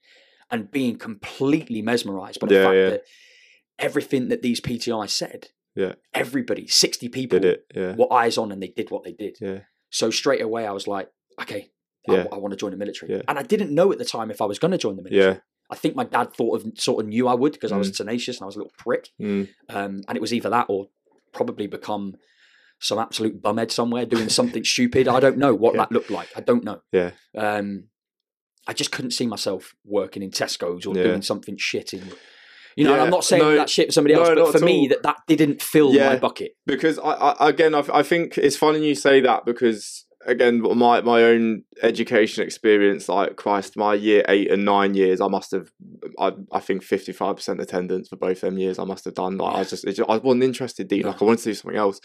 and 0.52 0.70
being 0.72 0.98
completely 0.98 1.82
mesmerised 1.82 2.40
by 2.40 2.48
the 2.48 2.56
Yeah, 2.56 2.64
fact 2.64 2.92
that 2.92 3.04
everything 3.80 4.28
that 4.30 4.42
these 4.42 4.60
PTIs 4.62 5.12
said, 5.14 5.50
Yeah. 5.76 5.96
everybody, 6.14 6.68
sixty 6.68 7.08
people, 7.10 7.40
Did 7.40 7.54
it? 7.54 7.66
Yeah. 7.76 7.96
were 7.96 8.12
eyes 8.12 8.38
on 8.38 8.52
and 8.52 8.62
they 8.62 8.70
did 8.76 8.92
what 8.92 9.04
they 9.04 9.14
did. 9.14 9.38
Yeah. 9.40 9.62
So 9.92 10.10
straight 10.10 10.42
away, 10.42 10.66
I 10.66 10.72
was 10.72 10.88
like, 10.88 11.10
okay, 11.42 11.72
Yeah. 12.08 12.26
I, 12.32 12.38
want 12.38 12.52
to 12.52 12.58
join 12.58 12.72
the 12.72 12.78
military. 12.78 13.12
Yeah. 13.14 13.22
And 13.28 13.38
I 13.40 13.44
didn't 13.44 13.72
know 13.74 13.92
at 13.92 13.98
the 13.98 14.06
time 14.06 14.30
if 14.32 14.42
I 14.42 14.46
was 14.46 14.60
going 14.60 14.72
to 14.72 14.78
join 14.78 14.96
the 14.96 15.04
military. 15.04 15.34
Yeah. 15.34 15.40
I 15.72 15.76
think 15.76 15.96
my 15.96 16.04
dad 16.04 16.32
thought 16.34 16.62
of 16.62 16.72
sort 16.78 17.04
of 17.04 17.10
knew 17.10 17.28
I 17.28 17.34
would 17.34 17.54
because 17.54 17.72
I 17.72 17.78
was 17.78 17.90
tenacious 17.92 18.38
and 18.38 18.44
I 18.44 18.46
was 18.46 18.56
a 18.56 18.60
little 18.60 18.74
prick. 18.78 19.10
Mm. 19.20 19.50
Um, 19.70 20.02
and 20.08 20.16
it 20.16 20.22
was 20.22 20.32
either 20.34 20.50
that 20.52 20.68
or 20.70 20.90
probably 21.34 21.66
become 21.66 22.16
some 22.80 23.00
absolute 23.00 23.42
bumhead 23.42 23.72
somewhere 23.72 24.06
doing 24.06 24.30
something 24.30 24.64
stupid. 24.74 25.08
I 25.08 25.20
don't 25.20 25.38
know 25.38 25.56
what 25.56 25.74
Yeah. 25.74 25.82
that 25.82 25.92
looked 25.92 26.12
like. 26.12 26.28
I 26.36 26.42
don't 26.42 26.64
know. 26.64 26.82
Yeah. 26.92 27.12
Um, 27.36 27.86
I 28.68 28.74
just 28.74 28.92
couldn't 28.92 29.12
see 29.12 29.26
myself 29.26 29.74
working 29.84 30.22
in 30.22 30.30
Tesco's 30.32 30.86
or 30.86 30.96
Yeah. 30.96 31.04
doing 31.04 31.22
something 31.24 31.56
shit 31.58 31.94
in. 31.94 32.12
You 32.76 32.84
know, 32.84 32.94
and 32.94 33.02
I'm 33.04 33.10
not 33.10 33.24
saying 33.24 33.42
no, 33.42 33.56
that 33.56 33.70
shit 33.70 33.88
for 33.88 33.92
somebody 33.94 34.16
else, 34.16 34.28
no, 34.28 34.36
but 34.52 34.60
for 34.60 34.66
me, 34.66 34.82
all. 34.82 34.88
that 34.90 35.04
that 35.04 35.18
didn't 35.28 35.62
fill 35.62 35.94
my 35.94 36.18
bucket. 36.18 36.58
because 36.66 37.00
I, 37.00 37.12
I 37.12 37.50
again 37.50 37.74
I, 37.74 37.84
I 37.94 38.04
think 38.04 38.38
it's 38.38 38.58
funny 38.58 38.86
you 38.86 38.96
say 38.96 39.22
that 39.22 39.46
because 39.46 40.05
again 40.26 40.62
my 40.78 41.02
my 41.02 41.24
own 41.24 41.64
education 41.84 42.44
experience 42.44 43.08
like 43.08 43.36
Christ 43.36 43.78
my 43.78 43.94
year 43.94 44.24
eight 44.28 44.52
and 44.52 44.66
nine 44.66 44.94
years 44.94 45.22
I 45.22 45.28
must 45.28 45.52
have 45.52 45.70
I, 46.18 46.32
I 46.52 46.60
think 46.60 46.84
fifty 46.84 47.12
five 47.12 47.36
percent 47.36 47.62
attendance 47.62 48.10
for 48.10 48.16
both 48.16 48.42
them 48.42 48.58
years 48.58 48.80
I 48.80 48.86
must 48.86 49.06
have 49.06 49.14
done 49.14 49.38
like 49.38 49.56
I 49.56 49.60
was 49.60 49.70
just, 49.70 49.86
it 49.86 49.94
just 49.94 50.10
I 50.10 50.18
wasn't 50.18 50.44
interested 50.44 50.88
deep 50.88 51.06
like 51.06 51.22
I 51.22 51.26
wanted 51.26 51.44
to 51.44 51.50
do 51.50 51.54
something 51.54 51.78
else. 51.78 52.00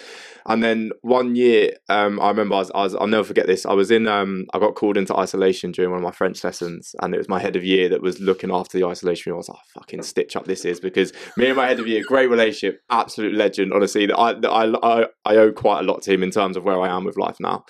And 0.46 0.62
then 0.62 0.90
one 1.02 1.34
year 1.36 1.72
um 1.88 2.20
I 2.20 2.28
remember 2.28 2.56
I 2.56 2.58
was, 2.58 2.70
I 2.74 2.82
was 2.82 2.94
I'll 2.94 3.06
never 3.06 3.24
forget 3.24 3.46
this 3.46 3.64
I 3.64 3.72
was 3.72 3.90
in 3.90 4.06
um 4.06 4.46
I 4.52 4.58
got 4.58 4.74
called 4.74 4.96
into 4.96 5.16
isolation 5.16 5.72
during 5.72 5.90
one 5.90 5.98
of 5.98 6.04
my 6.04 6.12
French 6.12 6.42
lessons 6.44 6.94
and 7.00 7.14
it 7.14 7.18
was 7.18 7.28
my 7.28 7.40
head 7.40 7.56
of 7.56 7.64
year 7.64 7.88
that 7.88 8.02
was 8.02 8.20
looking 8.20 8.50
after 8.52 8.78
the 8.78 8.86
isolation 8.86 9.32
I 9.32 9.36
was 9.36 9.48
like 9.48 9.58
fucking 9.74 10.02
stitch 10.02 10.36
up 10.36 10.46
this 10.46 10.64
is 10.64 10.80
because 10.80 11.12
me 11.36 11.46
and 11.46 11.56
my 11.56 11.66
head 11.66 11.80
of 11.80 11.86
year 11.86 12.02
great 12.06 12.28
relationship 12.28 12.82
absolute 12.90 13.34
legend 13.34 13.72
honestly 13.72 14.06
that 14.06 14.18
I 14.18 14.34
that 14.34 14.50
I, 14.50 14.64
I 14.82 15.06
I 15.24 15.36
owe 15.36 15.52
quite 15.52 15.80
a 15.80 15.84
lot 15.84 16.02
to 16.02 16.12
him 16.12 16.22
in 16.22 16.30
terms 16.30 16.56
of 16.56 16.64
where 16.64 16.80
I 16.80 16.88
am 16.88 17.04
with 17.04 17.16
life 17.16 17.36
now 17.40 17.64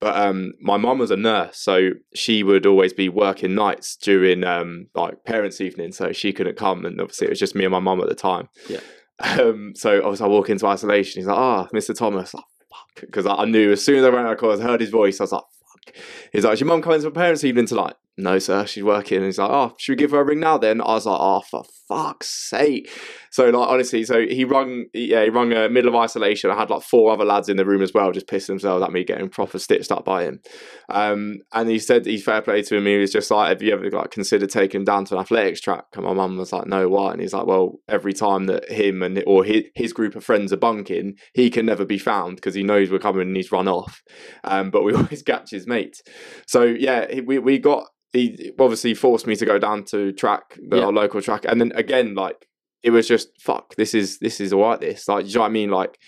but 0.00 0.16
um 0.16 0.52
my 0.60 0.76
mum 0.76 0.98
was 0.98 1.10
a 1.10 1.16
nurse 1.16 1.58
so 1.58 1.90
she 2.14 2.42
would 2.42 2.66
always 2.66 2.92
be 2.92 3.08
working 3.08 3.54
nights 3.54 3.96
during 3.96 4.44
um 4.44 4.86
like 4.94 5.24
parents 5.24 5.60
evening 5.60 5.92
so 5.92 6.12
she 6.12 6.32
couldn't 6.32 6.56
come 6.56 6.84
and 6.84 7.00
obviously 7.00 7.26
it 7.26 7.30
was 7.30 7.38
just 7.38 7.54
me 7.54 7.64
and 7.64 7.72
my 7.72 7.80
mum 7.80 8.00
at 8.00 8.08
the 8.08 8.14
time. 8.14 8.48
Yeah. 8.68 8.80
um 9.20 9.72
so 9.74 9.98
obviously 10.02 10.26
I 10.26 10.28
walk 10.28 10.50
into 10.50 10.66
isolation 10.66 11.20
he's 11.20 11.26
like 11.26 11.38
ah 11.38 11.68
Mr 11.74 11.96
Thomas. 11.96 12.34
Like, 12.34 12.44
fuck 12.70 13.00
because 13.00 13.26
I, 13.26 13.34
I 13.34 13.44
knew 13.46 13.72
as 13.72 13.84
soon 13.84 13.98
as 13.98 14.04
I 14.04 14.08
ran 14.08 14.26
out 14.26 14.32
of 14.32 14.38
course 14.38 14.60
I 14.60 14.64
heard 14.64 14.80
his 14.80 14.90
voice 14.90 15.20
I 15.20 15.24
was 15.24 15.32
like 15.32 15.42
fuck. 15.42 15.94
He's 16.32 16.44
like 16.44 16.54
is 16.54 16.60
your 16.60 16.68
mum 16.68 16.82
coming 16.82 17.00
to 17.00 17.10
parents 17.10 17.44
evening 17.44 17.66
tonight 17.66 17.94
no 18.16 18.38
sir 18.38 18.66
she's 18.66 18.84
working 18.84 19.18
and 19.18 19.26
he's 19.26 19.38
like 19.38 19.50
oh 19.50 19.74
should 19.78 19.92
we 19.92 19.96
give 19.96 20.10
her 20.10 20.20
a 20.20 20.24
ring 20.24 20.40
now 20.40 20.56
then 20.58 20.80
I 20.80 20.94
was 20.94 21.06
like 21.06 21.18
oh 21.20 21.40
for 21.40 21.64
fuck's 21.88 22.28
sake 22.28 22.90
so 23.36 23.50
like 23.50 23.68
honestly, 23.68 24.02
so 24.04 24.26
he 24.26 24.46
rung 24.46 24.86
yeah, 24.94 25.22
he 25.24 25.28
rung 25.28 25.52
a 25.52 25.68
middle 25.68 25.90
of 25.90 25.94
isolation. 25.94 26.50
I 26.50 26.56
had 26.56 26.70
like 26.70 26.80
four 26.80 27.12
other 27.12 27.26
lads 27.26 27.50
in 27.50 27.58
the 27.58 27.66
room 27.66 27.82
as 27.82 27.92
well, 27.92 28.10
just 28.10 28.28
pissing 28.28 28.46
themselves 28.46 28.82
at 28.82 28.92
me 28.92 29.04
getting 29.04 29.28
proper 29.28 29.58
stitched 29.58 29.92
up 29.92 30.06
by 30.06 30.24
him. 30.24 30.40
Um, 30.88 31.40
and 31.52 31.68
he 31.68 31.78
said 31.78 32.06
he's 32.06 32.24
fair 32.24 32.40
play 32.40 32.62
to 32.62 32.76
him. 32.76 32.86
He 32.86 32.96
was 32.96 33.12
just 33.12 33.30
like, 33.30 33.50
Have 33.50 33.60
you 33.60 33.74
ever 33.74 33.90
like 33.90 34.10
considered 34.10 34.48
taking 34.48 34.80
him 34.80 34.84
down 34.86 35.04
to 35.04 35.16
an 35.16 35.20
athletics 35.20 35.60
track? 35.60 35.84
And 35.92 36.06
my 36.06 36.14
mum 36.14 36.38
was 36.38 36.50
like, 36.50 36.66
No, 36.66 36.88
why? 36.88 37.12
And 37.12 37.20
he's 37.20 37.34
like, 37.34 37.44
Well, 37.44 37.74
every 37.90 38.14
time 38.14 38.46
that 38.46 38.72
him 38.72 39.02
and 39.02 39.22
or 39.26 39.44
his, 39.44 39.64
his 39.74 39.92
group 39.92 40.16
of 40.16 40.24
friends 40.24 40.50
are 40.50 40.56
bunking, 40.56 41.16
he 41.34 41.50
can 41.50 41.66
never 41.66 41.84
be 41.84 41.98
found 41.98 42.36
because 42.36 42.54
he 42.54 42.62
knows 42.62 42.90
we're 42.90 42.98
coming 42.98 43.28
and 43.28 43.36
he's 43.36 43.52
run 43.52 43.68
off. 43.68 44.02
Um, 44.44 44.70
but 44.70 44.82
we 44.82 44.94
always 44.96 45.22
catch 45.22 45.50
his 45.50 45.66
mates. 45.66 46.00
So 46.46 46.62
yeah, 46.62 47.20
we 47.20 47.38
we 47.38 47.58
got 47.58 47.86
he 48.16 48.52
obviously 48.58 48.94
forced 48.94 49.26
me 49.26 49.36
to 49.36 49.46
go 49.46 49.58
down 49.58 49.84
to 49.84 50.12
track, 50.12 50.58
the, 50.68 50.78
Yeah. 50.78 50.86
local 50.86 51.20
track, 51.22 51.44
and 51.46 51.60
then 51.60 51.72
again 51.74 52.14
like 52.14 52.46
it 52.82 52.90
was 52.90 53.08
just 53.08 53.28
fuck. 53.40 53.74
This 53.76 53.94
is 53.94 54.18
this 54.18 54.40
is 54.40 54.52
alright. 54.52 54.80
This 54.80 55.08
like, 55.08 55.26
you 55.26 55.34
know 55.34 55.40
what 55.40 55.46
I 55.48 55.50
mean? 55.50 55.70
Like, 55.70 55.98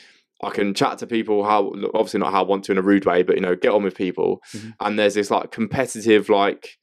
I 0.43 0.51
can 0.51 0.75
chat 0.75 0.99
to 0.99 1.07
people 1.07 1.45
how 1.45 1.73
obviously 1.95 2.21
not 2.21 2.33
how 2.33 2.45
I 2.45 2.47
want 2.47 2.65
to 2.65 2.73
in 2.73 2.79
a 2.79 2.83
rude 2.83 3.05
way, 3.07 3.23
but 3.25 3.35
you 3.37 3.41
know, 3.43 3.57
get 3.57 3.73
on 3.73 3.83
with 3.83 3.97
people. 3.97 4.41
Mhm. 4.55 4.75
And 4.81 4.99
there's 4.99 5.15
this 5.15 5.31
like 5.31 5.51
competitive 5.51 6.29
like 6.29 6.77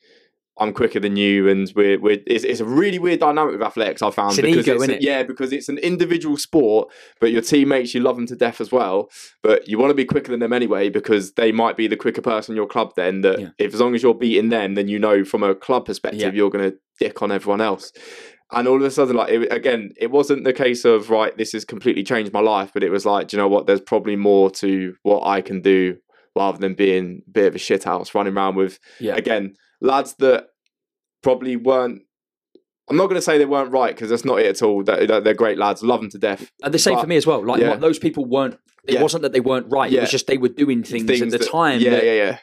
I'm 0.58 0.72
quicker 0.74 1.02
than 1.02 1.18
you, 1.18 1.50
and 1.50 1.72
we're 1.76 2.00
we're 2.00 2.20
it's, 2.26 2.46
it's 2.46 2.62
a 2.62 2.65
really 2.65 2.98
weird 2.98 3.20
dynamic 3.20 3.54
with 3.54 3.62
athletics. 3.62 4.02
I 4.02 4.10
found 4.12 4.30
It's 4.32 4.39
an 4.39 4.46
because 4.46 4.68
ego, 4.68 4.76
it's 4.76 4.84
a- 4.86 4.88
innit? 4.88 5.02
yeah, 5.02 5.24
because 5.24 5.52
it's 5.52 5.68
an 5.68 5.78
individual 5.80 6.38
sport, 6.38 6.88
but 7.20 7.32
your 7.32 7.41
teammates 7.41 7.94
you 7.94 8.00
love 8.00 8.15
them 8.15 8.26
to 8.28 8.36
death 8.38 8.62
as 8.62 8.72
well. 8.72 9.10
But 9.44 9.68
you 9.68 9.78
want 9.78 9.89
to 9.91 9.96
be 9.96 10.06
quicker 10.06 10.32
than 10.32 10.39
them 10.39 10.54
anyway 10.54 10.89
because 10.89 11.34
they 11.34 11.52
might 11.52 11.76
be 11.76 11.88
the 11.88 11.98
quicker 11.98 12.22
person 12.22 12.54
in 12.54 12.56
your 12.58 12.68
club. 12.68 12.94
Then 12.96 13.22
that 13.22 13.39
Yeah. 13.39 13.50
if 13.58 13.74
as 13.74 13.82
long 13.82 13.96
as 13.96 14.02
you're 14.04 14.13
beating 14.13 14.50
them, 14.50 14.76
then 14.76 14.88
you 14.88 14.98
know 14.98 15.26
from 15.26 15.44
a 15.44 15.56
club 15.56 15.86
perspective 15.86 16.22
Yeah. 16.22 16.32
you're 16.32 16.50
going 16.50 16.72
to 16.72 16.78
dick 17.00 17.22
on 17.22 17.32
everyone 17.34 17.60
else. 17.60 17.91
And 18.52 18.68
all 18.68 18.76
of 18.78 18.84
a 18.84 18.91
sudden, 18.91 19.15
like 19.15 19.32
it, 19.32 19.52
again, 19.52 19.91
it 20.00 20.12
wasn't 20.12 20.44
the 20.46 20.54
case 20.54 20.86
of 20.86 21.10
right, 21.10 21.36
this 21.36 21.52
has 21.54 21.65
completely 21.65 22.04
changed 22.04 22.32
my 22.32 22.39
life, 22.41 22.72
but 22.74 22.84
it 22.84 22.91
was 22.91 23.04
like, 23.06 23.28
do 23.28 23.36
you 23.36 23.41
know 23.41 23.48
what? 23.50 23.65
There's 23.65 23.82
probably 23.82 24.15
more 24.15 24.52
to 24.52 24.94
what 25.02 25.26
I 25.26 25.41
can 25.41 25.62
do 25.62 25.98
rather 26.36 26.58
than 26.58 26.74
being 26.74 27.21
a 27.28 27.32
bit 27.32 27.48
of 27.48 27.56
a 27.56 27.60
shithouse 27.60 28.13
running 28.13 28.36
around 28.36 28.56
with 28.56 28.80
Yeah. 29.00 29.15
again 29.15 29.56
lads 29.82 30.15
that 30.19 30.48
probably 31.24 31.56
weren't. 31.56 32.02
I'm 32.89 32.98
not 32.98 33.06
going 33.08 33.15
to 33.15 33.21
say 33.21 33.38
they 33.39 33.45
weren't 33.45 33.71
right 33.71 33.95
because 33.95 34.10
that's 34.12 34.26
not 34.26 34.39
it 34.39 34.45
at 34.45 34.62
all. 34.62 34.84
They're, 34.84 35.08
they're- 35.21 35.34
great 35.34 35.58
lads, 35.58 35.82
love 35.82 36.02
them 36.02 36.10
to 36.12 36.19
death. 36.19 36.52
And 36.63 36.71
the 36.74 36.78
same 36.78 36.95
But- 36.95 37.02
for 37.02 37.08
me 37.08 37.15
as 37.17 37.26
well. 37.26 37.43
Like 37.43 37.60
yeah. 37.62 37.76
those 37.78 37.98
people 37.98 38.26
weren't. 38.26 38.60
It 38.88 38.95
Yeah. 38.95 39.02
wasn't 39.02 39.24
that 39.24 39.32
they 39.34 39.39
weren't 39.39 39.65
right. 39.71 39.91
It 39.91 40.00
was 40.02 40.12
just 40.12 40.28
they 40.28 40.38
were 40.38 40.50
doing 40.50 40.84
things, 40.84 41.10
at 41.10 41.32
the 41.32 41.38
that- 41.39 41.50
time 41.50 41.80
yeah, 41.80 41.89
that 41.91 42.04
yeah, 42.06 42.13
yeah. 42.13 42.38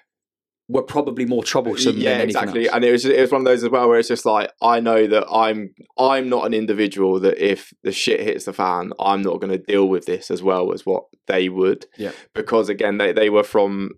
Were 0.68 0.82
probably 0.82 1.26
more 1.26 1.42
troublesome 1.42 1.96
yeah, 1.96 2.12
than 2.12 2.20
anything 2.22 2.42
exactly. 2.42 2.66
else. 2.66 2.74
And 2.74 2.84
it 2.84 2.92
was 2.92 3.04
it 3.04 3.20
was 3.20 3.32
one 3.32 3.42
of 3.42 3.44
those 3.44 3.64
as 3.64 3.70
well 3.70 3.88
where 3.88 3.98
it's 3.98 4.08
just 4.08 4.24
like 4.24 4.50
I 4.62 4.80
know 4.80 5.06
that 5.06 5.26
I'm 5.30 5.74
I'm 5.98 6.28
not 6.28 6.46
an 6.46 6.54
individual 6.54 7.20
that 7.20 7.38
if 7.38 7.72
the 7.82 7.92
shit 7.92 8.20
hits 8.20 8.44
the 8.44 8.52
fan, 8.52 8.92
I'm 8.98 9.22
not 9.22 9.40
going 9.40 9.52
to 9.52 9.58
deal 9.58 9.88
with 9.88 10.06
this 10.06 10.30
as 10.30 10.42
well 10.42 10.72
as 10.72 10.86
what 10.86 11.04
they 11.26 11.48
would. 11.48 11.86
Yeah. 11.98 12.12
Because 12.34 12.68
again, 12.68 12.98
they 12.98 13.12
they 13.12 13.30
were 13.30 13.44
from 13.44 13.90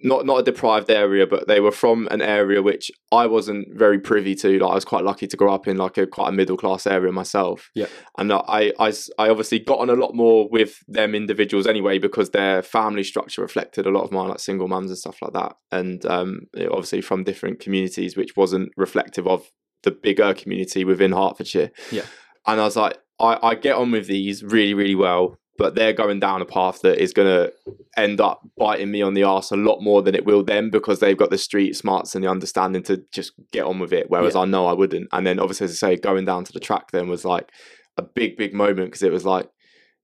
not 0.00 0.26
not 0.26 0.38
a 0.38 0.42
deprived 0.42 0.90
area, 0.90 1.26
but 1.26 1.48
they 1.48 1.60
were 1.60 1.72
from 1.72 2.06
an 2.10 2.22
area 2.22 2.62
which 2.62 2.90
I 3.10 3.26
wasn't 3.26 3.68
very 3.76 3.98
privy 3.98 4.34
to. 4.36 4.58
Like 4.58 4.70
I 4.70 4.74
was 4.74 4.84
quite 4.84 5.04
lucky 5.04 5.26
to 5.26 5.36
grow 5.36 5.52
up 5.52 5.66
in 5.66 5.76
like 5.76 5.98
a 5.98 6.06
quite 6.06 6.28
a 6.28 6.32
middle 6.32 6.56
class 6.56 6.86
area 6.86 7.10
myself. 7.10 7.70
Yeah. 7.74 7.86
And 8.16 8.32
I, 8.32 8.72
I 8.78 8.92
I 9.18 9.28
obviously 9.28 9.58
got 9.58 9.80
on 9.80 9.90
a 9.90 9.94
lot 9.94 10.14
more 10.14 10.48
with 10.48 10.78
them 10.86 11.14
individuals 11.14 11.66
anyway 11.66 11.98
because 11.98 12.30
their 12.30 12.62
family 12.62 13.02
structure 13.02 13.42
reflected 13.42 13.86
a 13.86 13.90
lot 13.90 14.04
of 14.04 14.12
mine, 14.12 14.28
like 14.28 14.40
single 14.40 14.68
mums 14.68 14.90
and 14.90 14.98
stuff 14.98 15.20
like 15.20 15.32
that. 15.32 15.56
And 15.72 16.04
um, 16.06 16.42
obviously 16.70 17.00
from 17.00 17.24
different 17.24 17.60
communities, 17.60 18.16
which 18.16 18.36
wasn't 18.36 18.70
reflective 18.76 19.26
of 19.26 19.50
the 19.82 19.90
bigger 19.90 20.34
community 20.34 20.84
within 20.84 21.12
Hertfordshire. 21.12 21.70
Yeah. 21.90 22.06
And 22.46 22.60
I 22.60 22.64
was 22.64 22.76
like, 22.76 22.98
I, 23.20 23.38
I 23.42 23.54
get 23.54 23.76
on 23.76 23.90
with 23.90 24.06
these 24.06 24.42
really, 24.42 24.74
really 24.74 24.94
well, 24.94 25.38
but 25.58 25.74
they're 25.74 25.92
going 25.92 26.20
down 26.20 26.40
a 26.40 26.46
path 26.46 26.80
that 26.82 27.02
is 27.02 27.12
going 27.12 27.28
to 27.28 27.52
end 27.96 28.20
up 28.20 28.40
biting 28.56 28.90
me 28.90 29.02
on 29.02 29.12
the 29.14 29.24
ass 29.24 29.50
a 29.50 29.56
lot 29.56 29.80
more 29.82 30.00
than 30.02 30.14
it 30.14 30.24
will 30.24 30.42
them 30.42 30.70
because 30.70 31.00
they've 31.00 31.16
got 31.16 31.30
the 31.30 31.36
street 31.38 31.76
smarts 31.76 32.14
and 32.14 32.24
the 32.24 32.30
understanding 32.30 32.82
to 32.84 33.02
just 33.12 33.32
get 33.52 33.64
on 33.64 33.78
with 33.80 33.92
it. 33.92 34.08
Whereas 34.08 34.34
Yeah. 34.34 34.42
I 34.42 34.44
know 34.46 34.66
I 34.66 34.72
wouldn't. 34.72 35.08
And 35.12 35.26
then 35.26 35.38
obviously, 35.38 35.64
as 35.66 35.72
I 35.82 35.94
say, 35.94 35.96
going 35.96 36.24
down 36.24 36.44
to 36.44 36.52
the 36.52 36.60
track 36.60 36.92
then 36.92 37.08
was 37.08 37.24
like 37.24 37.50
a 37.96 38.02
big, 38.02 38.36
big 38.36 38.54
moment 38.54 38.88
because 38.88 39.02
it 39.02 39.12
was 39.12 39.24
like, 39.24 39.48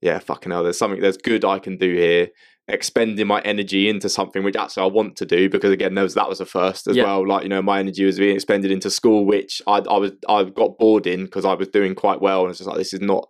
yeah, 0.02 0.18
fucking 0.18 0.50
hell, 0.52 0.64
there's 0.64 0.76
something 0.76 1.00
there's 1.00 1.16
good 1.16 1.44
I 1.44 1.58
can 1.60 1.78
do 1.78 1.94
here. 1.94 2.28
Expending 2.66 3.26
my 3.26 3.40
energy 3.42 3.90
into 3.90 4.08
something 4.08 4.42
which 4.42 4.56
actually 4.56 4.84
I 4.84 4.86
want 4.86 5.16
to 5.16 5.26
do 5.26 5.50
because 5.50 5.70
again, 5.70 5.94
there 5.94 6.02
was 6.02 6.14
that 6.14 6.30
was 6.30 6.40
a 6.40 6.46
first 6.46 6.88
as 6.88 6.96
Yeah. 6.96 7.04
well. 7.04 7.28
Like 7.28 7.42
you 7.42 7.48
know, 7.50 7.60
my 7.60 7.78
energy 7.78 8.04
was 8.06 8.18
being 8.18 8.34
expended 8.34 8.70
into 8.70 8.90
school, 8.90 9.26
which 9.26 9.60
I 9.66 9.78
I 9.80 9.98
was 9.98 10.12
I 10.28 10.44
got 10.44 10.78
bored 10.78 11.06
in 11.06 11.26
because 11.26 11.44
I 11.44 11.52
was 11.54 11.68
doing 11.68 11.94
quite 11.94 12.22
well, 12.22 12.40
and 12.42 12.50
it's 12.50 12.58
just 12.60 12.68
like 12.68 12.78
this 12.78 12.94
is 12.94 13.02
not 13.02 13.28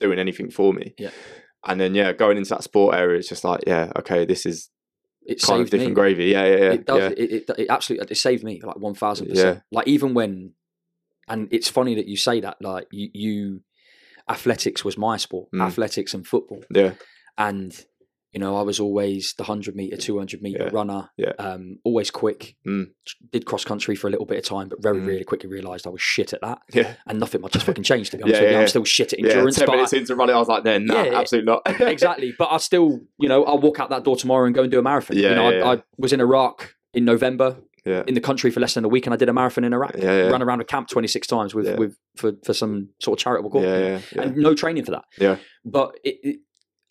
doing 0.00 0.18
anything 0.18 0.50
for 0.50 0.72
me. 0.72 0.92
Yeah. 0.98 1.10
And 1.66 1.80
then 1.80 1.94
yeah, 1.94 2.12
going 2.12 2.36
into 2.36 2.50
that 2.50 2.62
sport 2.64 2.94
area, 2.94 3.18
it's 3.18 3.28
just 3.28 3.44
like 3.44 3.60
yeah, 3.66 3.90
okay, 3.98 4.24
this 4.24 4.44
is 4.46 4.70
it 5.26 5.40
kind 5.40 5.60
of 5.62 5.66
saved 5.66 5.70
different 5.70 5.90
me. 5.90 5.94
gravy. 5.94 6.24
Yeah, 6.26 6.44
yeah, 6.44 6.56
yeah. 6.56 6.72
it 6.72 6.84
does. 6.86 6.98
yeah. 6.98 7.08
It, 7.24 7.32
it, 7.32 7.50
it 7.58 7.66
absolutely 7.70 8.06
it 8.10 8.16
saved 8.16 8.44
me 8.44 8.60
like 8.62 8.76
one 8.78 8.94
thousand 8.94 9.26
Yeah. 9.28 9.32
percent. 9.32 9.62
Like 9.72 9.88
even 9.88 10.12
when, 10.14 10.52
and 11.28 11.48
it's 11.50 11.68
funny 11.68 11.94
that 11.94 12.06
you 12.06 12.16
say 12.16 12.40
that. 12.40 12.58
Like 12.60 12.88
you, 12.92 13.08
you 13.14 13.60
athletics 14.28 14.84
was 14.84 14.96
my 14.98 15.16
sport, 15.16 15.48
Mm. 15.54 15.62
athletics 15.66 16.12
and 16.14 16.26
football, 16.26 16.62
yeah, 16.70 16.92
and 17.38 17.74
you 18.34 18.40
know 18.40 18.56
I 18.56 18.62
was 18.62 18.80
always 18.80 19.32
the 19.38 19.44
hundred 19.44 19.76
meter, 19.76 19.96
two 19.96 20.18
hundred 20.18 20.42
meter 20.42 20.64
Yeah. 20.64 20.70
runner. 20.72 21.08
Yeah. 21.16 21.32
Um, 21.38 21.78
always 21.84 22.10
quick. 22.10 22.56
Mm. 22.66 22.88
Did 23.32 23.46
cross 23.46 23.64
country 23.64 23.94
for 23.94 24.08
a 24.08 24.10
little 24.10 24.26
bit 24.26 24.38
of 24.38 24.44
time, 24.44 24.68
but 24.68 24.82
very 24.82 24.98
Mm. 25.00 25.06
really 25.06 25.24
quickly 25.24 25.48
realised 25.48 25.86
I 25.86 25.90
was 25.90 26.02
shit 26.02 26.32
at 26.32 26.40
that, 26.42 26.58
yeah, 26.72 26.94
and 27.06 27.20
nothing 27.20 27.40
much 27.40 27.54
has 27.54 27.62
fucking 27.68 27.84
changed. 27.84 28.10
To 28.10 28.16
be 28.18 28.22
Yeah, 28.22 28.26
honest 28.26 28.40
with 28.42 28.50
you, 28.50 28.56
yeah. 28.56 28.60
I'm 28.62 28.68
still 28.68 28.84
shit 28.84 29.12
at 29.12 29.20
yeah. 29.20 29.28
endurance. 29.30 29.58
But 29.58 29.68
I- 29.70 29.72
minutes 29.76 29.92
into 29.92 30.16
running, 30.16 30.34
I 30.34 30.38
was 30.38 30.48
like, 30.48 30.64
"No, 30.64 30.78
nah, 30.78 30.94
Yeah, 30.94 31.10
yeah. 31.12 31.18
absolutely 31.20 31.46
not." 31.52 31.62
exactly. 31.80 32.34
But 32.38 32.48
I 32.50 32.56
still, 32.58 33.00
you 33.18 33.28
know, 33.28 33.44
I'll 33.44 33.58
walk 33.60 33.78
out 33.80 33.90
that 33.90 34.02
door 34.04 34.16
tomorrow 34.16 34.46
and 34.46 34.54
go 34.54 34.62
and 34.62 34.70
do 34.70 34.78
a 34.78 34.82
marathon. 34.82 35.16
Yeah, 35.16 35.28
you 35.30 35.34
know, 35.36 35.48
yeah, 35.50 35.56
I, 35.64 35.74
yeah. 35.74 35.78
I 35.80 35.82
was 35.98 36.12
in 36.12 36.20
Iraq 36.20 36.74
in 36.92 37.04
November, 37.04 37.56
Yeah. 37.86 38.02
in 38.06 38.14
the 38.14 38.20
country 38.20 38.50
for 38.50 38.60
less 38.60 38.74
than 38.74 38.84
a 38.84 38.88
week, 38.88 39.06
and 39.06 39.14
I 39.14 39.16
did 39.16 39.28
a 39.28 39.32
marathon 39.32 39.64
in 39.64 39.72
Iraq. 39.72 39.94
Yeah, 39.96 40.02
yeah. 40.24 40.30
Ran 40.30 40.42
around 40.42 40.60
a 40.60 40.64
camp 40.64 40.88
twenty 40.88 41.08
six 41.08 41.26
times 41.26 41.54
with 41.54 41.66
Yeah. 41.66 41.76
with 41.76 41.96
for, 42.16 42.32
for 42.44 42.52
some 42.54 42.88
sort 43.00 43.18
of 43.18 43.22
charitable 43.22 43.50
yeah, 43.62 43.66
cause, 43.66 44.12
yeah, 44.12 44.22
yeah. 44.22 44.22
and 44.28 44.36
no 44.36 44.54
training 44.54 44.84
for 44.84 44.92
that. 44.92 45.04
Yeah. 45.18 45.36
but 45.64 45.96
it, 46.04 46.16
it, 46.22 46.36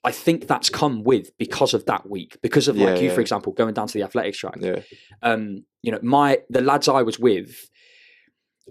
I 0.05 0.11
think 0.11 0.47
that's 0.47 0.69
come 0.69 1.03
with 1.03 1.31
because 1.37 1.73
of 1.73 1.85
that 1.85 2.09
week, 2.09 2.37
because 2.41 2.67
of 2.67 2.75
like 2.77 2.95
Yeah, 2.97 3.01
you, 3.03 3.07
yeah. 3.09 3.13
for 3.15 3.21
example, 3.21 3.53
going 3.53 3.73
down 3.73 3.87
to 3.87 3.93
the 3.93 4.03
athletics 4.03 4.37
track. 4.37 4.57
yeah, 4.59 4.79
Um, 5.21 5.63
you 5.81 5.91
know, 5.91 5.99
my 6.01 6.39
the 6.49 6.61
lads 6.61 6.87
I 6.87 7.01
was 7.03 7.17
with. 7.19 7.69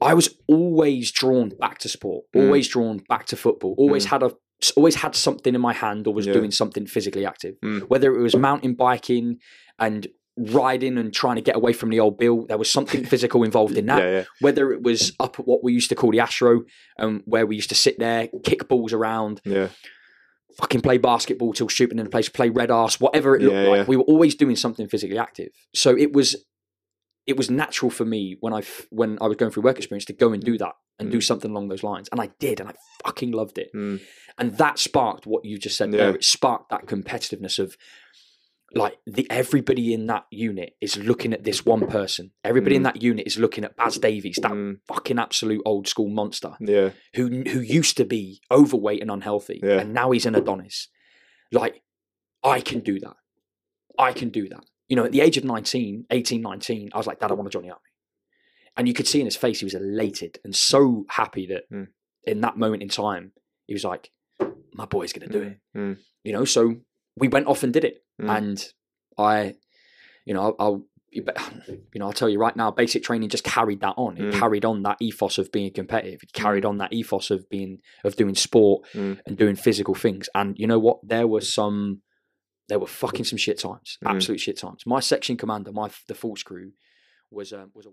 I 0.00 0.14
was 0.14 0.34
always 0.48 1.10
drawn 1.12 1.50
back 1.60 1.78
to 1.80 1.88
sport, 1.88 2.24
Mm. 2.34 2.46
always 2.46 2.66
drawn 2.68 2.98
back 3.08 3.26
to 3.26 3.36
football, 3.36 3.74
always 3.78 4.06
Mm. 4.06 4.10
had 4.10 4.22
a 4.22 4.32
always 4.76 4.94
had 4.94 5.16
something 5.16 5.56
in 5.56 5.60
my 5.60 5.72
hand 5.72 6.06
or 6.06 6.14
was 6.14 6.24
doing 6.24 6.52
something 6.52 6.86
physically 6.86 7.26
active. 7.26 7.56
Mm. 7.64 7.80
Whether 7.88 8.14
it 8.14 8.22
was 8.22 8.36
mountain 8.36 8.74
biking 8.74 9.38
and 9.78 10.06
riding 10.38 10.96
and 10.98 11.12
trying 11.12 11.34
to 11.34 11.42
get 11.42 11.56
away 11.56 11.72
from 11.72 11.90
the 11.90 11.98
old 11.98 12.16
bill, 12.16 12.46
there 12.46 12.56
was 12.56 12.70
something 12.70 13.04
physical 13.12 13.42
involved 13.42 13.76
in 13.76 13.86
that. 13.86 13.98
yeah, 14.02 14.10
yeah, 14.18 14.24
Whether 14.40 14.72
it 14.72 14.80
was 14.82 15.12
up 15.18 15.40
at 15.40 15.46
what 15.48 15.64
we 15.64 15.72
used 15.72 15.88
to 15.88 15.96
call 15.96 16.12
the 16.12 16.20
Astro, 16.20 16.62
um, 17.00 17.22
where 17.26 17.44
we 17.44 17.56
used 17.56 17.70
to 17.70 17.74
sit 17.74 17.98
there, 17.98 18.28
kick 18.44 18.68
balls 18.68 18.92
around, 18.92 19.40
yeah, 19.44 19.68
fucking 20.58 20.80
play 20.82 20.98
basketball 20.98 21.52
till 21.52 21.68
shooting 21.68 21.98
in 21.98 22.04
the 22.04 22.10
place, 22.10 22.28
play 22.28 22.48
red 22.50 22.70
ass, 22.70 23.00
whatever 23.00 23.34
it 23.36 23.42
looked 23.42 23.54
Yeah, 23.54 23.68
like. 23.68 23.76
yeah. 23.78 23.84
We 23.86 23.96
were 23.96 24.04
always 24.04 24.34
doing 24.34 24.56
something 24.56 24.88
physically 24.88 25.18
active. 25.18 25.48
So 25.74 25.96
it 25.96 26.12
was 26.12 26.36
it 27.26 27.36
was 27.36 27.48
natural 27.48 27.90
for 27.90 28.04
me 28.04 28.36
when 28.40 28.52
I 28.52 28.62
when 28.90 29.16
I 29.20 29.26
was 29.28 29.36
going 29.36 29.52
through 29.52 29.62
work 29.62 29.76
experience 29.78 30.04
to 30.06 30.12
go 30.12 30.32
and 30.32 30.42
do 30.42 30.58
that 30.58 30.72
and 30.98 31.10
do 31.10 31.18
Mm. 31.18 31.22
something 31.22 31.50
along 31.50 31.68
those 31.68 31.82
lines, 31.84 32.08
and 32.12 32.20
I 32.20 32.30
did, 32.40 32.60
and 32.60 32.68
I 32.68 32.74
fucking 33.04 33.30
loved 33.32 33.58
it. 33.58 33.70
Mm. 33.74 34.00
And 34.38 34.58
that 34.58 34.78
sparked 34.78 35.26
what 35.26 35.44
you 35.44 35.56
just 35.58 35.76
said 35.76 35.92
Yeah. 35.92 35.98
there. 35.98 36.14
It 36.16 36.24
sparked 36.24 36.70
that 36.70 36.86
competitiveness 36.86 37.58
of 37.58 37.76
like 38.74 38.96
the 39.06 39.26
everybody 39.30 39.92
in 39.92 40.06
that 40.06 40.24
unit 40.30 40.74
is 40.80 40.96
looking 40.96 41.32
at 41.32 41.44
this 41.44 41.64
one 41.66 41.86
person. 41.86 42.32
Everybody 42.44 42.76
in 42.76 42.82
Mm. 42.82 42.84
that 42.84 43.02
unit 43.02 43.26
is 43.26 43.38
looking 43.38 43.64
at 43.64 43.76
Baz 43.76 43.98
Davies, 43.98 44.38
that 44.42 44.52
Mm. 44.52 44.80
fucking 44.86 45.18
absolute 45.18 45.62
old 45.64 45.86
school 45.88 46.08
monster 46.08 46.56
yeah, 46.60 46.90
who 47.14 47.42
who 47.42 47.60
used 47.60 47.96
to 47.98 48.04
be 48.04 48.40
overweight 48.50 49.02
and 49.02 49.10
unhealthy, 49.10 49.60
Yeah. 49.62 49.80
and 49.80 49.92
now 49.92 50.10
he's 50.10 50.26
an 50.26 50.34
Adonis. 50.34 50.88
Like, 51.50 51.82
I 52.42 52.60
can 52.60 52.80
do 52.80 52.98
that. 53.00 53.16
I 53.98 54.12
can 54.12 54.30
do 54.30 54.48
that. 54.48 54.64
You 54.88 54.96
know, 54.96 55.04
at 55.04 55.12
the 55.12 55.20
age 55.20 55.36
of 55.36 55.44
19, 55.44 56.06
18, 56.10 56.40
19, 56.42 56.90
I 56.92 56.98
was 56.98 57.06
like, 57.06 57.20
Dad, 57.20 57.30
I 57.30 57.34
want 57.34 57.50
to 57.50 57.56
join 57.56 57.62
the 57.64 57.70
army. 57.70 57.80
And 58.76 58.88
you 58.88 58.94
could 58.94 59.06
see 59.06 59.20
in 59.20 59.26
his 59.26 59.36
face, 59.36 59.60
he 59.60 59.66
was 59.66 59.74
elated 59.74 60.38
and 60.44 60.56
so 60.56 61.04
happy 61.10 61.46
that 61.48 61.70
Mm. 61.70 61.88
in 62.24 62.40
that 62.40 62.56
moment 62.56 62.82
in 62.82 62.88
time, 62.88 63.32
he 63.66 63.74
was 63.74 63.84
like, 63.84 64.10
my 64.74 64.86
boy's 64.86 65.12
going 65.12 65.28
to 65.30 65.38
do 65.38 65.42
it. 65.46 65.58
Mm. 65.76 65.98
You 66.24 66.32
know, 66.32 66.44
so 66.46 66.76
we 67.16 67.28
went 67.28 67.46
off 67.46 67.62
and 67.62 67.72
did 67.72 67.84
it. 67.84 68.01
Mm. 68.20 68.36
And 68.36 68.64
I, 69.18 69.54
you 70.24 70.34
know, 70.34 70.54
I'll, 70.58 70.86
you 71.12 71.22
know, 71.96 72.06
I'll 72.06 72.12
tell 72.12 72.28
you 72.28 72.38
right 72.38 72.56
now, 72.56 72.70
basic 72.70 73.02
training 73.02 73.28
just 73.28 73.44
carried 73.44 73.80
that 73.80 73.94
on. 73.96 74.16
It 74.16 74.32
Mm. 74.34 74.38
carried 74.38 74.64
on 74.64 74.82
that 74.84 74.96
ethos 75.00 75.36
of 75.38 75.52
being 75.52 75.72
competitive. 75.72 76.22
It 76.22 76.32
carried 76.32 76.64
on 76.64 76.78
that 76.78 76.92
ethos 76.92 77.30
of 77.30 77.48
being 77.50 77.80
of 78.04 78.16
doing 78.16 78.34
sport 78.34 78.86
Mm. 78.94 79.20
and 79.26 79.36
doing 79.36 79.56
physical 79.56 79.94
things. 79.94 80.28
And 80.34 80.58
you 80.58 80.66
know 80.66 80.78
what? 80.78 81.00
There 81.06 81.26
were 81.26 81.42
some, 81.42 82.02
there 82.68 82.78
were 82.78 82.86
fucking 82.86 83.24
some 83.26 83.36
shit 83.36 83.58
times, 83.58 83.98
Mm. 84.02 84.10
absolute 84.14 84.40
shit 84.40 84.56
times. 84.58 84.86
My 84.86 85.00
section 85.00 85.36
commander, 85.36 85.70
my 85.72 85.90
the 86.08 86.14
full 86.14 86.36
crew, 86.44 86.72
was 87.30 87.52
um, 87.52 87.70
was 87.74 87.86
a 87.86 87.92